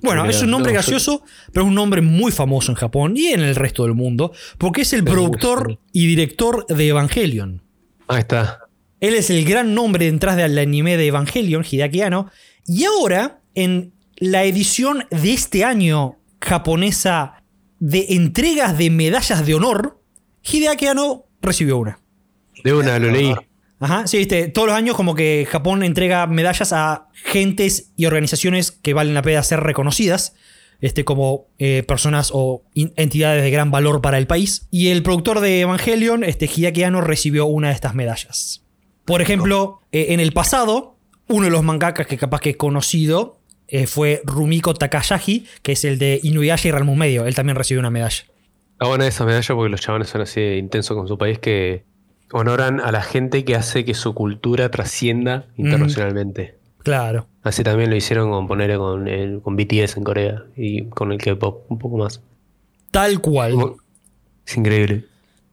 Bueno, 0.00 0.24
es 0.24 0.42
un 0.42 0.50
nombre 0.50 0.72
no, 0.72 0.74
gracioso, 0.74 1.22
pero 1.52 1.64
es 1.64 1.68
un 1.68 1.74
nombre 1.74 2.00
muy 2.00 2.32
famoso 2.32 2.72
en 2.72 2.76
Japón 2.76 3.14
y 3.16 3.28
en 3.28 3.40
el 3.40 3.54
resto 3.54 3.82
del 3.84 3.94
mundo, 3.94 4.32
porque 4.58 4.82
es 4.82 4.92
el 4.92 5.04
productor 5.04 5.78
y 5.92 6.06
director 6.06 6.66
de 6.66 6.88
Evangelion. 6.88 7.62
Ahí 8.08 8.20
está. 8.20 8.60
Él 9.00 9.14
es 9.14 9.30
el 9.30 9.44
gran 9.44 9.74
nombre 9.74 10.10
detrás 10.10 10.36
del 10.36 10.56
anime 10.58 10.96
de 10.96 11.08
Evangelion, 11.08 11.64
Hideaki 11.68 12.02
Anno. 12.02 12.30
Y 12.66 12.84
ahora, 12.84 13.40
en 13.54 13.92
la 14.16 14.44
edición 14.44 15.04
de 15.10 15.32
este 15.32 15.64
año 15.64 16.18
japonesa 16.40 17.42
de 17.80 18.06
entregas 18.10 18.78
de 18.78 18.90
medallas 18.90 19.44
de 19.44 19.54
honor, 19.54 20.00
Hideaki 20.44 20.86
Anno 20.86 21.26
recibió 21.40 21.78
una. 21.78 21.98
De 22.62 22.72
una, 22.72 22.98
lo 22.98 23.10
leí. 23.10 23.34
Ajá, 23.82 24.06
sí, 24.06 24.18
viste, 24.18 24.46
todos 24.46 24.68
los 24.68 24.76
años 24.76 24.94
como 24.94 25.16
que 25.16 25.44
Japón 25.50 25.82
entrega 25.82 26.28
medallas 26.28 26.72
a 26.72 27.08
gentes 27.14 27.92
y 27.96 28.06
organizaciones 28.06 28.70
que 28.70 28.94
valen 28.94 29.12
la 29.12 29.22
pena 29.22 29.42
ser 29.42 29.58
reconocidas, 29.58 30.36
este, 30.80 31.04
como 31.04 31.48
eh, 31.58 31.82
personas 31.82 32.30
o 32.32 32.62
entidades 32.76 33.42
de 33.42 33.50
gran 33.50 33.72
valor 33.72 34.00
para 34.00 34.18
el 34.18 34.28
país. 34.28 34.68
Y 34.70 34.90
el 34.90 35.02
productor 35.02 35.40
de 35.40 35.62
Evangelion, 35.62 36.22
este, 36.22 36.46
Hideaki 36.46 36.84
Anno, 36.84 37.00
recibió 37.00 37.46
una 37.46 37.68
de 37.68 37.74
estas 37.74 37.96
medallas. 37.96 38.64
Por 39.04 39.20
ejemplo, 39.20 39.80
eh, 39.90 40.06
en 40.10 40.20
el 40.20 40.30
pasado, 40.30 40.96
uno 41.26 41.46
de 41.46 41.50
los 41.50 41.64
mangakas 41.64 42.06
que 42.06 42.16
capaz 42.16 42.38
que 42.38 42.50
es 42.50 42.56
conocido 42.56 43.40
eh, 43.66 43.88
fue 43.88 44.22
Rumiko 44.24 44.74
Takayashi, 44.74 45.44
que 45.62 45.72
es 45.72 45.84
el 45.84 45.98
de 45.98 46.20
Inuyasha 46.22 46.68
y 46.68 46.70
Realm 46.70 46.96
Medio. 46.96 47.26
Él 47.26 47.34
también 47.34 47.56
recibió 47.56 47.80
una 47.80 47.90
medalla. 47.90 48.26
Está 48.74 48.86
buena 48.86 49.08
esa 49.08 49.24
medalla 49.24 49.54
porque 49.56 49.70
los 49.70 49.80
chavales 49.80 50.08
son 50.08 50.20
así 50.20 50.40
intensos 50.40 50.96
con 50.96 51.08
su 51.08 51.18
país 51.18 51.40
que 51.40 51.90
honoran 52.32 52.80
a 52.80 52.90
la 52.92 53.02
gente 53.02 53.44
que 53.44 53.54
hace 53.54 53.84
que 53.84 53.94
su 53.94 54.14
cultura 54.14 54.70
trascienda 54.70 55.46
internacionalmente. 55.56 56.58
Claro. 56.82 57.28
Así 57.42 57.62
también 57.62 57.90
lo 57.90 57.96
hicieron 57.96 58.30
con 58.30 58.46
poner 58.48 58.76
con, 58.78 59.06
el, 59.06 59.40
con 59.40 59.56
BTS 59.56 59.96
en 59.98 60.04
Corea 60.04 60.42
y 60.56 60.84
con 60.86 61.12
el 61.12 61.18
K-pop 61.18 61.64
un 61.70 61.78
poco 61.78 61.96
más. 61.98 62.20
Tal 62.90 63.20
cual. 63.20 63.52
Como- 63.52 63.76
Es 64.46 64.56
increíble. 64.56 65.04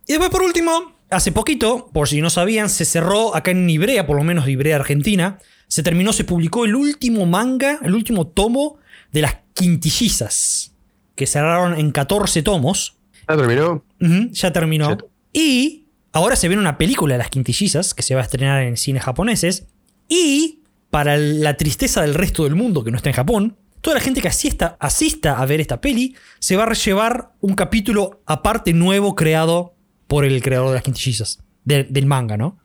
Y 0.08 0.13
después, 0.13 0.30
por 0.32 0.42
último, 0.42 0.94
hace 1.12 1.32
poquito, 1.32 1.89
por 1.94 2.08
si 2.08 2.22
no 2.22 2.30
sabían, 2.32 2.70
se 2.70 2.84
cerró 2.86 3.36
acá 3.36 3.52
en 3.52 3.70
Ibrea, 3.70 4.08
por 4.08 4.18
lo 4.18 4.24
menos 4.24 4.48
Ibrea, 4.48 4.76
Argentina. 4.78 5.38
Se 5.68 5.84
terminó, 5.84 6.13
se 6.13 6.24
publicó 6.24 6.65
el 6.65 6.74
último 6.76 7.28
manga, 7.28 7.78
el 7.84 7.94
último 7.94 8.26
tomo 8.26 8.78
de 9.12 9.22
las 9.22 9.38
quintillizas, 9.54 10.74
que 11.15 11.28
cerraron 11.28 11.78
en 11.80 11.92
14 11.92 12.42
tomos. 12.44 12.96
¿Ya 13.28 13.38
terminó? 13.38 13.84
Ya 14.32 14.52
terminó. 14.54 14.98
Y 15.34 15.86
ahora 16.13 16.36
se 16.36 16.48
viene 16.48 16.62
una 16.62 16.78
película 16.78 17.13
de 17.15 17.19
las 17.19 17.30
quintillizas 17.30 17.93
que 17.93 18.04
se 18.04 18.15
va 18.15 18.22
a 18.22 18.24
estrenar 18.24 18.62
en 18.63 18.78
cines 18.78 19.04
japoneses. 19.04 19.67
Y 20.08 20.62
para 20.89 21.17
la 21.17 21.56
tristeza 21.58 22.02
del 22.02 22.13
resto 22.15 22.43
del 22.45 22.56
mundo 22.56 22.84
que 22.84 22.91
no 22.91 22.98
está 22.98 23.10
en 23.10 23.15
Japón, 23.15 23.58
toda 23.82 23.95
la 23.95 24.02
gente 24.02 24.22
que 24.22 24.28
asista, 24.28 24.76
asista 24.80 25.39
a 25.39 25.45
ver 25.45 25.62
esta 25.62 25.80
peli 25.82 26.15
se 26.39 26.56
va 26.56 26.63
a 26.65 26.74
llevar 26.74 27.32
un 27.41 27.54
capítulo 27.56 28.22
aparte 28.26 28.74
nuevo 28.74 29.15
creado 29.15 29.76
por 30.08 30.26
el 30.26 30.41
creador 30.41 30.69
de 30.69 30.74
las 30.76 30.84
quintillizas, 30.84 31.39
de- 31.63 31.84
del 31.84 32.06
manga, 32.08 32.38
¿no? 32.38 32.58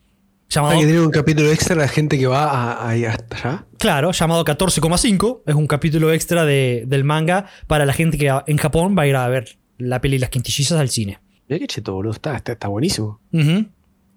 Llamado, 0.49 0.75
Hay 0.75 0.81
que 0.81 0.87
tener 0.87 1.01
un 1.03 1.11
capítulo 1.11 1.51
extra 1.51 1.75
la 1.75 1.89
gente 1.89 2.19
que 2.19 2.27
va 2.27 2.45
a- 2.45 2.91
hasta 2.91 3.37
allá. 3.37 3.67
claro, 3.79 4.13
llamado 4.13 4.45
14,5. 4.45 5.43
Es 5.47 5.55
un 5.55 5.67
capítulo 5.67 6.13
extra 6.13 6.45
de- 6.45 6.85
del 6.87 7.03
manga 7.05 7.47
para 7.67 7.85
la 7.87 7.93
gente 7.93 8.19
que 8.19 8.31
en 8.47 8.57
Japón 8.57 8.95
va 8.97 9.03
a 9.03 9.07
ir 9.07 9.17
a 9.17 9.29
ver 9.29 9.59
la 9.79 10.01
peli 10.01 10.19
Las 10.19 10.31
Quintillizas 10.31 10.79
al 10.79 10.91
cine. 10.91 11.19
Mirá 11.49 11.59
qué 11.59 11.67
cheto, 11.67 11.93
boludo. 11.95 12.13
Está, 12.13 12.37
está, 12.37 12.53
está 12.53 12.69
buenísimo. 12.69 13.21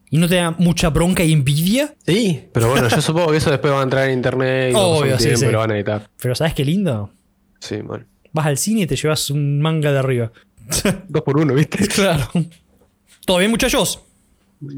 ¿Y 0.09 0.17
no 0.17 0.27
te 0.29 0.35
da 0.35 0.51
mucha 0.51 0.89
bronca 0.89 1.23
y 1.23 1.33
envidia? 1.33 1.93
Sí, 2.05 2.45
pero 2.53 2.69
bueno, 2.69 2.87
yo 2.87 3.01
supongo 3.01 3.31
que 3.31 3.37
eso 3.37 3.49
después 3.51 3.73
va 3.73 3.81
a 3.81 3.83
entrar 3.83 4.07
en 4.07 4.13
internet 4.17 4.71
y 4.71 4.75
Obvio, 4.77 5.17
sí, 5.17 5.25
tiempo 5.25 5.39
sí. 5.45 5.51
lo 5.51 5.57
van 5.59 5.71
a 5.71 5.75
editar. 5.75 6.09
Pero 6.21 6.33
¿sabes 6.35 6.53
qué 6.53 6.63
lindo? 6.63 7.11
Sí, 7.59 7.77
bueno. 7.81 8.05
Vas 8.31 8.45
al 8.45 8.57
cine 8.57 8.81
y 8.81 8.87
te 8.87 8.95
llevas 8.95 9.29
un 9.29 9.59
manga 9.59 9.91
de 9.91 9.99
arriba. 9.99 10.31
Dos 11.09 11.21
por 11.23 11.37
uno, 11.37 11.53
¿viste? 11.53 11.85
claro. 11.95 12.27
¿Todo 13.25 13.39
bien, 13.39 13.51
muchachos? 13.51 14.01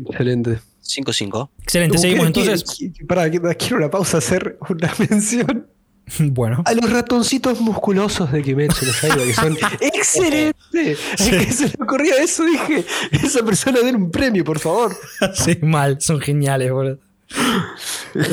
Excelente. 0.09 0.59
5-5. 0.83 1.49
Excelente, 1.61 1.97
seguimos 1.99 2.31
¿qué- 2.31 2.39
entonces. 2.41 2.77
que- 2.77 3.55
quiero 3.57 3.77
una 3.77 3.91
pausa 3.91 4.17
hacer 4.17 4.57
una 4.69 4.91
mención 5.09 5.67
Bueno. 6.19 6.63
a 6.65 6.73
los 6.73 6.89
ratoncitos 6.89 7.59
musculosos 7.61 8.31
de 8.31 8.41
Kimetsu 8.41 8.85
no 8.85 8.91
Yaiba, 9.01 9.23
que 9.25 9.33
son 9.33 9.57
excelentes. 9.81 10.99
Es 11.17 11.29
que 11.29 11.51
se 11.53 11.65
me 11.77 11.83
ocurrió 11.85 12.15
eso, 12.17 12.43
dije, 12.45 12.85
esa 13.11 13.43
persona 13.43 13.79
den 13.81 13.95
un 13.95 14.11
premio, 14.11 14.43
por 14.43 14.59
favor. 14.59 14.95
Sí, 15.35 15.57
mal, 15.61 15.99
son 16.01 16.19
geniales, 16.19 16.71
boludo. 16.71 16.97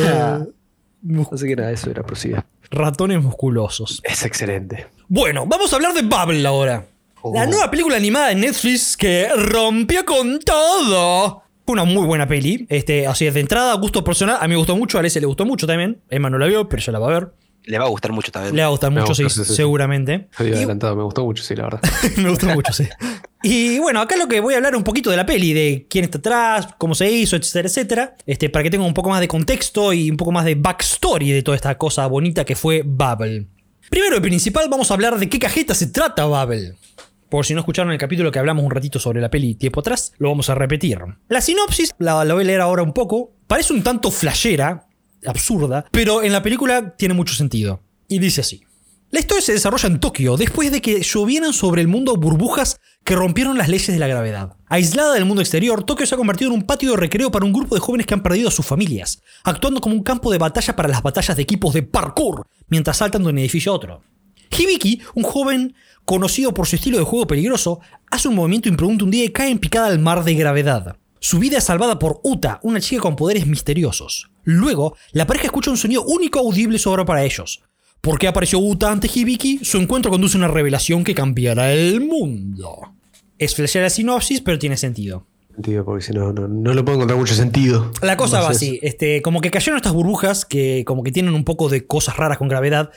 Ah, 0.08 0.40
Mus- 1.02 1.28
Así 1.32 1.46
que 1.46 1.56
nada, 1.56 1.70
eso 1.70 1.90
era 1.90 2.02
prosigue. 2.02 2.42
Ratones 2.70 3.22
musculosos. 3.22 4.00
Es 4.02 4.24
excelente. 4.24 4.86
Bueno, 5.08 5.46
vamos 5.46 5.72
a 5.72 5.76
hablar 5.76 5.94
de 5.94 6.02
Bubble 6.02 6.46
ahora. 6.46 6.84
La 7.32 7.42
Oh. 7.42 7.46
nueva 7.46 7.70
película 7.70 7.96
animada 7.96 8.28
de 8.28 8.36
Netflix 8.36 8.96
que 8.96 9.28
rompió 9.36 10.04
con 10.04 10.38
todo. 10.40 11.42
Fue 11.64 11.72
una 11.72 11.84
muy 11.84 12.06
buena 12.06 12.26
peli. 12.28 12.66
Este, 12.68 13.06
así 13.06 13.28
de 13.28 13.40
entrada, 13.40 13.74
gusto 13.74 14.04
personal. 14.04 14.36
A 14.40 14.42
mí 14.44 14.50
me 14.50 14.56
gustó 14.56 14.76
mucho, 14.76 14.96
a 14.98 15.00
Alessia 15.00 15.20
le 15.20 15.26
gustó 15.26 15.44
mucho 15.44 15.66
también. 15.66 16.00
Emma 16.08 16.30
no 16.30 16.38
la 16.38 16.46
vio, 16.46 16.68
pero 16.68 16.80
ya 16.82 16.92
la 16.92 16.98
va 17.00 17.08
a 17.08 17.20
ver. 17.20 17.28
Le 17.66 17.78
va 17.78 17.84
a 17.84 17.88
gustar 17.88 18.12
mucho 18.12 18.32
también. 18.32 18.54
Le 18.56 18.62
va 18.62 18.68
a 18.68 18.70
gustar 18.70 18.90
Me 18.92 19.00
mucho, 19.00 19.14
sí, 19.14 19.24
gusta, 19.24 19.42
sí, 19.44 19.50
sí. 19.50 19.56
seguramente. 19.56 20.28
Estoy 20.30 20.50
Y- 20.50 20.54
adelantado, 20.54 20.96
me 20.96 21.02
gustó 21.02 21.24
mucho, 21.24 21.42
sí, 21.42 21.54
la 21.56 21.64
verdad. 21.64 21.80
me 22.16 22.30
gustó 22.30 22.46
mucho, 22.46 22.72
sí. 22.72 22.88
Y 23.42 23.78
bueno, 23.80 24.00
acá 24.00 24.16
lo 24.16 24.28
que 24.28 24.40
voy 24.40 24.54
a 24.54 24.56
hablar 24.56 24.74
un 24.76 24.84
poquito 24.84 25.10
de 25.10 25.16
la 25.16 25.26
peli, 25.26 25.52
de 25.52 25.86
quién 25.90 26.04
está 26.04 26.18
atrás, 26.18 26.68
cómo 26.78 26.94
se 26.94 27.10
hizo, 27.10 27.36
etcétera, 27.36 27.68
etcétera. 27.68 28.16
Este, 28.24 28.48
para 28.50 28.62
que 28.62 28.70
tenga 28.70 28.84
un 28.86 28.94
poco 28.94 29.10
más 29.10 29.20
de 29.20 29.28
contexto 29.28 29.92
y 29.92 30.10
un 30.10 30.16
poco 30.16 30.32
más 30.32 30.44
de 30.44 30.54
backstory 30.54 31.30
de 31.32 31.42
toda 31.42 31.56
esta 31.56 31.76
cosa 31.76 32.06
bonita 32.06 32.44
que 32.44 32.56
fue 32.56 32.82
Bubble. 32.84 33.46
Primero 33.90 34.16
y 34.16 34.20
principal, 34.20 34.68
vamos 34.68 34.90
a 34.90 34.94
hablar 34.94 35.18
de 35.18 35.28
qué 35.28 35.38
cajeta 35.38 35.74
se 35.74 35.88
trata 35.88 36.24
Bubble. 36.24 36.74
Por 37.28 37.44
si 37.44 37.54
no 37.54 37.60
escucharon 37.60 37.90
el 37.92 37.98
capítulo 37.98 38.30
que 38.30 38.38
hablamos 38.38 38.64
un 38.64 38.70
ratito 38.70 38.98
sobre 39.00 39.20
la 39.20 39.28
peli 39.30 39.54
tiempo 39.56 39.80
atrás, 39.80 40.12
lo 40.18 40.28
vamos 40.28 40.48
a 40.50 40.54
repetir. 40.54 40.98
La 41.28 41.40
sinopsis, 41.40 41.94
la, 41.98 42.24
la 42.24 42.34
voy 42.34 42.44
a 42.44 42.46
leer 42.46 42.60
ahora 42.60 42.82
un 42.84 42.92
poco, 42.92 43.32
parece 43.48 43.72
un 43.72 43.82
tanto 43.82 44.10
flashera, 44.12 44.86
absurda, 45.24 45.86
pero 45.90 46.22
en 46.22 46.32
la 46.32 46.42
película 46.42 46.96
tiene 46.96 47.14
mucho 47.14 47.34
sentido. 47.34 47.80
Y 48.08 48.18
dice 48.18 48.40
así. 48.42 48.62
La 49.10 49.20
historia 49.20 49.42
se 49.42 49.52
desarrolla 49.52 49.88
en 49.88 50.00
Tokio 50.00 50.36
después 50.36 50.72
de 50.72 50.82
que 50.82 51.00
llovieran 51.00 51.52
sobre 51.52 51.80
el 51.80 51.86
mundo 51.86 52.16
burbujas 52.16 52.80
que 53.04 53.14
rompieron 53.14 53.56
las 53.56 53.68
leyes 53.68 53.86
de 53.86 54.00
la 54.00 54.08
gravedad. 54.08 54.56
Aislada 54.66 55.14
del 55.14 55.24
mundo 55.24 55.42
exterior, 55.42 55.84
Tokio 55.84 56.06
se 56.06 56.16
ha 56.16 56.18
convertido 56.18 56.50
en 56.50 56.58
un 56.58 56.66
patio 56.66 56.90
de 56.90 56.96
recreo 56.96 57.30
para 57.30 57.44
un 57.44 57.52
grupo 57.52 57.76
de 57.76 57.80
jóvenes 57.80 58.06
que 58.06 58.14
han 58.14 58.22
perdido 58.22 58.48
a 58.48 58.50
sus 58.52 58.66
familias, 58.66 59.22
actuando 59.44 59.80
como 59.80 59.94
un 59.94 60.02
campo 60.02 60.32
de 60.32 60.38
batalla 60.38 60.74
para 60.74 60.88
las 60.88 61.02
batallas 61.02 61.36
de 61.36 61.42
equipos 61.44 61.72
de 61.72 61.84
parkour, 61.84 62.48
mientras 62.68 62.96
saltan 62.96 63.22
de 63.22 63.28
un 63.28 63.38
edificio 63.38 63.70
a 63.70 63.76
otro. 63.76 64.02
Hibiki, 64.50 65.00
un 65.14 65.22
joven 65.22 65.74
conocido 66.04 66.52
por 66.52 66.66
su 66.66 66.76
estilo 66.76 66.98
de 66.98 67.04
juego 67.04 67.28
peligroso, 67.28 67.80
hace 68.10 68.26
un 68.26 68.34
movimiento 68.34 68.68
imprudente 68.68 69.04
un 69.04 69.10
día 69.12 69.24
y 69.24 69.30
cae 69.30 69.50
en 69.50 69.60
picada 69.60 69.86
al 69.86 70.00
mar 70.00 70.24
de 70.24 70.34
gravedad. 70.34 70.96
Su 71.20 71.38
vida 71.38 71.58
es 71.58 71.64
salvada 71.64 71.98
por 71.98 72.20
Uta, 72.24 72.58
una 72.62 72.80
chica 72.80 73.02
con 73.02 73.16
poderes 73.16 73.46
misteriosos. 73.46 74.30
Luego, 74.46 74.96
la 75.10 75.26
pareja 75.26 75.46
escucha 75.46 75.72
un 75.72 75.76
sonido 75.76 76.04
único 76.04 76.38
audible 76.38 76.78
sobre 76.78 77.04
para 77.04 77.24
ellos. 77.24 77.64
¿Por 78.00 78.16
qué 78.16 78.28
apareció 78.28 78.60
Uta 78.60 78.92
ante 78.92 79.10
Hibiki? 79.12 79.64
Su 79.64 79.78
encuentro 79.78 80.08
conduce 80.08 80.36
a 80.36 80.38
una 80.38 80.48
revelación 80.48 81.02
que 81.02 81.16
cambiará 81.16 81.72
el 81.72 82.00
mundo. 82.00 82.94
Es 83.38 83.56
flashera 83.56 83.86
la 83.86 83.90
sinopsis, 83.90 84.40
pero 84.40 84.56
tiene 84.56 84.76
sentido. 84.76 85.26
Sentido, 85.52 85.84
porque 85.84 86.04
si 86.04 86.12
no, 86.12 86.32
no, 86.32 86.46
no 86.46 86.74
le 86.74 86.84
puedo 86.84 86.94
encontrar 86.94 87.18
mucho 87.18 87.34
sentido. 87.34 87.90
La 88.02 88.16
cosa 88.16 88.40
va 88.40 88.50
así, 88.50 88.78
este, 88.82 89.20
como 89.20 89.40
que 89.40 89.50
cayeron 89.50 89.78
estas 89.78 89.92
burbujas 89.92 90.44
que 90.44 90.84
como 90.86 91.02
que 91.02 91.10
tienen 91.10 91.34
un 91.34 91.44
poco 91.44 91.68
de 91.68 91.84
cosas 91.84 92.16
raras 92.16 92.38
con 92.38 92.46
gravedad, 92.46 92.90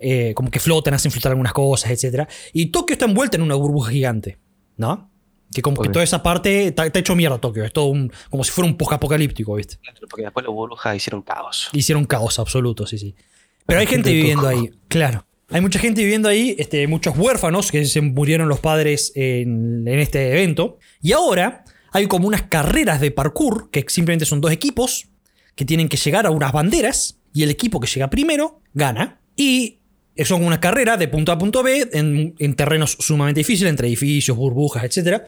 eh, 0.00 0.34
como 0.34 0.50
que 0.50 0.58
flotan, 0.58 0.94
hacen 0.94 1.12
flotar 1.12 1.30
algunas 1.30 1.52
cosas, 1.52 1.92
etc. 1.92 2.28
Y 2.52 2.72
Tokio 2.72 2.94
está 2.94 3.04
envuelta 3.04 3.36
en 3.36 3.44
una 3.44 3.54
burbuja 3.54 3.92
gigante, 3.92 4.38
¿no? 4.76 5.09
Que 5.52 5.62
como 5.62 5.82
que 5.82 5.88
toda 5.88 6.04
esa 6.04 6.22
parte 6.22 6.68
está, 6.68 6.86
está 6.86 7.00
hecho 7.00 7.16
mierda 7.16 7.38
Tokio, 7.38 7.64
es 7.64 7.72
todo 7.72 7.86
un, 7.86 8.12
como 8.30 8.44
si 8.44 8.52
fuera 8.52 8.70
un 8.70 8.76
post-apocalíptico, 8.76 9.54
¿viste? 9.56 9.78
Porque 10.08 10.22
después 10.22 10.46
los 10.46 10.54
burbujas 10.54 10.94
hicieron 10.94 11.22
caos. 11.22 11.68
Hicieron 11.72 12.04
caos 12.04 12.38
absoluto, 12.38 12.86
sí, 12.86 12.98
sí. 12.98 13.14
Pero 13.66 13.80
hay 13.80 13.86
gente 13.86 14.12
viviendo 14.12 14.46
ahí, 14.46 14.70
claro. 14.88 15.26
Hay 15.48 15.60
mucha 15.60 15.80
gente 15.80 16.02
viviendo 16.02 16.28
ahí, 16.28 16.54
este, 16.58 16.86
muchos 16.86 17.18
huérfanos 17.18 17.72
que 17.72 17.84
se 17.84 18.00
murieron 18.00 18.48
los 18.48 18.60
padres 18.60 19.12
en, 19.16 19.88
en 19.88 19.98
este 19.98 20.30
evento. 20.30 20.78
Y 21.02 21.12
ahora 21.12 21.64
hay 21.92 22.06
como 22.06 22.28
unas 22.28 22.42
carreras 22.42 23.00
de 23.00 23.10
parkour, 23.10 23.70
que 23.70 23.84
simplemente 23.88 24.26
son 24.26 24.40
dos 24.40 24.52
equipos, 24.52 25.08
que 25.56 25.64
tienen 25.64 25.88
que 25.88 25.96
llegar 25.96 26.26
a 26.26 26.30
unas 26.30 26.52
banderas, 26.52 27.18
y 27.32 27.42
el 27.42 27.50
equipo 27.50 27.80
que 27.80 27.88
llega 27.88 28.08
primero 28.10 28.60
gana. 28.74 29.20
Y 29.36 29.79
son 30.24 30.44
una 30.44 30.60
carrera 30.60 30.96
de 30.96 31.08
punto 31.08 31.32
A 31.32 31.36
a 31.36 31.38
punto 31.38 31.62
B 31.62 31.88
en, 31.92 32.34
en 32.38 32.54
terrenos 32.56 32.96
sumamente 33.00 33.40
difíciles, 33.40 33.70
entre 33.70 33.88
edificios, 33.88 34.36
burbujas, 34.36 34.84
etc. 34.84 35.22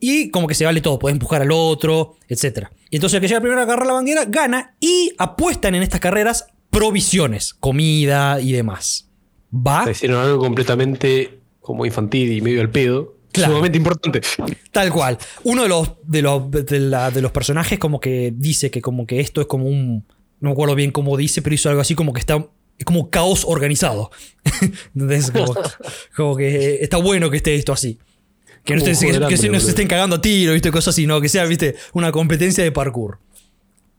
Y 0.00 0.30
como 0.30 0.46
que 0.46 0.54
se 0.54 0.64
vale 0.64 0.80
todo, 0.80 0.98
puede 0.98 1.12
empujar 1.14 1.42
al 1.42 1.50
otro, 1.52 2.16
etc. 2.28 2.66
Y 2.90 2.96
entonces 2.96 3.16
el 3.16 3.20
que 3.20 3.28
llega 3.28 3.40
primero 3.40 3.60
a 3.60 3.64
agarrar 3.64 3.86
la 3.86 3.94
bandera 3.94 4.24
gana 4.26 4.74
y 4.80 5.10
apuestan 5.18 5.74
en 5.74 5.82
estas 5.82 6.00
carreras 6.00 6.46
provisiones, 6.70 7.54
comida 7.54 8.40
y 8.40 8.52
demás. 8.52 9.08
¿Va? 9.52 9.80
o 9.80 9.84
sea, 9.84 9.92
hicieron 9.92 10.22
algo 10.22 10.38
completamente 10.38 11.40
como 11.60 11.84
infantil 11.84 12.32
y 12.32 12.40
medio 12.40 12.60
al 12.60 12.70
pedo. 12.70 13.16
Claro. 13.32 13.52
Sumamente 13.52 13.76
importante. 13.78 14.20
Tal 14.72 14.90
cual. 14.92 15.18
Uno 15.44 15.62
de 15.64 15.68
los, 15.68 15.92
de 16.04 16.22
los, 16.22 16.50
de 16.50 16.80
la- 16.80 17.10
de 17.10 17.20
los 17.20 17.30
personajes 17.32 17.78
como 17.78 18.00
que 18.00 18.32
dice 18.34 18.70
que 18.70 18.80
como 18.80 19.06
que 19.06 19.20
esto 19.20 19.40
es 19.40 19.46
como 19.46 19.66
un... 19.66 20.06
No 20.40 20.50
me 20.50 20.52
acuerdo 20.52 20.74
bien 20.74 20.92
cómo 20.92 21.16
dice, 21.16 21.42
pero 21.42 21.54
hizo 21.54 21.68
algo 21.68 21.80
así 21.80 21.94
como 21.94 22.12
que 22.12 22.20
está... 22.20 22.46
Es 22.78 22.84
como 22.84 23.10
caos 23.10 23.44
organizado. 23.46 24.10
Entonces, 24.94 25.30
como, 25.30 25.54
como 26.16 26.36
que 26.36 26.76
está 26.82 26.96
bueno 26.96 27.28
que 27.30 27.36
esté 27.38 27.54
esto 27.54 27.72
así. 27.72 27.98
Que 28.64 28.76
no, 28.76 28.84
que, 28.84 28.92
que 29.36 29.48
no 29.48 29.60
se 29.60 29.70
estén 29.70 29.88
cagando 29.88 30.16
a 30.16 30.20
tiro, 30.20 30.52
¿viste? 30.52 30.70
Cosas 30.70 30.94
así, 30.94 31.06
¿no? 31.06 31.20
Que 31.20 31.28
sea, 31.28 31.44
¿viste? 31.46 31.74
Una 31.94 32.12
competencia 32.12 32.62
de 32.62 32.70
parkour. 32.70 33.18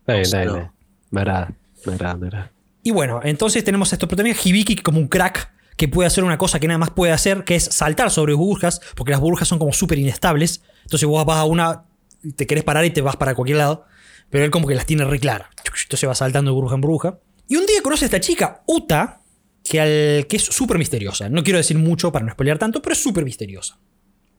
Bien, 0.07 0.23
No. 0.31 0.71
agrada, 1.11 1.53
me 1.85 1.93
agrada, 1.93 2.17
me 2.17 2.27
agrada. 2.27 2.51
Y 2.83 2.91
bueno, 2.91 3.19
entonces 3.23 3.63
tenemos 3.63 3.91
a 3.91 3.95
estos 3.95 4.07
protagonistas. 4.07 4.45
Hibiki 4.45 4.75
como 4.77 4.99
un 4.99 5.07
crack 5.07 5.51
que 5.75 5.87
puede 5.87 6.07
hacer 6.07 6.23
una 6.23 6.37
cosa 6.37 6.59
que 6.59 6.67
nada 6.67 6.77
más 6.77 6.91
puede 6.91 7.11
hacer, 7.11 7.43
que 7.45 7.55
es 7.55 7.63
saltar 7.63 8.11
sobre 8.11 8.33
burbujas, 8.33 8.79
porque 8.95 9.11
las 9.11 9.19
burbujas 9.19 9.47
son 9.47 9.59
como 9.59 9.73
súper 9.73 9.97
inestables. 9.97 10.61
Entonces 10.83 11.07
vos 11.07 11.25
vas 11.25 11.37
a 11.37 11.45
una, 11.45 11.85
te 12.35 12.45
querés 12.47 12.63
parar 12.63 12.85
y 12.85 12.91
te 12.91 13.01
vas 13.01 13.15
para 13.15 13.33
cualquier 13.35 13.57
lado. 13.57 13.85
Pero 14.29 14.45
él 14.45 14.51
como 14.51 14.67
que 14.67 14.75
las 14.75 14.85
tiene 14.85 15.03
re 15.05 15.19
claras. 15.19 15.47
Entonces 15.83 16.07
va 16.07 16.13
saltando 16.15 16.51
de 16.51 16.55
burbuja 16.55 16.75
en 16.75 16.81
burbuja. 16.81 17.19
Y 17.49 17.57
un 17.57 17.65
día 17.65 17.81
conoce 17.81 18.05
a 18.05 18.07
esta 18.07 18.19
chica, 18.21 18.63
Uta, 18.65 19.21
que, 19.63 19.79
al- 19.81 20.25
que 20.27 20.37
es 20.37 20.43
súper 20.45 20.77
misteriosa. 20.77 21.27
No 21.29 21.43
quiero 21.43 21.57
decir 21.57 21.77
mucho 21.77 22.11
para 22.11 22.25
no 22.25 22.31
spoilear 22.31 22.57
tanto, 22.57 22.81
pero 22.81 22.93
es 22.93 23.03
súper 23.03 23.25
misteriosa. 23.25 23.77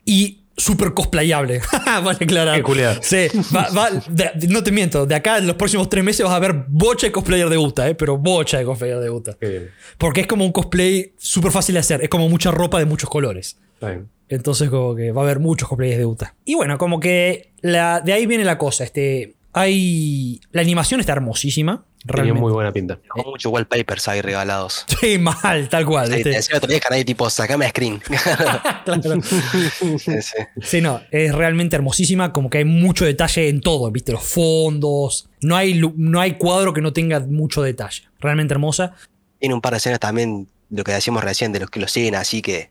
Y 0.05 0.45
súper 0.57 0.93
cosplayable. 0.95 1.61
vale 1.87 2.19
aclarar. 2.21 2.59
Sí, 3.03 3.27
va- 3.55 3.69
va- 3.71 3.91
de- 3.91 4.49
no 4.49 4.63
te 4.63 4.73
miento, 4.73 5.07
de 5.07 5.15
acá 5.15 5.39
en 5.39 5.47
los 5.47 5.57
próximos 5.57 5.89
tres 5.89 6.03
meses 6.05 6.25
vas 6.25 6.35
a 6.35 6.39
ver 6.39 6.65
bocha 6.69 7.07
de 7.07 7.13
cosplayer 7.13 7.49
de 7.49 7.59
Uta, 7.59 7.89
eh, 7.89 7.95
pero 7.95 8.17
bocha 8.19 8.59
de 8.59 8.65
cosplayer 8.65 8.99
de 8.99 9.11
Uta. 9.11 9.37
Bien. 9.41 9.71
Porque 9.99 10.23
es 10.23 10.27
como 10.27 10.45
un 10.45 10.53
cosplay 10.53 11.13
súper 11.19 11.51
fácil 11.53 11.75
de 11.75 11.81
hacer, 11.81 12.03
es 12.03 12.09
como 12.09 12.29
mucha 12.29 12.51
ropa 12.51 12.79
de 12.79 12.85
muchos 12.87 13.11
colores. 13.11 13.59
Bien. 13.81 14.09
Entonces 14.29 14.71
como 14.71 14.95
que 14.95 15.11
va 15.13 15.23
a 15.23 15.25
haber 15.25 15.41
muchos 15.41 15.69
cosplayers 15.69 15.99
de 15.99 16.07
Uta. 16.07 16.35
Y 16.45 16.55
bueno, 16.55 16.79
como 16.79 17.01
que 17.01 17.53
la, 17.63 18.01
de 18.01 18.13
ahí 18.13 18.27
viene 18.27 18.45
la 18.45 18.59
cosa, 18.59 18.85
este, 18.85 19.35
hay... 19.53 20.41
La 20.53 20.61
animación 20.63 21.01
está 21.01 21.13
hermosísima. 21.13 21.85
Tenía 22.07 22.15
Realmente. 22.23 22.41
muy 22.41 22.53
buena 22.53 22.73
pinta. 22.73 22.99
Tengo 23.15 23.31
muchos 23.31 23.53
wallpapers 23.53 24.09
ahí 24.09 24.23
regalados. 24.23 24.87
Sí, 25.01 25.19
mal, 25.19 25.69
tal 25.69 25.85
cual. 25.85 26.07
Sí, 26.09 26.15
¿viste? 26.15 26.31
te 26.31 26.37
decía 26.37 26.57
otro 26.57 26.69
día 26.71 26.81
que 26.81 26.87
nadie 26.91 27.05
tipo, 27.05 27.29
sacame 27.29 27.69
screen. 27.69 28.01
Claro. 28.85 29.21
Sí, 29.23 30.23
sí. 30.23 30.37
Sí, 30.63 30.81
no, 30.81 31.03
es 31.11 31.35
realmente 31.35 31.77
hermosísima, 31.77 32.33
como 32.33 32.49
que 32.49 32.59
hay 32.59 32.65
mucho 32.65 33.05
detalle 33.05 33.49
en 33.49 33.61
todo, 33.61 33.91
¿viste? 33.91 34.13
Los 34.13 34.25
fondos, 34.25 35.29
no 35.43 35.57
hay, 35.57 35.81
no 35.97 36.21
hay 36.21 36.35
cuadro 36.39 36.73
que 36.73 36.81
no 36.81 36.93
tenga 36.93 37.21
mucho 37.21 37.63
detalle. 37.63 38.05
Realmente 38.19 38.55
hermosa. 38.55 38.95
Tiene 39.39 39.55
un 39.55 39.61
par 39.61 39.73
de 39.73 39.79
escenas 39.79 40.01
también, 40.01 40.49
lo 40.71 40.85
que 40.85 40.93
decíamos 40.93 41.23
recién, 41.23 41.53
de 41.53 41.61
los 41.61 41.71
que 41.71 41.81
lo 41.81 41.89
siguen 41.89 42.15
así 42.15 42.41
que. 42.41 42.71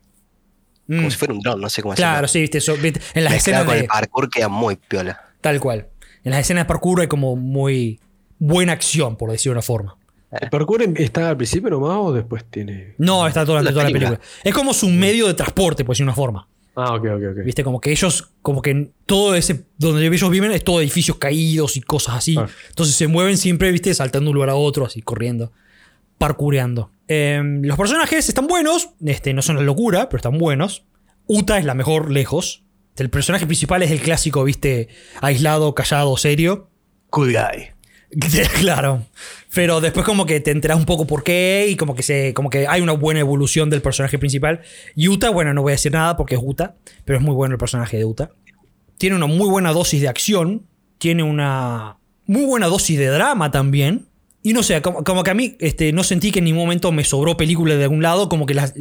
Mm, 0.87 0.97
Como 0.97 1.11
si 1.11 1.17
fuera 1.17 1.33
un 1.35 1.39
dron, 1.41 1.61
no 1.61 1.69
sé 1.69 1.83
cómo 1.83 1.93
claro, 1.93 2.27
sí, 2.27 2.41
viste, 2.41 2.57
eso, 2.57 2.75
viste, 2.77 2.99
en 3.13 3.23
las 3.25 3.33
Mezclado 3.33 3.61
escenas 3.61 3.65
con 3.65 3.73
de, 3.75 3.81
el 3.81 3.87
parkour 3.87 4.29
queda 4.29 4.47
muy 4.47 4.75
piola. 4.75 5.21
Tal 5.41 5.59
cual. 5.59 5.87
En 6.23 6.31
las 6.31 6.41
escenas 6.41 6.63
de 6.63 6.67
parkour 6.67 7.01
hay 7.01 7.07
como 7.07 7.35
muy 7.35 7.99
buena 8.39 8.71
acción, 8.73 9.15
por 9.15 9.31
decir 9.31 9.51
de 9.51 9.53
una 9.53 9.61
forma. 9.61 9.97
¿El 10.31 10.49
parkour 10.49 10.81
em- 10.83 10.93
está 10.97 11.29
al 11.29 11.37
principio 11.37 11.69
nomás 11.69 11.97
o 11.99 12.13
después 12.13 12.45
tiene.? 12.49 12.95
No, 12.97 13.27
está 13.27 13.45
durante 13.45 13.65
La 13.69 13.71
toda 13.71 13.83
la 13.85 13.91
película. 13.91 14.19
Es 14.43 14.53
como 14.53 14.73
su 14.73 14.89
medio 14.89 15.27
de 15.27 15.33
transporte, 15.33 15.83
por 15.83 15.95
decir 15.95 16.05
de 16.05 16.09
una 16.09 16.15
forma. 16.15 16.47
Ah, 16.75 16.93
ok, 16.93 17.05
ok, 17.05 17.21
ok. 17.31 17.43
Viste, 17.43 17.63
como 17.63 17.81
que 17.81 17.91
ellos, 17.91 18.31
como 18.41 18.61
que 18.61 18.91
todo 19.05 19.35
ese, 19.35 19.65
donde 19.77 20.05
ellos 20.05 20.29
viven 20.29 20.51
es 20.51 20.63
todo 20.63 20.79
edificios 20.79 21.17
caídos 21.17 21.75
y 21.75 21.81
cosas 21.81 22.15
así. 22.15 22.37
Ah. 22.37 22.47
Entonces 22.69 22.95
se 22.95 23.07
mueven 23.07 23.37
siempre, 23.37 23.71
viste, 23.71 23.93
saltando 23.93 24.25
de 24.25 24.29
un 24.29 24.35
lugar 24.35 24.49
a 24.49 24.55
otro, 24.55 24.85
así 24.85 25.01
corriendo, 25.01 25.51
parkureando. 26.17 26.91
Eh, 27.07 27.41
los 27.63 27.77
personajes 27.77 28.29
están 28.29 28.47
buenos, 28.47 28.91
este, 29.03 29.33
no 29.33 29.41
son 29.41 29.57
la 29.57 29.63
locura, 29.63 30.09
pero 30.09 30.17
están 30.19 30.37
buenos. 30.37 30.85
Uta 31.25 31.57
es 31.57 31.65
la 31.65 31.73
mejor 31.73 32.11
lejos. 32.11 32.63
El 32.95 33.09
personaje 33.09 33.45
principal 33.45 33.81
es 33.81 33.91
el 33.91 33.99
clásico, 33.99 34.43
viste, 34.43 34.89
aislado, 35.21 35.73
callado, 35.73 36.15
serio. 36.17 36.69
Cool 37.09 37.33
guy. 37.33 37.71
claro. 38.59 39.05
Pero 39.53 39.81
después 39.81 40.05
como 40.05 40.25
que 40.25 40.39
te 40.39 40.51
enteras 40.51 40.77
un 40.77 40.85
poco 40.85 41.05
por 41.05 41.23
qué 41.23 41.67
y 41.69 41.75
como 41.75 41.95
que, 41.95 42.03
se, 42.03 42.33
como 42.33 42.49
que 42.49 42.67
hay 42.67 42.81
una 42.81 42.93
buena 42.93 43.19
evolución 43.19 43.69
del 43.69 43.81
personaje 43.81 44.17
principal. 44.17 44.61
Y 44.95 45.07
Uta, 45.07 45.29
bueno, 45.29 45.53
no 45.53 45.61
voy 45.61 45.71
a 45.71 45.75
decir 45.75 45.91
nada 45.91 46.17
porque 46.17 46.35
es 46.35 46.41
Uta, 46.43 46.75
pero 47.05 47.17
es 47.17 47.23
muy 47.23 47.33
bueno 47.33 47.53
el 47.53 47.59
personaje 47.59 47.97
de 47.97 48.05
Uta. 48.05 48.31
Tiene 48.97 49.15
una 49.15 49.27
muy 49.27 49.49
buena 49.49 49.71
dosis 49.71 50.01
de 50.01 50.07
acción, 50.07 50.65
tiene 50.97 51.23
una 51.23 51.97
muy 52.25 52.45
buena 52.45 52.67
dosis 52.67 52.97
de 52.97 53.07
drama 53.07 53.51
también. 53.51 54.07
Y 54.41 54.53
no 54.53 54.63
sé, 54.63 54.81
como, 54.81 55.03
como 55.03 55.23
que 55.23 55.31
a 55.31 55.33
mí 55.33 55.57
este, 55.59 55.91
no 55.91 56.03
sentí 56.03 56.31
que 56.31 56.39
en 56.39 56.45
ningún 56.45 56.63
momento 56.63 56.91
me 56.91 57.03
sobró 57.03 57.37
película 57.37 57.75
de 57.75 57.83
algún 57.83 58.01
lado, 58.01 58.29
como 58.29 58.45
que 58.45 58.53
la, 58.53 58.71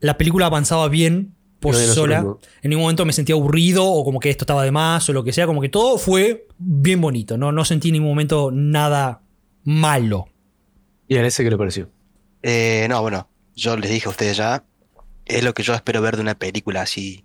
la 0.00 0.16
película 0.16 0.46
avanzaba 0.46 0.88
bien 0.88 1.34
por 1.60 1.74
No, 1.74 1.80
no, 1.80 1.86
sola. 1.94 2.18
En 2.62 2.70
ningún 2.70 2.82
momento 2.84 3.04
me 3.04 3.12
sentía 3.12 3.34
aburrido 3.34 3.84
o 3.84 4.04
como 4.04 4.20
que 4.20 4.30
esto 4.30 4.44
estaba 4.44 4.64
de 4.64 4.70
más 4.70 5.08
o 5.08 5.12
lo 5.12 5.24
que 5.24 5.32
sea, 5.32 5.46
como 5.46 5.60
que 5.60 5.68
todo 5.68 5.98
fue 5.98 6.46
bien 6.58 7.00
bonito, 7.00 7.36
no, 7.36 7.52
no 7.52 7.64
sentí 7.64 7.88
en 7.88 7.94
ningún 7.94 8.10
momento 8.10 8.50
nada 8.52 9.22
malo. 9.64 10.26
¿Y 11.08 11.16
a 11.16 11.26
ese 11.26 11.42
qué 11.44 11.50
le 11.50 11.56
pareció? 11.58 11.90
Eh, 12.42 12.86
no, 12.88 13.00
bueno, 13.02 13.28
yo 13.56 13.76
les 13.76 13.90
dije 13.90 14.06
a 14.06 14.10
ustedes 14.10 14.36
ya, 14.36 14.64
es 15.26 15.42
lo 15.42 15.52
que 15.54 15.62
yo 15.62 15.74
espero 15.74 16.00
ver 16.00 16.16
de 16.16 16.22
una 16.22 16.34
película 16.36 16.82
así 16.82 17.24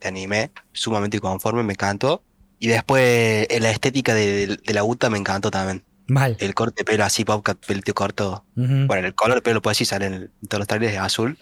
de 0.00 0.08
anime, 0.08 0.50
sumamente 0.72 1.18
conforme, 1.20 1.62
me 1.62 1.72
encantó. 1.72 2.22
Y 2.60 2.68
después 2.68 3.02
eh, 3.50 3.58
la 3.60 3.70
estética 3.70 4.14
de, 4.14 4.46
de- 4.46 4.56
de 4.56 4.74
la 4.74 4.84
Uta 4.84 5.10
me 5.10 5.18
encantó 5.18 5.50
también. 5.50 5.84
Mal. 6.06 6.36
El 6.38 6.54
corte 6.54 6.82
de 6.82 6.84
pelo 6.84 7.04
así, 7.04 7.24
popcat, 7.24 7.58
pelito 7.66 7.92
corto. 7.94 8.44
Ujú. 8.56 8.86
Bueno, 8.86 9.06
el 9.06 9.14
color 9.14 9.36
de 9.36 9.42
pelo, 9.42 9.60
pues 9.62 9.76
sí, 9.78 9.84
sale 9.84 10.06
en, 10.06 10.14
el- 10.14 10.30
en 10.42 10.48
todos 10.48 10.60
los 10.60 10.68
trailers, 10.68 10.92
es 10.94 11.00
azul. 11.00 11.36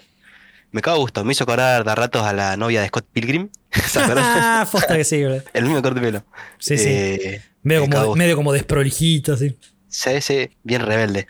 Me 0.73 0.81
cago 0.81 0.99
gusto, 0.99 1.25
me 1.25 1.33
hizo 1.33 1.45
acordar 1.45 1.85
de 1.85 1.95
ratos 1.95 2.23
a 2.23 2.33
la 2.33 2.57
novia 2.57 2.81
de 2.81 2.89
Scott 2.89 3.07
Pilgrim. 3.13 3.49
Ah, 3.95 4.67
posta 4.71 4.97
que 4.97 5.05
sí, 5.05 5.23
bro. 5.25 5.41
el 5.55 5.65
mismo 5.65 5.81
corte 5.83 6.01
de 6.01 6.07
pelo. 6.07 6.25
Sí, 6.59 6.77
sí. 6.79 6.89
Eh, 6.89 7.43
Medio 7.63 7.83
como, 7.83 7.97
gusto. 7.99 8.17
medio 8.17 8.37
como 8.37 8.53
desprolijito, 8.53 9.35
así. 9.35 9.57
Sí, 9.89 10.21
sí, 10.21 10.51
bien 10.63 10.83
rebelde. 10.83 11.27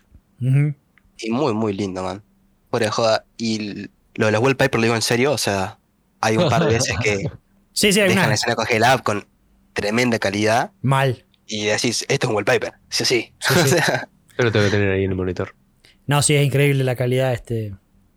Y 1.18 1.30
muy, 1.30 1.52
muy 1.54 1.72
lindo, 1.72 2.02
man. 2.02 2.22
Fuera 2.70 2.86
de 2.86 2.92
joda. 2.92 3.24
Y 3.36 3.88
lo 4.14 4.26
de 4.26 4.32
los 4.32 4.40
wallpapers 4.40 4.76
lo 4.80 4.82
digo 4.82 4.94
en 4.96 5.02
serio, 5.02 5.32
o 5.32 5.38
sea, 5.38 5.78
hay 6.20 6.36
un 6.36 6.48
par 6.48 6.64
de 6.66 6.74
veces 6.74 6.94
que 7.02 7.30
Sí, 7.72 7.92
sí, 7.92 8.00
hay 8.00 8.08
dejan 8.08 8.18
una. 8.24 8.28
la 8.28 8.34
escena 8.34 8.54
congelada 8.54 8.98
con 8.98 9.26
tremenda 9.72 10.18
calidad 10.18 10.72
Mal. 10.82 11.24
y 11.46 11.66
decís, 11.66 12.04
esto 12.08 12.26
es 12.26 12.28
un 12.28 12.36
wallpaper. 12.36 12.74
Sí, 12.90 13.04
sí. 13.04 13.32
Sí, 13.40 13.54
O 13.58 13.62
sí. 13.62 13.68
sea, 13.70 14.08
Yo 14.38 14.44
lo 14.44 14.52
tengo 14.52 14.64
que 14.66 14.70
tener 14.70 14.90
ahí 14.90 15.04
en 15.04 15.10
el 15.10 15.16
monitor. 15.16 15.54
No, 16.06 16.22
sí, 16.22 16.34
es 16.34 16.44
increíble 16.44 16.84
la 16.84 16.96
calidad, 16.96 17.32
este. 17.32 17.74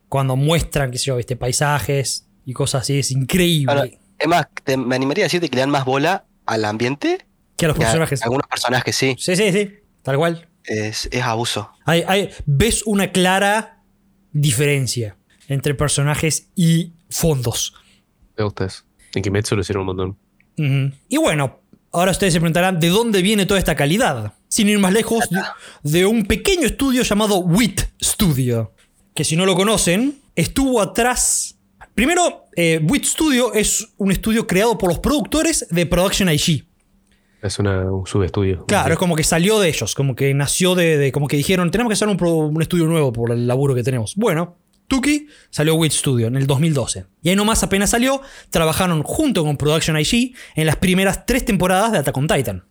Cuando 0.10 0.36
muestran, 0.36 0.92
qué 0.92 0.98
sé 0.98 1.06
yo, 1.06 1.20
este, 1.20 1.36
paisajes 1.36 2.28
y 2.46 2.54
cosas 2.54 2.84
así, 2.84 3.00
es 3.00 3.12
increíble. 3.12 3.72
Ahora, 3.74 3.86
es 4.20 4.28
más, 4.28 4.48
te- 4.64 4.78
me 4.78 4.96
animaría 4.96 5.26
a 5.26 5.28
decirte 5.28 5.50
que 5.50 5.56
le 5.56 5.62
dan 5.62 5.70
más 5.72 5.86
bola 5.86 6.26
al 6.46 6.64
ambiente 6.66 7.26
que 7.58 7.66
a 7.66 7.68
los 7.70 7.78
que 7.78 7.84
a 7.84 7.88
personajes. 7.88 8.22
algunos 8.24 8.48
personajes, 8.48 8.96
sí. 8.96 9.16
Sí, 9.18 9.36
sí, 9.36 9.52
sí. 9.52 9.72
Tal 10.04 10.18
cual. 10.18 10.48
Es, 10.64 11.08
es 11.12 11.22
abuso. 11.24 11.70
Hay, 11.86 12.04
hay- 12.08 12.30
ves 12.46 12.84
una 12.86 13.12
clara 13.12 13.84
diferencia 14.32 15.18
entre 15.48 15.74
personajes 15.76 16.50
y 16.56 16.94
fondos. 17.10 17.74
Me 18.38 18.44
gusta 18.44 18.66
eso. 18.66 18.84
En 19.14 19.22
Kimetsu 19.24 19.56
lo 19.56 19.62
hicieron 19.62 19.88
un 19.88 19.96
montón. 19.96 20.18
Y 21.08 21.18
bueno, 21.18 21.62
ahora 21.92 22.12
ustedes 22.12 22.34
se 22.34 22.40
preguntarán 22.40 22.80
de 22.80 22.90
dónde 22.90 23.22
viene 23.22 23.46
toda 23.46 23.60
esta 23.60 23.76
calidad. 23.76 24.34
Sin 24.50 24.70
ir 24.70 24.78
más 24.80 24.94
lejos, 24.94 25.24
de, 25.30 25.42
de 25.84 26.06
un 26.06 26.26
pequeño 26.26 26.66
estudio 26.68 27.04
llamado 27.04 27.38
WIT 27.40 27.82
Studio. 28.02 28.74
Que 29.16 29.24
si 29.24 29.36
no 29.36 29.46
lo 29.48 29.56
conocen, 29.56 30.20
estuvo 30.36 30.82
atrás. 30.82 31.58
Primero, 31.96 32.46
eh, 32.56 32.80
WIT 32.84 33.06
Studio 33.06 33.54
es 33.54 33.88
un 33.98 34.12
estudio 34.12 34.46
creado 34.46 34.78
por 34.78 34.90
los 34.90 35.00
productores 35.00 35.66
de 35.72 35.86
Production 35.86 36.30
IG. 36.30 36.66
Es 37.42 37.58
una, 37.60 37.92
un 37.92 38.06
subestudio. 38.06 38.66
Claro, 38.66 38.94
es 38.94 39.00
como 39.00 39.16
que 39.16 39.24
salió 39.24 39.60
de 39.60 39.70
ellos, 39.70 39.96
como 39.96 40.16
que 40.16 40.34
nació 40.34 40.76
de, 40.76 40.98
de- 40.98 41.12
como 41.12 41.28
que 41.28 41.38
dijeron, 41.38 41.72
tenemos 41.72 41.90
que 41.90 41.94
hacer 41.94 42.08
un, 42.10 42.62
estudio 42.62 42.86
nuevo 42.88 43.14
por 43.14 43.32
el 43.32 43.48
laburo 43.48 43.74
que 43.74 43.84
tenemos. 43.84 44.16
Bueno, 44.16 44.58
Tuki 44.88 45.28
salió 45.50 45.76
Wit 45.76 45.94
Studio 45.94 46.28
en 46.28 46.36
el 46.36 46.46
2012. 46.48 47.06
Y 47.22 47.30
ahí 47.30 47.36
nomás 47.36 47.64
apenas 47.64 47.92
salió, 47.92 48.22
trabajaron 48.50 49.02
junto 49.04 49.44
con 49.46 49.56
Production 49.58 49.98
IG 49.98 50.36
en 50.56 50.66
las 50.66 50.76
primeras 50.76 51.26
tres 51.26 51.46
temporadas 51.46 51.92
de 51.94 52.00
Attack 52.00 52.18
on 52.18 52.28
Titan. 52.28 52.66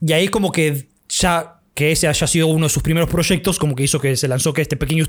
Y 0.00 0.12
ahí 0.12 0.28
como 0.28 0.52
que 0.52 0.88
ya 1.08 1.60
que 1.72 1.92
ese 1.92 2.08
haya 2.08 2.26
sido 2.26 2.48
uno 2.48 2.66
de 2.66 2.70
sus 2.70 2.82
primeros 2.82 3.08
proyectos, 3.08 3.58
como 3.58 3.74
que 3.74 3.84
hizo 3.84 4.00
que 4.00 4.16
se 4.16 4.28
lanzó 4.28 4.52
que 4.52 4.62
este 4.62 4.76
pequeño 4.76 5.02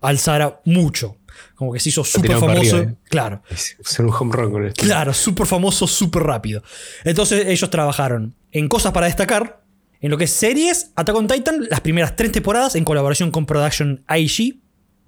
estudiito 0.00 0.08
alzara 0.08 0.60
mucho. 0.64 1.16
Como 1.54 1.72
que 1.72 1.80
se 1.80 1.90
hizo 1.90 2.04
súper 2.04 2.32
famoso. 2.32 2.76
arriba, 2.76 2.92
eh. 2.92 2.96
Claro. 3.04 3.42
Hacer 3.84 4.04
un 4.04 4.12
home 4.12 4.32
run 4.32 4.52
con 4.52 4.66
esto. 4.66 4.82
Claro, 4.82 5.12
súper 5.14 5.46
famoso, 5.46 5.86
súper 5.86 6.22
rápido. 6.22 6.62
Entonces 7.04 7.46
ellos 7.46 7.70
trabajaron 7.70 8.34
en 8.52 8.68
cosas 8.68 8.92
para 8.92 9.06
destacar, 9.06 9.62
en 10.00 10.10
lo 10.10 10.16
que 10.16 10.24
es 10.24 10.30
series, 10.30 10.92
Attack 10.96 11.14
on 11.14 11.28
Titan, 11.28 11.66
las 11.68 11.80
primeras 11.82 12.16
tres 12.16 12.32
temporadas 12.32 12.74
en 12.74 12.84
colaboración 12.84 13.30
con 13.30 13.46
Production 13.46 14.04
IG. 14.08 14.60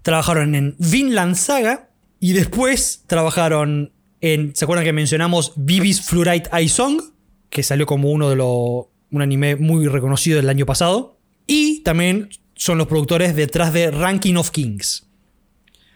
Trabajaron 0.03 0.55
en 0.55 0.77
Vinland 0.79 1.37
Saga 1.37 1.91
y 2.21 2.33
después 2.33 3.05
trabajaron 3.07 3.93
en, 4.21 4.55
¿se 4.55 4.65
acuerdan 4.65 4.85
que 4.85 4.93
mencionamos 4.93 5.53
Vivis 5.57 6.03
Fluorite 6.03 6.51
Eye 6.53 6.69
Song? 6.69 7.01
Que 7.49 7.63
salió 7.63 7.87
como 7.87 8.11
uno 8.11 8.29
de 8.29 8.37
los, 8.37 8.87
un 9.11 9.23
anime 9.23 9.57
muy 9.57 9.89
reconocido 9.89 10.37
del 10.37 10.49
año 10.49 10.67
pasado. 10.67 11.19
Y 11.47 11.83
también 11.83 12.29
son 12.63 12.79
los 12.79 12.87
productores 12.87 13.35
detrás 13.35 13.73
de 13.73 13.91
Ranking 13.91 14.35
of 14.37 14.51
Kings. 14.51 15.07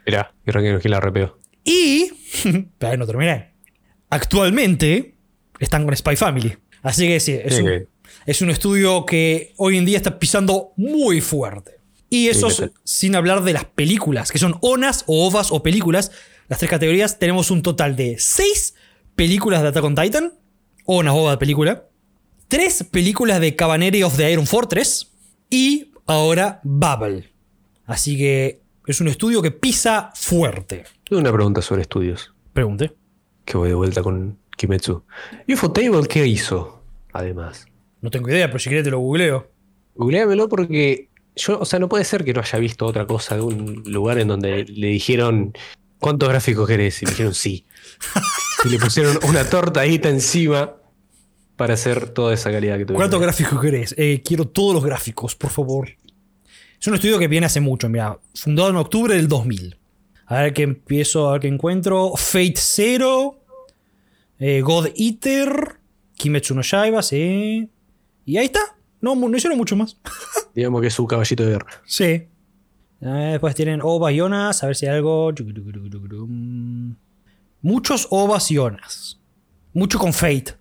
Mirá, 0.05 0.35
y 0.45 0.51
Ranking 0.51 0.79
que 0.81 0.89
la 0.89 0.99
repeo. 1.01 1.39
Y. 1.65 2.11
Pero 2.79 2.93
ahí 2.93 2.99
no 2.99 3.07
terminé. 3.07 3.53
Actualmente 4.11 5.15
están 5.61 5.85
con 5.85 5.95
Spy 5.97 6.17
Family. 6.17 6.57
Así 6.83 7.07
que 7.07 7.21
sí, 7.21 7.33
es, 7.33 7.55
Sí, 7.55 7.61
un, 7.63 7.67
que- 7.69 7.87
es 8.27 8.43
un 8.43 8.51
estudio 8.51 9.05
que 9.07 9.53
hoy 9.57 9.77
en 9.77 9.85
día 9.85 9.97
está 9.97 10.19
pisando 10.19 10.73
muy 10.77 11.21
fuerte. 11.21 11.73
Y 12.11 12.29
eso 12.29 12.51
Sí, 12.51 12.65
sin 12.85 13.15
hablar 13.17 13.43
de 13.45 13.53
las 13.53 13.65
películas, 13.65 14.31
que 14.33 14.39
son 14.39 14.57
ONAS 14.61 15.05
o 15.07 15.27
OVAs 15.29 15.53
o 15.53 15.63
películas. 15.63 16.11
Las 16.49 16.59
tres 16.61 16.71
categorías 16.71 17.19
tenemos 17.19 17.51
un 17.51 17.63
total 17.63 17.95
de 17.97 18.17
seis 18.19 18.75
películas 19.17 19.63
de 19.63 19.69
Attack 19.69 19.85
on 19.85 19.95
Titan. 19.95 20.33
ONAS, 20.85 21.15
OVA 21.15 21.31
de 21.33 21.39
película. 21.39 21.85
Tres 22.49 22.85
películas 22.91 23.41
de 23.41 23.55
Cabaneri 23.57 24.03
of 24.03 24.17
the 24.17 24.31
Iron 24.33 24.47
Fortress. 24.47 25.13
Y 25.51 25.91
ahora 26.07 26.61
Bubble. 26.65 27.33
Así 27.85 28.17
que 28.17 28.61
es 28.87 29.01
un 29.01 29.09
estudio 29.09 29.43
que 29.43 29.51
pisa 29.51 30.11
fuerte. 30.15 30.85
Tengo 31.09 31.21
una 31.21 31.33
pregunta 31.33 31.63
sobre 31.63 31.83
estudios. 31.83 32.33
Pregunte. 32.53 32.95
Que 33.45 33.57
voy 33.57 33.69
de 33.69 33.75
vuelta 33.75 34.03
con 34.03 34.39
Kimetsu. 34.57 35.03
UFO 35.49 35.73
Table, 35.73 36.07
¿qué 36.09 36.27
hizo? 36.27 36.83
Además. 37.13 37.67
No 38.01 38.11
tengo 38.11 38.29
idea, 38.29 38.47
pero 38.49 38.59
si 38.59 38.69
querés 38.69 38.85
te 38.85 38.91
lo 38.91 38.99
googleo. 38.99 39.51
Googleamelo 39.95 40.49
porque 40.49 41.09
yo, 41.35 41.59
o 41.59 41.65
sea, 41.65 41.79
no 41.79 41.89
puede 41.89 42.05
ser 42.05 42.25
que 42.25 42.33
no 42.33 42.41
haya 42.41 42.59
visto 42.59 42.87
otra 42.87 43.07
cosa 43.07 43.37
de 43.37 43.43
un 43.43 43.83
lugar 43.87 44.19
en 44.19 44.29
donde 44.29 44.65
le 44.65 44.89
dijeron 44.89 45.53
¿cuántos 45.99 46.29
gráficos 46.29 46.67
querés? 46.67 47.03
Y 47.03 47.07
le 47.07 47.13
dijeron 47.13 47.35
sí. 47.35 47.67
y 48.65 48.69
le 48.69 48.79
pusieron 48.79 49.19
una 49.29 49.49
tortadita 49.49 50.09
encima 50.09 50.75
para 51.57 51.75
hacer 51.75 52.11
toda 52.11 52.35
esa 52.35 52.51
calidad 52.51 52.77
que 52.79 52.85
tuvieron. 52.85 52.97
¿Cuántos 53.01 53.21
gráficos 53.21 53.61
querés? 53.61 53.95
Eh, 53.99 54.23
quiero 54.25 54.47
todos 54.47 54.75
los 54.75 54.85
gráficos, 54.85 55.35
por 55.35 55.51
favor. 55.51 55.89
Es 56.81 56.87
un 56.87 56.95
estudio 56.95 57.19
que 57.19 57.29
viene 57.29 57.47
hace 57.47 57.61
mucho, 57.61 57.89
mira. 57.89 58.19
Fundado 58.35 58.69
en 58.71 58.77
octubre 58.77 59.15
del 59.15 59.29
2000. 59.29 59.79
A 60.27 60.43
ver 60.43 60.53
qué 60.53 60.63
empiezo, 60.63 61.29
a 61.29 61.33
ver 61.33 61.41
qué 61.43 61.49
encuentro. 61.49 62.13
Fate 62.17 62.55
Zero. 62.57 63.41
eh, 64.39 64.61
God 64.61 64.89
Eater. 64.97 65.77
Kimetsu 66.17 66.55
no 66.55 66.63
Yaiba, 66.63 67.03
sí. 67.03 67.71
Y 68.25 68.37
ahí 68.37 68.47
está. 68.47 68.61
No, 69.01 69.15
no 69.15 69.37
hicieron 69.37 69.57
mucho 69.59 69.77
más. 69.77 69.99
Digamos 70.55 70.81
que 70.81 70.89
es 70.89 70.95
su 70.95 71.07
caballito 71.07 71.45
de 71.45 71.51
guerra. 71.53 71.83
Sí. 71.87 72.05
Eh, 73.01 73.29
después 73.33 73.55
tienen 73.55 73.81
ovas 73.83 74.13
y 74.13 74.21
onas. 74.21 74.63
A 74.63 74.67
ver 74.67 74.77
si 74.77 74.87
hay 74.87 74.97
algo. 74.97 75.33
Muchos 77.63 78.09
ovas 78.11 78.51
y 78.51 78.59
onas. 78.59 79.21
Mucho 79.73 79.99
con 79.99 80.13
Fate. 80.13 80.55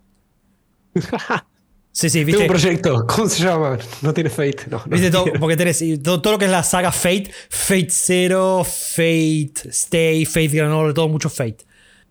Sí, 1.91 2.09
sí, 2.09 2.19
Tengo 2.25 2.25
viste. 2.25 2.41
un 2.43 2.47
proyecto, 2.49 3.07
¿cómo 3.07 3.29
se 3.29 3.43
llama? 3.43 3.77
No 4.01 4.13
tiene 4.13 4.29
Fate. 4.29 4.63
No, 4.69 4.79
no 4.79 4.83
Viste 4.87 5.09
todo, 5.11 5.25
porque 5.39 5.55
tenés 5.55 5.81
todo, 6.03 6.21
todo 6.21 6.33
lo 6.33 6.39
que 6.39 6.45
es 6.45 6.51
la 6.51 6.61
saga 6.61 6.91
Fate, 6.91 7.31
Fate 7.49 7.87
Zero, 7.89 8.65
Fate 8.65 9.53
Stay, 9.69 10.25
Fate 10.25 10.47
Granola, 10.49 10.93
todo 10.93 11.07
mucho 11.07 11.29
Fate. 11.29 11.59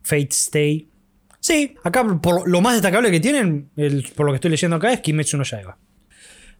Fate 0.02 0.28
Stay. 0.30 0.88
Sí, 1.38 1.74
acá 1.82 2.02
por 2.22 2.48
lo 2.48 2.62
más 2.62 2.72
destacable 2.74 3.10
que 3.10 3.20
tienen, 3.20 3.68
el- 3.76 4.10
por 4.16 4.24
lo 4.24 4.32
que 4.32 4.36
estoy 4.36 4.50
leyendo 4.52 4.76
acá, 4.76 4.90
es 4.90 5.00
Kimetsu 5.00 5.36
no 5.36 5.44
Yaiba. 5.44 5.76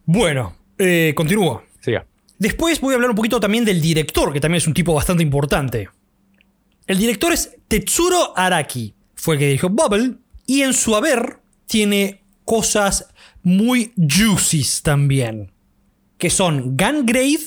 Bueno, 0.05 0.55
eh, 0.77 1.13
continúo. 1.15 1.63
Siga. 1.81 2.05
Después 2.37 2.79
voy 2.79 2.93
a 2.93 2.95
hablar 2.95 3.09
un 3.09 3.15
poquito 3.15 3.39
también 3.39 3.65
del 3.65 3.81
director, 3.81 4.31
que 4.33 4.39
también 4.39 4.57
es 4.57 4.67
un 4.67 4.73
tipo 4.75 4.93
bastante 4.93 5.23
importante. 5.23 5.89
El 6.85 6.99
director 6.99 7.33
es 7.33 7.57
Tetsuro 7.67 8.37
Araki. 8.37 8.93
Fue 9.15 9.33
el 9.35 9.39
que 9.39 9.45
dirigió 9.47 9.69
Bubble. 9.69 10.17
Y 10.45 10.61
en 10.61 10.73
su 10.75 10.95
haber 10.95 11.39
tiene 11.65 12.23
cosas 12.43 13.07
muy 13.43 13.93
juicies 13.95 14.81
también. 14.81 15.51
Que 16.17 16.29
son 16.29 16.77
Gungrave. 16.77 17.39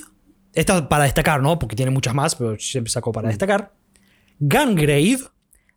Esta 0.53 0.89
para 0.89 1.05
destacar, 1.05 1.41
¿no? 1.41 1.59
Porque 1.59 1.77
tiene 1.77 1.91
muchas 1.91 2.15
más, 2.15 2.35
pero 2.35 2.59
siempre 2.59 2.91
sacó 2.91 3.13
para 3.13 3.29
destacar. 3.29 3.73
Gungrave, 4.41 5.19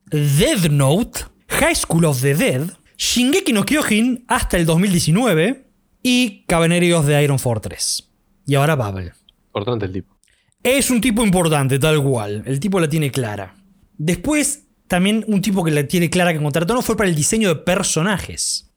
Death 0.10 0.70
Note, 0.70 1.22
High 1.48 1.76
School 1.76 2.06
of 2.06 2.22
the 2.22 2.36
Dead, 2.36 2.70
Shingeki 2.98 3.54
no 3.54 3.64
Kyojin 3.64 4.26
hasta 4.28 4.58
el 4.58 4.66
2019 4.66 5.66
y 6.04 6.44
Caballeros 6.48 7.06
de 7.06 7.24
Iron 7.24 7.40
Fortress. 7.40 8.10
Y 8.46 8.56
ahora 8.56 8.76
Bubble. 8.76 9.14
Importante 9.48 9.86
el 9.86 9.92
tipo. 9.92 10.18
Es 10.64 10.92
un 10.92 11.02
tipo 11.02 11.24
importante, 11.24 11.80
tal 11.80 12.02
cual. 12.04 12.44
El 12.46 12.60
tipo 12.60 12.80
la 12.80 12.88
tiene 12.88 13.12
clara. 13.12 13.56
Después, 13.98 14.68
también 14.92 15.24
un 15.30 15.42
tipo 15.42 15.64
que 15.64 15.72
la 15.72 15.88
tiene 15.88 16.10
clara 16.10 16.34
que 16.34 16.42
contrató 16.42 16.74
no 16.74 16.82
fue 16.82 16.98
para 16.98 17.08
el 17.08 17.16
diseño 17.16 17.48
de 17.48 17.56
personajes. 17.56 18.70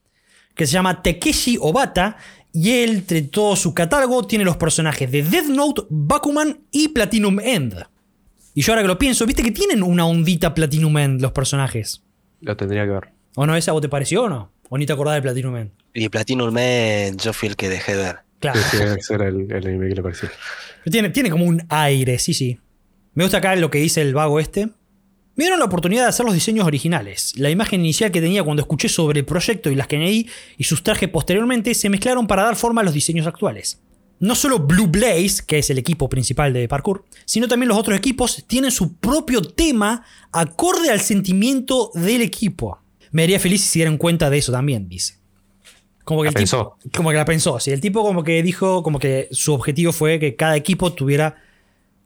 Que 0.55 0.65
se 0.65 0.75
llama 0.75 1.03
Takeshi 1.03 1.59
Obata. 1.61 2.19
Y 2.53 2.71
él, 2.71 2.91
entre 2.91 3.23
todo 3.23 3.57
su 3.57 3.75
catálogo, 3.75 4.25
tiene 4.25 4.45
los 4.45 4.57
personajes 4.57 5.11
de 5.11 5.25
Death 5.25 5.47
Note, 5.47 5.83
Bakuman 5.91 6.61
y 6.71 6.87
Platinum 6.87 7.41
End. 7.41 7.85
Y 8.55 8.63
yo 8.63 8.73
ahora 8.73 8.83
que 8.83 8.87
lo 8.87 8.97
pienso, 8.97 9.27
viste 9.27 9.43
que 9.43 9.51
tienen 9.51 9.83
una 9.83 10.07
ondita 10.07 10.55
Platinum 10.55 10.97
End 10.99 11.21
los 11.21 11.33
personajes. 11.33 12.05
Lo 12.43 12.57
tendría 12.57 12.85
que 12.85 12.91
ver. 12.93 13.09
¿O 13.35 13.45
no? 13.45 13.57
¿Esa 13.57 13.73
vos 13.73 13.83
te 13.83 13.89
pareció 13.89 14.23
o 14.23 14.29
no? 14.29 14.53
¿O 14.69 14.79
ni 14.79 14.87
te 14.87 14.93
acordás 14.93 15.17
de 15.17 15.23
Platinum 15.23 15.57
End? 15.57 15.73
Y 15.95 16.09
Platinum 16.09 16.55
Man, 16.55 17.17
yo 17.19 17.33
fui 17.33 17.49
el 17.49 17.57
que 17.57 17.69
dejé 17.69 17.97
de 17.97 18.03
ver. 18.05 18.17
Claro. 18.39 18.61
Sí, 18.61 18.77
sí, 18.77 18.85
ese 18.99 19.15
era 19.15 19.27
el, 19.27 19.51
el 19.51 19.67
anime 19.67 19.89
que 19.89 19.97
le 19.97 20.03
parecía. 20.05 20.31
Tiene, 20.89 21.11
tiene 21.11 21.31
como 21.31 21.45
un 21.45 21.61
aire, 21.69 22.21
sí, 22.21 22.35
sí. 22.35 22.61
Me 23.15 23.25
gusta 23.25 23.39
acá 23.39 23.57
lo 23.57 23.69
que 23.69 23.79
dice 23.79 24.01
el 24.01 24.15
vago 24.15 24.39
este. 24.39 24.69
Me 25.37 25.45
dieron 25.45 25.59
la 25.59 25.65
oportunidad 25.65 26.05
de 26.05 26.09
hacer 26.11 26.25
los 26.25 26.35
diseños 26.35 26.67
originales. 26.67 27.33
La 27.37 27.51
imagen 27.51 27.81
inicial 27.81 28.13
que 28.13 28.21
tenía 28.21 28.45
cuando 28.45 28.63
escuché 28.63 28.89
sobre 28.89 29.21
el 29.21 29.27
proyecto 29.27 29.71
y 29.71 29.75
las 29.75 29.89
que 29.89 29.97
añadí 29.97 30.29
y 30.57 30.65
sus 30.65 30.83
trajes 30.85 31.09
posteriormente 31.09 31.75
se 31.75 31.89
mezclaron 31.89 32.27
para 32.27 32.45
dar 32.45 32.55
forma 32.57 32.83
a 32.83 32.85
los 32.85 32.95
diseños 32.95 33.27
actuales. 33.27 33.81
No 34.21 34.37
solo 34.37 34.61
Blue 34.61 34.87
Blaze, 34.87 35.43
que 35.45 35.59
es 35.59 35.71
el 35.71 35.79
equipo 35.79 36.09
principal 36.09 36.53
de 36.53 36.69
parkour, 36.69 37.05
sino 37.25 37.49
también 37.49 37.69
los 37.69 37.77
otros 37.79 37.99
equipos 37.99 38.45
tienen 38.47 38.71
su 38.71 38.95
propio 38.97 39.43
tema 39.43 40.05
acorde 40.31 40.91
al 40.91 41.01
sentimiento 41.01 41.91
del 41.95 42.23
equipo. 42.23 42.79
Me 43.11 43.25
haría 43.25 43.41
feliz 43.41 43.63
si 43.63 43.69
se 43.69 43.79
dieran 43.81 43.99
cuenta 43.99 44.31
de 44.31 44.39
eso 44.39 44.53
también, 44.53 44.89
dice. 44.89 45.17
Como 46.05 46.21
que 46.23 46.27
La 46.27 46.31
el 46.31 46.35
tipo- 46.47 46.77
pensó. 46.79 46.91
como 46.97 47.11
que 47.11 47.17
la 47.17 47.25
pensó. 47.25 47.59
Sí, 47.59 47.73
el 47.73 47.81
tipo 47.81 48.03
como 48.05 48.23
que 48.23 48.41
dijo, 48.43 48.83
como 48.85 48.99
que 49.01 49.27
su 49.33 49.53
objetivo 49.53 49.91
fue 49.93 50.21
que 50.21 50.37
cada 50.37 50.55
equipo 50.57 50.93
tuviera, 50.93 51.37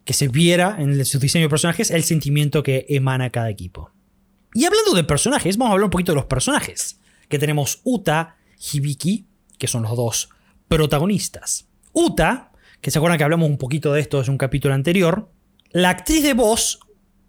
que 0.09 0.15
se 0.15 0.29
viera 0.29 0.77
en 0.79 1.05
su 1.05 1.19
diseño 1.19 1.45
de 1.45 1.51
personajes 1.51 1.91
el 1.91 2.03
sentimiento 2.03 2.63
que 2.63 2.87
emana 2.89 3.29
cada 3.29 3.51
equipo. 3.51 3.91
Y 4.55 4.65
hablando 4.65 4.95
de 4.95 5.05
personajes, 5.05 5.59
vamos 5.59 5.69
a 5.69 5.73
hablar 5.75 5.85
un 5.85 5.91
poquito 5.91 6.13
de 6.13 6.17
los 6.17 6.25
personajes. 6.25 6.99
Que 7.29 7.39
tenemos 7.39 7.83
Uta, 7.85 8.39
Hibiki, 8.59 9.27
que 9.59 9.67
son 9.67 9.83
los 9.83 9.95
dos 9.95 10.31
protagonistas. 10.67 11.69
Uta, 11.93 12.53
que 12.81 12.91
se 12.91 12.97
acuerdan 12.97 13.19
que 13.19 13.25
hablamos 13.25 13.51
un 13.51 13.59
poquito 13.59 13.93
de 13.93 14.01
esto 14.01 14.23
en 14.23 14.31
un 14.31 14.39
capítulo 14.39 14.73
anterior, 14.73 15.31
la 15.73 15.91
actriz 15.91 16.23
de 16.23 16.33
voz 16.33 16.81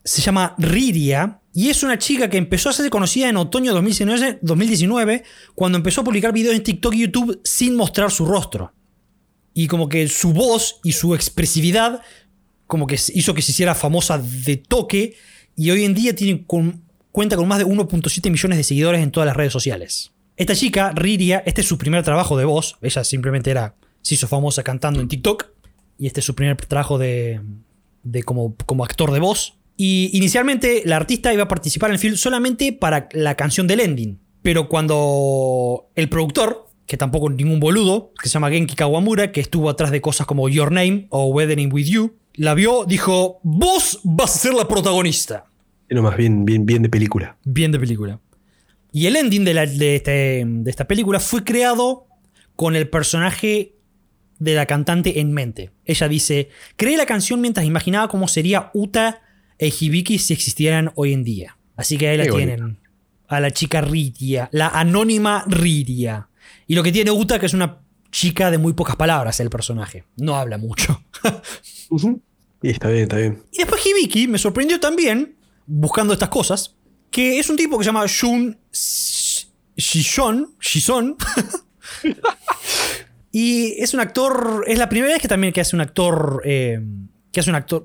se 0.05 0.21
llama 0.21 0.55
Riria 0.57 1.41
y 1.53 1.67
es 1.67 1.83
una 1.83 1.97
chica 1.97 2.29
que 2.29 2.37
empezó 2.37 2.69
a 2.69 2.73
ser 2.73 2.89
conocida 2.89 3.27
en 3.27 3.35
otoño 3.35 3.71
de 3.71 3.75
2019, 3.75 4.39
2019 4.41 5.25
cuando 5.53 5.77
empezó 5.77 5.99
a 5.99 6.05
publicar 6.05 6.31
videos 6.31 6.55
en 6.55 6.63
TikTok 6.63 6.93
y 6.93 7.01
YouTube 7.01 7.41
sin 7.43 7.75
mostrar 7.75 8.09
su 8.09 8.25
rostro. 8.25 8.71
Y 9.53 9.67
como 9.67 9.89
que 9.89 10.07
su 10.07 10.31
voz 10.31 10.79
y 10.81 10.93
su 10.93 11.13
expresividad 11.13 12.03
como 12.69 12.85
que 12.85 12.99
hizo 13.15 13.33
que 13.33 13.41
se 13.41 13.51
hiciera 13.51 13.73
famosa 13.73 14.19
de 14.19 14.55
toque 14.57 15.15
y 15.55 15.71
hoy 15.71 15.85
en 15.85 15.95
día 15.95 16.15
tiene 16.15 16.45
cuenta 16.45 17.35
con 17.35 17.47
más 17.47 17.57
de 17.57 17.65
1.7 17.65 18.29
millones 18.29 18.59
de 18.59 18.63
seguidores 18.63 19.01
en 19.01 19.09
todas 19.09 19.25
las 19.25 19.35
redes 19.35 19.51
sociales. 19.51 20.11
Esta 20.37 20.55
chica, 20.55 20.91
Riria, 20.93 21.41
este 21.47 21.61
es 21.61 21.67
su 21.67 21.79
primer 21.79 22.03
trabajo 22.03 22.37
de 22.37 22.45
voz. 22.45 22.77
Ella 22.83 23.03
simplemente 23.03 23.49
era, 23.49 23.73
se 24.03 24.13
hizo 24.13 24.27
famosa 24.27 24.61
cantando 24.61 25.01
en 25.01 25.07
TikTok. 25.07 25.47
Y 25.97 26.05
este 26.05 26.19
es 26.19 26.27
su 26.27 26.35
primer 26.35 26.57
trabajo 26.57 26.99
de, 26.99 27.41
de 28.03 28.21
como, 28.21 28.55
como 28.67 28.83
actor 28.83 29.11
de 29.13 29.19
voz. 29.19 29.55
Y 29.75 30.11
inicialmente 30.13 30.83
la 30.85 30.97
artista 30.97 31.33
iba 31.33 31.43
a 31.43 31.47
participar 31.47 31.89
en 31.89 31.95
el 31.95 31.99
film 31.99 32.17
solamente 32.17 32.71
para 32.71 33.09
la 33.13 33.33
canción 33.33 33.65
del 33.65 33.79
ending. 33.79 34.19
Pero 34.43 34.69
cuando 34.69 35.89
el 35.95 36.07
productor, 36.07 36.67
que 36.85 36.97
tampoco 36.97 37.31
ningún 37.31 37.59
boludo, 37.59 38.13
que 38.21 38.29
se 38.29 38.33
llama 38.33 38.51
Genki 38.51 38.75
Kawamura, 38.75 39.31
que 39.31 39.41
estuvo 39.41 39.71
atrás 39.71 39.89
de 39.89 40.01
cosas 40.01 40.27
como 40.27 40.47
Your 40.49 40.71
Name 40.71 41.07
o 41.09 41.25
Weathering 41.29 41.73
With 41.73 41.87
You, 41.87 42.18
la 42.35 42.53
vio, 42.53 42.85
dijo, 42.85 43.39
vos 43.43 43.99
vas 44.03 44.35
a 44.35 44.39
ser 44.39 44.53
la 44.53 44.67
protagonista. 44.67 45.45
Era 45.89 46.01
más 46.01 46.15
bien, 46.15 46.45
bien, 46.45 46.65
bien 46.65 46.83
de 46.83 46.89
película. 46.89 47.37
Bien 47.43 47.71
de 47.71 47.79
película. 47.79 48.19
Y 48.91 49.05
el 49.07 49.15
ending 49.15 49.43
de, 49.45 49.53
la- 49.53 49.65
de 49.65 49.95
este- 49.95 50.43
de 50.45 50.69
esta 50.69 50.87
película 50.87 51.19
fue 51.19 51.43
creado 51.43 52.07
con 52.55 52.75
el 52.75 52.89
personaje 52.89 53.75
de 54.39 54.53
la 54.55 54.65
cantante 54.65 55.19
en 55.19 55.33
mente. 55.33 55.71
Ella 55.85 56.07
dice, 56.07 56.49
creé 56.75 56.95
la 56.97 57.05
canción 57.05 57.41
mientras 57.41 57.65
imaginaba 57.65 58.07
cómo 58.07 58.27
sería 58.27 58.71
Uta 58.73 59.21
e 59.57 59.67
Hibiki 59.77 60.17
si 60.19 60.33
existieran 60.33 60.91
hoy 60.95 61.13
en 61.13 61.23
día. 61.23 61.57
Así 61.75 61.97
que 61.97 62.07
ahí 62.07 62.17
la 62.17 62.23
Qué 62.25 62.31
bonito. 62.31 62.47
tienen. 62.55 62.77
A 63.27 63.39
la 63.39 63.51
chica 63.51 63.81
Riria, 63.81 64.49
la 64.51 64.69
anónima 64.69 65.43
Riria. 65.47 66.29
Y 66.67 66.75
lo 66.75 66.83
que 66.83 66.91
tiene 66.91 67.11
Uta 67.11 67.37
que 67.39 67.45
es 67.45 67.53
una 67.53 67.79
chica 68.11 68.49
de 68.49 68.57
muy 68.57 68.73
pocas 68.73 68.95
palabras 68.95 69.39
el 69.39 69.49
personaje. 69.49 70.03
No 70.17 70.35
habla 70.35 70.57
mucho. 70.57 71.03
Y 72.61 72.69
está 72.71 72.89
bien, 72.89 73.03
está 73.03 73.15
bien. 73.17 73.41
Y 73.53 73.59
después 73.59 73.81
Hibiki 73.85 74.27
me 74.27 74.37
sorprendió 74.37 74.79
también, 74.81 75.37
buscando 75.65 76.11
estas 76.13 76.27
cosas, 76.29 76.75
que 77.09 77.39
es 77.39 77.49
un 77.49 77.55
tipo 77.55 77.77
que 77.77 77.85
se 77.85 77.87
llama 77.89 78.05
Shun 78.05 78.57
Sh- 78.73 79.47
Shishon. 79.77 80.55
Shison. 80.59 81.15
y 83.31 83.81
es 83.81 83.93
un 83.93 83.99
actor. 83.99 84.65
Es 84.67 84.77
la 84.77 84.89
primera 84.89 85.13
vez 85.13 85.21
que 85.21 85.27
también 85.27 85.53
que 85.53 85.61
hace 85.61 85.75
un 85.75 85.81
actor. 85.81 86.41
eh, 86.45 86.79
que 87.31 87.39
hace 87.39 87.49
un 87.49 87.55
actor. 87.55 87.83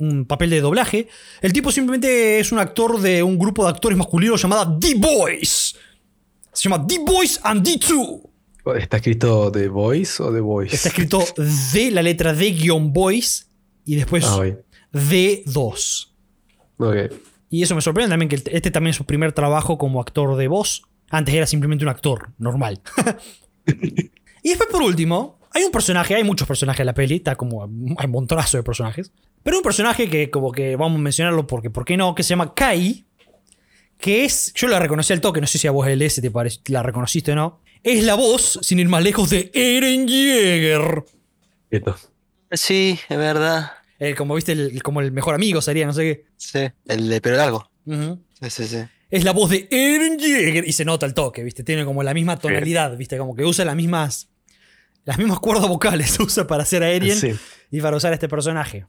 un 0.00 0.24
papel 0.26 0.50
de 0.50 0.60
doblaje. 0.60 1.08
El 1.40 1.52
tipo 1.52 1.72
simplemente 1.72 2.38
es 2.38 2.52
un 2.52 2.58
actor 2.58 3.00
de 3.00 3.22
un 3.22 3.38
grupo 3.38 3.64
de 3.64 3.70
actores 3.70 3.96
masculinos 3.98 4.40
llamada 4.40 4.78
The 4.78 4.94
Boys. 4.94 5.74
Se 6.52 6.68
llama 6.68 6.86
The 6.86 6.98
Boys 7.00 7.40
and 7.42 7.66
The2. 7.66 8.30
¿Está 8.74 8.96
escrito 8.96 9.52
The 9.52 9.68
Voice 9.68 10.22
o 10.22 10.32
The 10.32 10.40
Voice? 10.40 10.74
Está 10.74 10.88
escrito 10.88 11.22
de 11.72 11.90
la 11.90 12.02
letra 12.02 12.32
D 12.32 12.50
guion 12.52 12.92
Boys 12.92 13.48
y 13.84 13.94
después 13.96 14.24
Ah, 14.26 14.40
bien. 14.40 14.62
D2. 14.92 16.08
Ok. 16.78 16.96
Y 17.50 17.62
eso 17.62 17.74
me 17.74 17.80
sorprende 17.80 18.10
también 18.10 18.28
que 18.28 18.36
este 18.50 18.70
también 18.70 18.90
es 18.90 18.96
su 18.96 19.04
primer 19.04 19.32
trabajo 19.32 19.78
como 19.78 20.00
actor 20.00 20.36
de 20.36 20.48
voz. 20.48 20.82
Antes 21.10 21.34
era 21.34 21.46
simplemente 21.46 21.84
un 21.84 21.90
actor 21.90 22.30
normal. 22.38 22.80
y 23.66 24.48
después, 24.48 24.68
por 24.70 24.82
último, 24.82 25.38
hay 25.52 25.62
un 25.62 25.70
personaje, 25.70 26.14
hay 26.16 26.24
muchos 26.24 26.48
personajes 26.48 26.80
en 26.80 26.86
la 26.86 26.94
peli, 26.94 27.16
está 27.16 27.36
como 27.36 27.62
hay 27.62 28.06
un 28.06 28.10
montonazo 28.10 28.56
de 28.56 28.62
personajes. 28.62 29.12
Pero 29.42 29.58
un 29.58 29.62
personaje 29.62 30.10
que 30.10 30.28
como 30.30 30.50
que 30.50 30.74
vamos 30.74 30.98
a 30.98 31.02
mencionarlo 31.02 31.46
porque, 31.46 31.70
¿por 31.70 31.84
qué 31.84 31.96
no? 31.96 32.14
Que 32.14 32.24
se 32.24 32.30
llama 32.30 32.52
Kai. 32.52 33.06
Que 33.98 34.24
es, 34.24 34.52
yo 34.54 34.68
la 34.68 34.78
reconocí 34.78 35.12
al 35.12 35.20
toque, 35.20 35.40
no 35.40 35.46
sé 35.46 35.58
si 35.58 35.68
a 35.68 35.70
vos 35.70 35.86
LS 35.88 36.20
te 36.20 36.30
parece, 36.30 36.60
la 36.66 36.82
reconociste 36.82 37.32
o 37.32 37.36
no. 37.36 37.60
Es 37.82 38.04
la 38.04 38.14
voz, 38.14 38.58
sin 38.62 38.78
ir 38.78 38.88
más 38.88 39.02
lejos, 39.02 39.30
de 39.30 39.50
Eren 39.54 40.06
Yeager. 40.08 41.04
Quieto. 41.70 41.96
Sí, 42.52 42.98
es 43.08 43.16
verdad. 43.18 43.72
El, 43.98 44.14
como 44.16 44.34
viste, 44.34 44.52
el- 44.52 44.82
como 44.82 45.00
el 45.00 45.12
mejor 45.12 45.34
amigo 45.34 45.60
sería, 45.62 45.86
no 45.86 45.92
sé 45.92 46.02
qué. 46.02 46.24
Sí, 46.36 46.68
el 46.86 47.08
de 47.08 47.20
pelo 47.20 47.36
largo. 47.36 47.70
Ujú. 47.86 48.18
Sí, 48.40 48.50
sí, 48.50 48.66
sí. 48.66 48.78
Es 49.08 49.24
la 49.24 49.32
voz 49.32 49.50
de 49.50 49.68
Eren 49.70 50.18
Yeager 50.18 50.66
y 50.68 50.72
se 50.72 50.84
nota 50.84 51.06
el 51.06 51.14
toque, 51.14 51.42
¿viste? 51.44 51.62
Tiene 51.62 51.84
como 51.84 52.02
la 52.02 52.12
misma 52.12 52.38
tonalidad, 52.38 52.96
¿viste? 52.96 53.16
Como 53.18 53.34
que 53.36 53.44
usa 53.44 53.64
las 53.64 53.76
mismas 53.76 54.28
las 55.04 55.18
mismas 55.18 55.38
cuerdas 55.38 55.68
vocales 55.68 56.10
se 56.10 56.22
usa 56.24 56.46
para 56.48 56.64
hacer 56.64 56.82
a 56.82 56.90
Eren 56.90 57.16
Sí. 57.16 57.32
y 57.70 57.80
para 57.80 57.96
usar 57.96 58.10
a 58.10 58.14
este 58.14 58.28
personaje. 58.28 58.86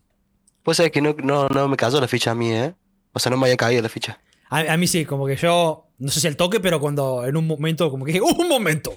Pues 0.64 0.78
sabés 0.78 0.92
que 0.92 1.02
no, 1.02 1.16
no, 1.24 1.48
no 1.50 1.68
me 1.68 1.78
cayó 1.78 2.02
la 2.02 2.08
ficha 2.08 2.32
a 2.32 2.36
mí, 2.36 2.52
¿eh? 2.52 2.74
O 3.14 3.20
sea, 3.20 3.30
no 3.30 3.38
me 3.38 3.46
había 3.46 3.56
caído 3.58 3.84
la 3.84 3.90
ficha. 3.90 4.20
A, 4.50 4.60
a 4.74 4.78
mí 4.78 4.88
sí, 4.88 5.06
como 5.06 5.28
que 5.28 5.36
yo 5.36 5.87
no 6.00 6.12
sé 6.12 6.20
si 6.20 6.28
el 6.28 6.38
toque, 6.38 6.60
pero 6.60 6.80
cuando 6.80 7.26
en 7.26 7.36
un 7.38 7.48
momento 7.48 7.90
como 7.90 8.06
que 8.06 8.14
dije, 8.14 8.24
"Uh, 8.24 8.42
un 8.42 8.48
momento. 8.50 8.92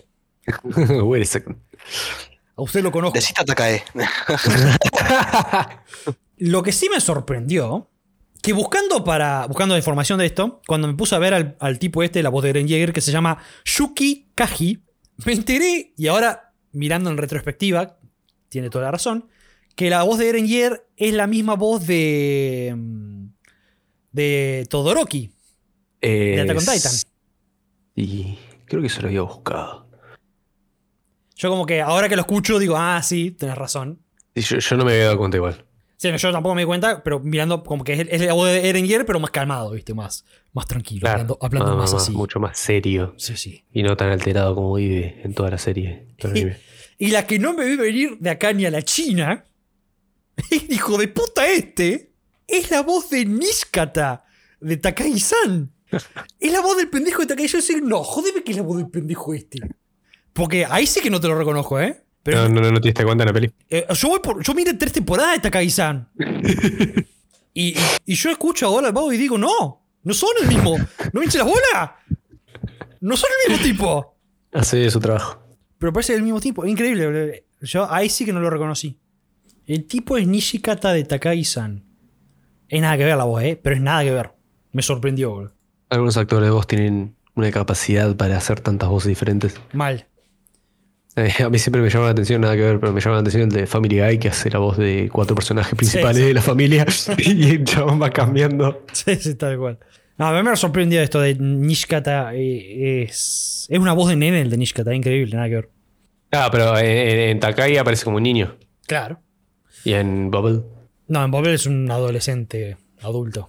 Wait 1.05 1.23
a 1.23 1.27
second. 1.27 1.57
A 2.57 2.63
usted 2.63 2.83
lo 2.83 2.91
conozco. 2.93 3.15
Decita 3.15 3.45
Takae. 3.45 3.83
Lo 6.39 6.63
que 6.63 6.73
sí 6.73 6.89
me 6.89 7.01
sorprendió, 7.01 7.91
que 8.43 8.53
buscando 8.53 9.05
para 9.05 9.47
buscando 9.47 9.77
información 9.77 10.19
de 10.19 10.27
esto, 10.27 10.61
cuando 10.67 10.89
me 10.89 10.95
puse 10.95 11.15
a 11.15 11.19
ver 11.19 11.35
al, 11.35 11.57
al 11.61 11.79
tipo 11.79 12.03
este, 12.03 12.23
la 12.23 12.31
voz 12.31 12.43
de 12.45 12.51
Eren 12.51 12.67
Yeager, 12.69 12.93
que 12.93 13.01
se 13.03 13.13
llama 13.13 13.39
Shuki 13.65 14.31
Kaji, 14.35 14.83
me 15.27 15.33
enteré, 15.33 15.93
y 15.97 16.07
ahora 16.07 16.55
mirando 16.73 17.11
en 17.11 17.19
retrospectiva, 17.19 17.99
tiene 18.49 18.71
toda 18.71 18.87
la 18.87 18.91
razón, 18.93 19.29
que 19.77 19.91
la 19.91 20.03
voz 20.03 20.19
de 20.19 20.29
Eren 20.31 20.47
Yeager 20.47 20.87
es 20.97 21.13
la 21.15 21.27
misma 21.27 21.55
voz 21.57 21.87
de. 21.87 22.75
mm, 22.77 23.27
de 24.13 24.67
Todoroki, 24.71 25.31
de 26.01 26.41
Attack 26.43 26.59
on 26.59 26.65
Titan. 26.65 26.93
Y 27.95 28.39
creo 28.67 28.81
que 28.81 28.87
eso 28.87 29.03
lo 29.03 29.09
había 29.09 29.23
buscado. 29.23 29.89
Yo, 31.37 31.49
como 31.49 31.67
que 31.67 31.81
ahora 31.81 32.09
que 32.09 32.17
lo 32.17 32.23
escucho, 32.23 32.59
digo, 32.59 32.77
ah, 32.77 33.03
sí, 33.03 33.31
tenés 33.31 33.57
razón. 33.57 34.01
Yo, 34.35 34.59
yo 34.59 34.77
no 34.77 34.85
me 34.85 34.93
había 34.93 35.05
dado 35.07 35.19
cuenta 35.19 35.37
igual. 35.37 35.65
Sí, 36.01 36.11
yo 36.17 36.33
tampoco 36.33 36.55
me 36.55 36.63
di 36.63 36.67
cuenta, 36.67 37.03
pero 37.03 37.21
mirando 37.21 37.63
como 37.63 37.85
que 37.85 37.93
es, 37.93 38.07
es 38.11 38.23
la 38.23 38.33
voz 38.33 38.49
de 38.49 38.67
Eren 38.67 38.87
Yeager, 38.87 39.05
pero 39.05 39.21
más 39.21 39.31
calmado, 39.31 39.73
¿viste? 39.73 39.93
Más, 39.93 40.25
más 40.55 40.65
tranquilo, 40.67 41.07
hablando, 41.07 41.37
hablando 41.43 41.77
más, 41.77 41.93
así. 41.93 42.13
Mucho 42.13 42.41
más 42.41 42.59
serio. 42.59 43.13
Sí, 43.19 43.37
sí. 43.37 43.67
Y 43.71 43.83
no 43.83 43.95
tan 43.99 44.09
alterado 44.09 44.55
como 44.55 44.73
vive 44.75 45.21
en 45.23 45.35
toda 45.35 45.51
la 45.51 45.59
serie. 45.59 46.07
Y 47.03 47.13
la 47.13 47.27
que 47.27 47.39
no 47.39 47.55
me 47.55 47.65
vi 47.65 47.77
venir 47.77 48.19
de 48.19 48.29
acá 48.29 48.53
ni 48.53 48.67
a 48.67 48.71
la 48.71 48.83
China, 48.83 49.47
el 50.51 50.71
hijo 50.71 50.99
de 50.99 51.09
puta 51.09 51.47
este, 51.49 52.13
es 52.47 52.71
la 52.71 52.83
voz 52.83 53.09
de 53.09 53.25
Niskata 53.25 54.27
de 54.61 54.77
Takagi-san. 54.77 55.73
Es 56.41 56.53
la 56.53 56.61
voz 56.61 56.77
del 56.77 56.89
pendejo 56.89 57.21
de 57.23 57.27
Takagi. 57.29 57.49
Yo 57.49 57.59
no, 57.83 58.03
jodeme 58.05 58.43
que 58.43 58.53
es 58.53 58.57
la 58.57 58.63
voz 58.63 58.79
del 58.79 58.89
pendejo 58.89 59.35
este. 59.35 59.59
Porque 60.33 60.65
ahí 60.65 60.87
sí 60.87 61.01
que 61.01 61.11
no 61.11 61.21
te 61.21 61.29
lo 61.29 61.37
reconozco, 61.37 61.81
¿eh? 61.81 62.03
Pero 62.23 62.43
No, 62.49 62.49
no, 62.57 62.61
no, 62.61 62.71
no 62.73 62.81
te 62.81 62.89
diste 62.89 63.05
cuenta 63.05 63.25
en 63.25 63.29
la 63.29 63.33
peli. 63.33 63.51
eh, 63.69 63.87
yo, 63.95 64.09
voy 64.09 64.21
por, 64.21 64.43
yo 64.43 64.55
miré 64.55 64.75
tres 64.75 64.93
temporadas 64.93 65.35
de 65.35 65.41
Takagi-san. 65.41 66.09
y, 67.55 67.69
y- 67.69 67.77
y 68.07 68.15
yo 68.15 68.31
escucho 68.31 68.67
ahora 68.67 68.89
al 68.89 68.93
vago 68.93 69.13
y 69.13 69.17
digo, 69.17 69.37
no, 69.39 69.83
no 70.03 70.15
son 70.15 70.31
el 70.43 70.49
mismo. 70.49 70.77
No 71.13 71.21
me 71.21 71.25
hinches 71.25 71.41
las 71.43 71.47
bolas. 71.49 71.91
No 73.01 73.17
son 73.17 73.31
el 73.47 73.53
mismo 73.53 73.67
tipo. 73.67 74.17
Hace 74.53 74.91
su 74.91 75.01
trabajo. 75.01 75.43
Pero 75.79 75.93
parece 75.93 76.15
el 76.15 76.23
mismo 76.23 76.41
tipo. 76.41 76.67
Increíble. 76.67 77.45
Yo 77.63 77.91
ahí 77.91 78.09
sí 78.09 78.25
que 78.25 78.33
no 78.33 78.41
lo 78.41 78.51
reconocí. 78.51 78.99
El 79.67 79.87
tipo 79.87 80.17
es 80.17 80.27
Nishikata 80.27 80.93
de 80.93 81.05
Takagi-san. 81.05 81.85
Es 82.69 82.81
nada 82.81 82.97
que 82.99 83.05
ver 83.05 83.17
la 83.17 83.25
voz, 83.25 83.43
¿eh? 83.43 83.59
Pero 83.63 83.77
es 83.77 83.83
nada 83.83 84.03
que 84.05 84.11
ver. 84.11 84.31
Me 84.73 84.83
sorprendió, 84.83 85.31
boludo. 85.31 85.53
Algunos 85.91 86.17
actores 86.17 86.47
de 86.47 86.51
voz 86.51 86.67
tienen 86.67 87.17
una 87.35 87.51
capacidad 87.51 88.17
para 88.17 88.37
hacer 88.37 88.61
tantas 88.61 88.89
voces 88.89 89.09
diferentes. 89.09 89.61
Mal. 89.73 90.07
Eh, 91.17 91.43
a 91.43 91.51
mí 91.51 91.59
siempre 91.59 91.83
me 91.83 91.91
llama 91.91 92.07
la 92.07 92.13
atención, 92.13 92.41
nada 92.41 92.55
que 92.55 92.63
ver, 92.63 92.81
pero 92.81 92.93
me 92.93 93.01
llama 93.01 93.17
la 93.17 93.21
atención 93.21 93.43
el 93.43 93.51
de 93.51 93.67
Family 93.67 94.01
Guy 94.01 94.19
que 94.19 94.29
hace 94.29 94.49
la 94.51 94.61
voz 94.61 94.77
de 94.79 95.09
cuatro 95.13 95.35
personajes 95.35 95.75
principales 95.75 96.19
sí. 96.19 96.29
de 96.29 96.35
la 96.35 96.43
familia 96.43 96.87
y 97.19 97.51
el 97.51 97.65
chabón 97.65 98.01
va 98.01 98.11
cambiando. 98.11 98.85
Sí, 98.93 99.17
sí, 99.17 99.35
tal 99.35 99.59
cual. 99.59 99.79
No, 100.17 100.27
a 100.27 100.33
mí 100.33 100.49
me 100.49 100.55
sorprendió 100.57 101.01
esto 101.01 101.21
de 101.21 101.35
Nishikata. 101.35 102.35
eh, 102.35 103.03
es, 103.03 103.67
es 103.69 103.79
una 103.79 103.93
voz 103.93 104.09
de 104.11 104.17
nene 104.17 104.41
el 104.43 104.51
de 104.51 104.57
Nishikata. 104.57 104.95
Increíble, 104.95 105.35
nada 105.35 105.49
que 105.49 105.55
ver. 105.57 105.71
Ah, 106.31 106.49
pero 106.53 106.79
en, 106.79 106.87
en, 106.87 107.19
en 107.31 107.41
Takai 107.41 107.77
aparece 107.77 108.05
como 108.05 108.19
un 108.19 108.23
niño. 108.23 108.57
Claro. 108.87 109.21
Y 109.85 109.95
en 109.95 110.31
Bubble. 110.31 110.63
No, 111.09 111.25
en 111.25 111.31
Bobel 111.33 111.55
es 111.55 111.67
un 111.67 111.91
adolescente 111.91 112.77
adulto. 113.01 113.49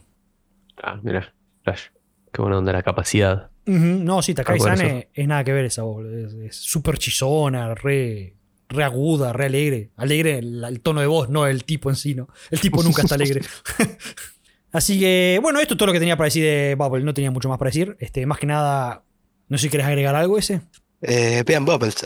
Ah, 0.82 1.00
mira, 1.04 1.32
Flash. 1.64 1.84
Qué 2.32 2.42
buena 2.42 2.58
onda 2.58 2.72
la 2.74 2.84
capacidad. 2.84 3.50
No, 3.66 4.22
sí, 4.22 4.34
Takagi-san 4.34 4.82
Ah, 4.82 4.86
es, 4.88 5.08
es 5.14 5.28
nada 5.28 5.44
que 5.44 5.54
ver 5.54 5.66
esa 5.66 5.84
voz. 5.84 6.06
Es 6.06 6.56
súper 6.56 6.98
chillona, 6.98 7.76
re, 7.76 8.36
re 8.70 8.84
aguda, 8.84 9.34
re 9.34 9.46
alegre. 9.46 9.92
Alegre 9.98 10.40
el, 10.40 10.64
el 10.64 10.82
tono 10.82 11.02
de 11.02 11.08
voz, 11.08 11.30
no 11.30 11.46
el 11.46 11.64
tipo 11.64 11.90
en 11.90 11.96
sí, 11.96 12.16
¿no? 12.16 12.28
El 12.50 12.60
tipo 12.60 12.82
nunca 12.84 13.04
está 13.04 13.16
alegre. 13.16 13.42
Así 14.72 15.00
que, 15.00 15.40
bueno, 15.42 15.60
esto 15.60 15.74
es 15.74 15.78
todo 15.78 15.88
lo 15.88 15.94
que 15.94 16.00
tenía 16.00 16.16
para 16.16 16.26
decir 16.26 16.44
de 16.44 16.76
Bubble. 16.78 17.04
No 17.04 17.14
tenía 17.14 17.30
mucho 17.30 17.50
más 17.50 17.58
para 17.58 17.70
decir. 17.70 17.98
Este, 18.00 18.26
más 18.26 18.40
que 18.40 18.48
nada, 18.48 19.04
no 19.50 19.58
sé 19.58 19.64
si 19.64 19.70
querés 19.70 19.86
agregar 19.86 20.16
algo 20.16 20.38
ese. 20.38 20.62
Eh, 21.02 21.44
vean 21.46 21.66
Bubbles. 21.66 21.98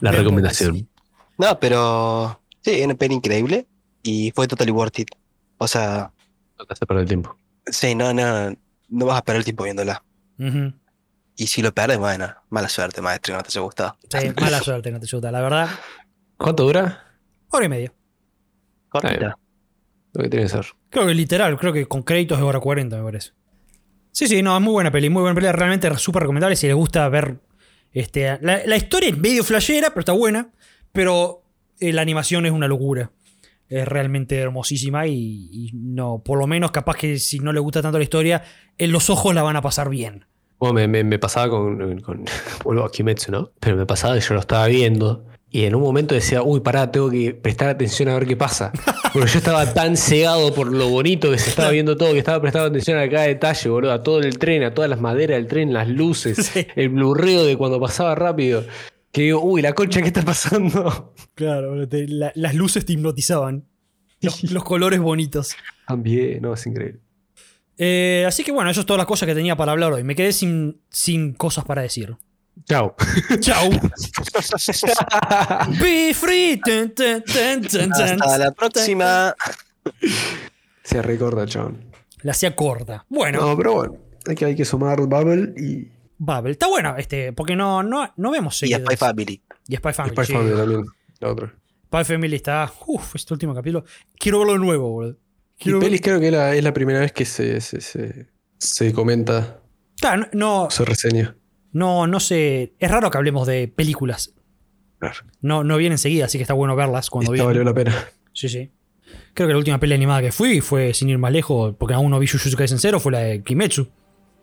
La 0.00 0.12
recomendación. 0.12 0.88
no, 1.38 1.58
pero 1.58 2.40
sí, 2.62 2.82
una 2.82 2.94
peli 2.94 3.14
increíble 3.14 3.66
y 4.02 4.30
fue 4.34 4.46
totally 4.46 4.70
worth 4.70 4.98
it. 5.00 5.08
O 5.58 5.66
sea, 5.66 6.12
No 6.58 6.64
te 6.64 6.72
hace 6.74 6.86
perder 6.86 7.02
el 7.02 7.08
tiempo. 7.08 7.36
Sí, 7.66 7.94
no, 7.94 8.12
no, 8.12 8.56
no 8.88 9.06
vas 9.06 9.18
a 9.18 9.24
perder 9.24 9.40
el 9.40 9.44
tiempo 9.44 9.64
viéndola. 9.64 10.02
Y 11.38 11.46
si 11.48 11.62
lo 11.62 11.72
pierdes, 11.74 11.98
bueno, 11.98 12.34
mala 12.50 12.68
suerte, 12.68 13.00
maestro, 13.02 13.36
no 13.36 13.42
te 13.42 13.48
haya 13.50 13.60
gustado. 13.60 13.96
Sí, 14.10 14.28
mala 14.40 14.60
suerte, 14.60 14.90
no 14.90 14.98
te 15.00 15.06
ayuda. 15.06 15.30
La 15.30 15.40
verdad, 15.40 15.68
¿Cuánto 16.36 16.64
dura? 16.64 17.04
hora 17.50 17.64
y 17.66 17.68
media. 17.68 17.92
Cortita. 18.88 19.38
Lo 20.12 20.22
que 20.22 20.28
tiene 20.30 20.46
que 20.46 20.50
ser. 20.50 20.66
Creo 20.90 21.06
que 21.06 21.14
literal, 21.14 21.58
creo 21.58 21.72
que 21.72 21.86
con 21.86 22.02
créditos 22.02 22.38
de 22.38 22.44
hora 22.44 22.60
40, 22.60 22.96
me 22.96 23.02
parece. 23.04 23.32
Sí, 24.12 24.26
sí, 24.28 24.42
no, 24.42 24.56
es 24.56 24.62
muy 24.62 24.72
buena 24.72 24.90
peli, 24.90 25.10
muy 25.10 25.20
buena 25.20 25.34
peli, 25.34 25.50
realmente 25.52 25.94
súper 25.98 26.22
recomendable 26.22 26.56
si 26.56 26.66
les 26.66 26.76
gusta 26.76 27.06
ver. 27.08 27.38
Este, 27.92 28.38
la, 28.40 28.64
la 28.64 28.76
historia 28.76 29.10
es 29.10 29.18
medio 29.18 29.44
flashera, 29.44 29.90
pero 29.90 30.00
está 30.00 30.12
buena. 30.12 30.48
Pero 30.92 31.42
eh, 31.80 31.92
la 31.92 32.00
animación 32.02 32.46
es 32.46 32.52
una 32.52 32.66
locura. 32.68 33.10
Es 33.68 33.86
realmente 33.88 34.36
hermosísima 34.38 35.06
y, 35.06 35.48
y 35.52 35.70
no, 35.74 36.22
por 36.24 36.38
lo 36.38 36.46
menos 36.46 36.70
capaz 36.70 36.96
que 36.96 37.18
si 37.18 37.38
no 37.40 37.52
le 37.52 37.60
gusta 37.60 37.82
tanto 37.82 37.98
la 37.98 38.04
historia, 38.04 38.42
en 38.78 38.92
los 38.92 39.10
ojos 39.10 39.34
la 39.34 39.42
van 39.42 39.56
a 39.56 39.62
pasar 39.62 39.88
bien. 39.90 40.24
Bueno, 40.58 40.74
me, 40.74 40.88
me- 40.88 41.04
me 41.04 41.18
pasaba 41.18 41.50
con, 41.50 42.00
con- 42.00 42.24
Vuelvo 42.64 42.84
a 42.84 42.90
Kimetsu, 42.90 43.32
¿no? 43.32 43.50
Pero 43.60 43.76
me 43.76 43.84
pasaba 43.86 44.14
que 44.14 44.20
yo 44.20 44.34
lo 44.34 44.40
estaba 44.40 44.66
viendo 44.68 45.24
y 45.50 45.64
en 45.64 45.74
un 45.74 45.82
momento 45.82 46.14
decía, 46.14 46.42
uy, 46.42 46.60
pará, 46.60 46.90
tengo 46.90 47.10
que 47.10 47.32
prestar 47.34 47.68
atención 47.68 48.08
a 48.08 48.14
ver 48.14 48.26
qué 48.26 48.36
pasa. 48.36 48.72
Porque 49.12 49.28
yo 49.30 49.38
estaba 49.38 49.72
tan 49.74 49.96
cegado 49.96 50.52
por 50.54 50.70
lo 50.70 50.88
bonito 50.88 51.30
que 51.30 51.38
se 51.38 51.50
estaba 51.50 51.70
viendo 51.70 51.96
todo, 51.96 52.12
que 52.12 52.18
estaba 52.18 52.40
prestando 52.40 52.68
atención 52.68 52.98
a 52.98 53.08
cada 53.08 53.24
detalle, 53.24 53.68
boludo, 53.70 53.92
a 53.92 54.02
todo 54.02 54.20
el 54.20 54.38
tren, 54.38 54.62
a 54.64 54.74
todas 54.74 54.90
las 54.90 55.00
maderas 55.00 55.36
del 55.38 55.46
tren, 55.46 55.72
las 55.72 55.88
luces, 55.88 56.36
Sí. 56.52 56.66
el 56.76 56.90
blurreo 56.90 57.44
de 57.44 57.56
cuando 57.56 57.80
pasaba 57.80 58.14
rápido. 58.14 58.64
Que 59.16 59.22
digo, 59.22 59.40
uy, 59.42 59.62
la 59.62 59.72
concha, 59.72 60.02
¿qué 60.02 60.08
está 60.08 60.20
pasando? 60.20 61.14
Claro, 61.34 61.74
las 62.34 62.54
luces 62.54 62.84
te 62.84 62.92
hipnotizaban. 62.92 63.64
Los, 64.20 64.42
los 64.52 64.62
colores 64.62 65.00
bonitos. 65.00 65.56
También, 65.88 66.42
no, 66.42 66.52
es 66.52 66.66
increíble. 66.66 67.00
Eh, 67.78 68.26
así 68.28 68.44
que 68.44 68.52
bueno, 68.52 68.68
eso 68.70 68.80
es 68.80 68.86
todas 68.86 68.98
las 68.98 69.06
cosas 69.06 69.26
que 69.26 69.34
tenía 69.34 69.56
para 69.56 69.72
hablar 69.72 69.94
hoy. 69.94 70.04
Me 70.04 70.14
quedé 70.14 70.32
sin, 70.32 70.82
sin 70.90 71.32
cosas 71.32 71.64
para 71.64 71.80
decir. 71.80 72.14
Chao. 72.64 72.94
Chau. 73.40 73.70
Be 75.80 76.12
free. 76.12 76.60
Hasta 76.62 78.38
la 78.38 78.50
próxima. 78.50 79.34
Se 80.82 81.00
recorda, 81.00 81.46
chabón. 81.46 81.86
La 82.20 82.32
hacía 82.32 82.54
corta. 82.54 83.06
Bueno, 83.08 83.40
No, 83.40 83.56
pero 83.56 83.72
bueno, 83.76 83.96
hay 84.26 84.34
que, 84.34 84.44
hay 84.44 84.54
que 84.54 84.66
sumar 84.66 85.00
Bubble 85.00 85.54
y 85.56 85.95
Bubble. 86.18 86.52
Está 86.52 86.66
bueno, 86.68 86.96
este, 86.96 87.32
porque 87.32 87.56
no, 87.56 87.82
no, 87.82 88.12
no 88.16 88.30
vemos 88.30 88.56
Y 88.56 88.58
seguidas. 88.60 88.82
Spy 88.82 88.96
Family. 88.96 89.42
Y 89.68 89.76
Spy 89.76 89.92
Family. 89.92 90.14
Spy 90.14 90.26
sí. 90.26 90.32
Family 90.32 90.56
también, 90.56 90.84
la 91.20 91.28
otra. 91.30 91.54
Spy 91.86 92.04
Family 92.04 92.36
está. 92.36 92.72
Uf, 92.86 93.14
este 93.16 93.34
último 93.34 93.54
capítulo. 93.54 93.84
Quiero 94.18 94.38
verlo 94.38 94.54
de 94.54 94.58
nuevo, 94.58 94.90
boludo. 94.90 95.16
Y 95.58 95.64
Quiero 95.64 95.80
pelis 95.80 96.00
creo 96.02 96.20
que 96.20 96.26
es 96.26 96.32
la, 96.32 96.54
es 96.54 96.62
la 96.64 96.72
primera 96.74 97.00
vez 97.00 97.12
que 97.12 97.24
se, 97.24 97.60
se, 97.60 97.80
se, 97.80 98.26
se 98.58 98.92
comenta, 98.92 99.60
Claro, 99.98 100.28
no, 100.32 100.68
se 100.70 100.84
reseña. 100.84 101.34
no, 101.72 102.06
no 102.06 102.20
sé. 102.20 102.74
Es 102.78 102.90
raro 102.90 103.10
que 103.10 103.16
hablemos 103.16 103.46
de 103.46 103.66
películas. 103.68 104.34
Claro. 104.98 105.16
No, 105.40 105.64
no 105.64 105.76
vienen 105.78 105.94
enseguida, 105.94 106.26
así 106.26 106.36
que 106.38 106.42
está 106.42 106.52
bueno 106.54 106.76
verlas 106.76 107.08
cuando 107.08 107.32
Esta 107.32 107.46
vienen. 107.46 107.64
valió 107.64 107.64
la 107.64 107.74
pena. 107.74 107.94
Sí, 108.34 108.50
sí. 108.50 108.70
Creo 109.32 109.46
que 109.48 109.52
la 109.54 109.58
última 109.58 109.78
peli 109.80 109.94
animada 109.94 110.20
que 110.20 110.32
fui 110.32 110.60
fue, 110.60 110.92
sin 110.92 111.08
ir 111.08 111.16
más 111.16 111.32
lejos, 111.32 111.74
porque 111.78 111.94
aún 111.94 112.10
no 112.10 112.18
vi 112.18 112.26
Jujutsu 112.26 112.54
Kaisen 112.56 112.78
Zero, 112.78 113.00
fue 113.00 113.12
la 113.12 113.20
de 113.20 113.42
Kimetsu. 113.42 113.88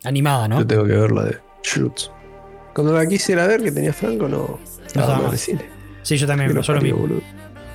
Animada, 0.03 0.47
¿no? 0.47 0.59
Yo 0.59 0.65
tengo 0.67 0.83
que 0.85 0.93
ver 0.93 1.11
la 1.11 1.23
de 1.25 1.37
Shoots. 1.63 2.11
Cuando 2.73 2.93
la 2.93 3.05
quisiera 3.07 3.47
ver 3.47 3.61
que 3.63 3.71
tenía 3.71 3.93
Franco, 3.93 4.27
no. 4.27 4.59
Estaba 4.85 5.29
de 5.31 5.37
cine. 5.37 5.65
Sí, 6.01 6.17
yo 6.17 6.27
también 6.27 6.53
pasó 6.55 6.73
lo 6.73 6.81
mismo. 6.81 7.07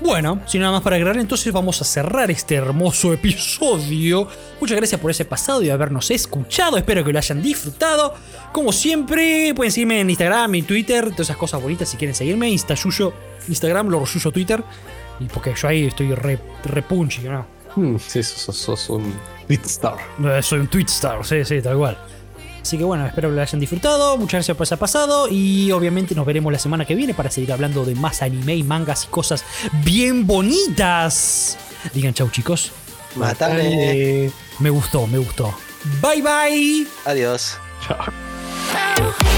Bueno, 0.01 0.41
sin 0.47 0.61
nada 0.61 0.73
más 0.75 0.83
para 0.83 0.95
agregar, 0.95 1.17
entonces 1.17 1.53
vamos 1.53 1.81
a 1.83 1.85
cerrar 1.85 2.31
este 2.31 2.55
hermoso 2.55 3.13
episodio. 3.15 4.29
Muchas 4.61 4.77
gracias 4.77 5.01
por 5.01 5.11
ese 5.11 5.25
pasado 5.25 5.63
y 5.63 5.71
habernos 5.71 6.11
escuchado. 6.11 6.77
Espero 6.77 7.03
que 7.05 7.13
lo 7.13 7.19
hayan 7.19 7.43
disfrutado. 7.43 8.15
Como 8.53 8.73
siempre, 8.73 9.53
pueden 9.57 9.73
seguirme 9.73 10.01
en 10.01 10.11
Instagram 10.11 10.55
y 10.55 10.63
Twitter, 10.63 11.05
todas 11.11 11.21
esas 11.21 11.37
cosas 11.37 11.61
bonitas 11.63 11.89
si 11.89 11.97
quieren 11.97 12.15
seguirme. 12.15 12.49
Instayuyo, 12.51 13.13
Instagram, 13.49 13.89
Lorosuyo 13.89 14.31
Twitter. 14.31 14.63
Y 15.21 15.25
porque 15.25 15.53
yo 15.61 15.67
ahí 15.69 15.87
estoy 15.87 16.15
re, 16.15 16.39
re 16.65 16.83
punchy, 16.83 17.23
¿no? 17.23 17.45
Hmm, 17.75 17.97
sí, 17.99 18.23
sos, 18.23 18.57
sos- 18.57 18.89
un 18.91 19.13
Beat 19.49 19.65
Star. 19.67 19.97
Soy 20.43 20.61
un 20.61 20.69
Twitstar, 20.69 21.25
sí, 21.25 21.45
sí, 21.45 21.61
tal 21.61 21.77
cual. 21.77 21.99
Así 22.69 22.77
que 22.77 22.85
bueno, 22.85 23.07
espero 23.07 23.31
que 23.31 23.37
lo 23.37 23.41
hayan 23.41 23.61
disfrutado. 23.61 24.19
Muchas 24.19 24.41
gracias 24.41 24.55
por 24.55 24.65
ese 24.65 24.77
pasado. 24.77 25.27
Y 25.31 25.73
obviamente 25.73 26.15
nos 26.15 26.27
veremos 26.27 26.53
la 26.53 26.59
semana 26.59 26.85
que 26.85 26.95
viene 26.95 27.15
para 27.15 27.31
seguir 27.31 27.51
hablando 27.51 27.87
de 27.87 27.95
más 27.95 28.21
anime 28.21 28.57
y 28.57 28.63
mangas 28.63 29.05
y 29.05 29.07
cosas 29.07 29.43
bien 29.83 30.27
bonitas. 30.27 31.57
Digan 31.95 32.13
chau, 32.13 32.29
chicos. 32.29 32.73
Matame. 33.15 34.31
Me 34.59 34.69
gustó, 34.69 35.07
me 35.07 35.17
gustó. 35.17 35.55
Bye 36.03 36.21
bye. 36.21 36.87
Adiós. 37.07 37.57
Chao. 37.87 39.33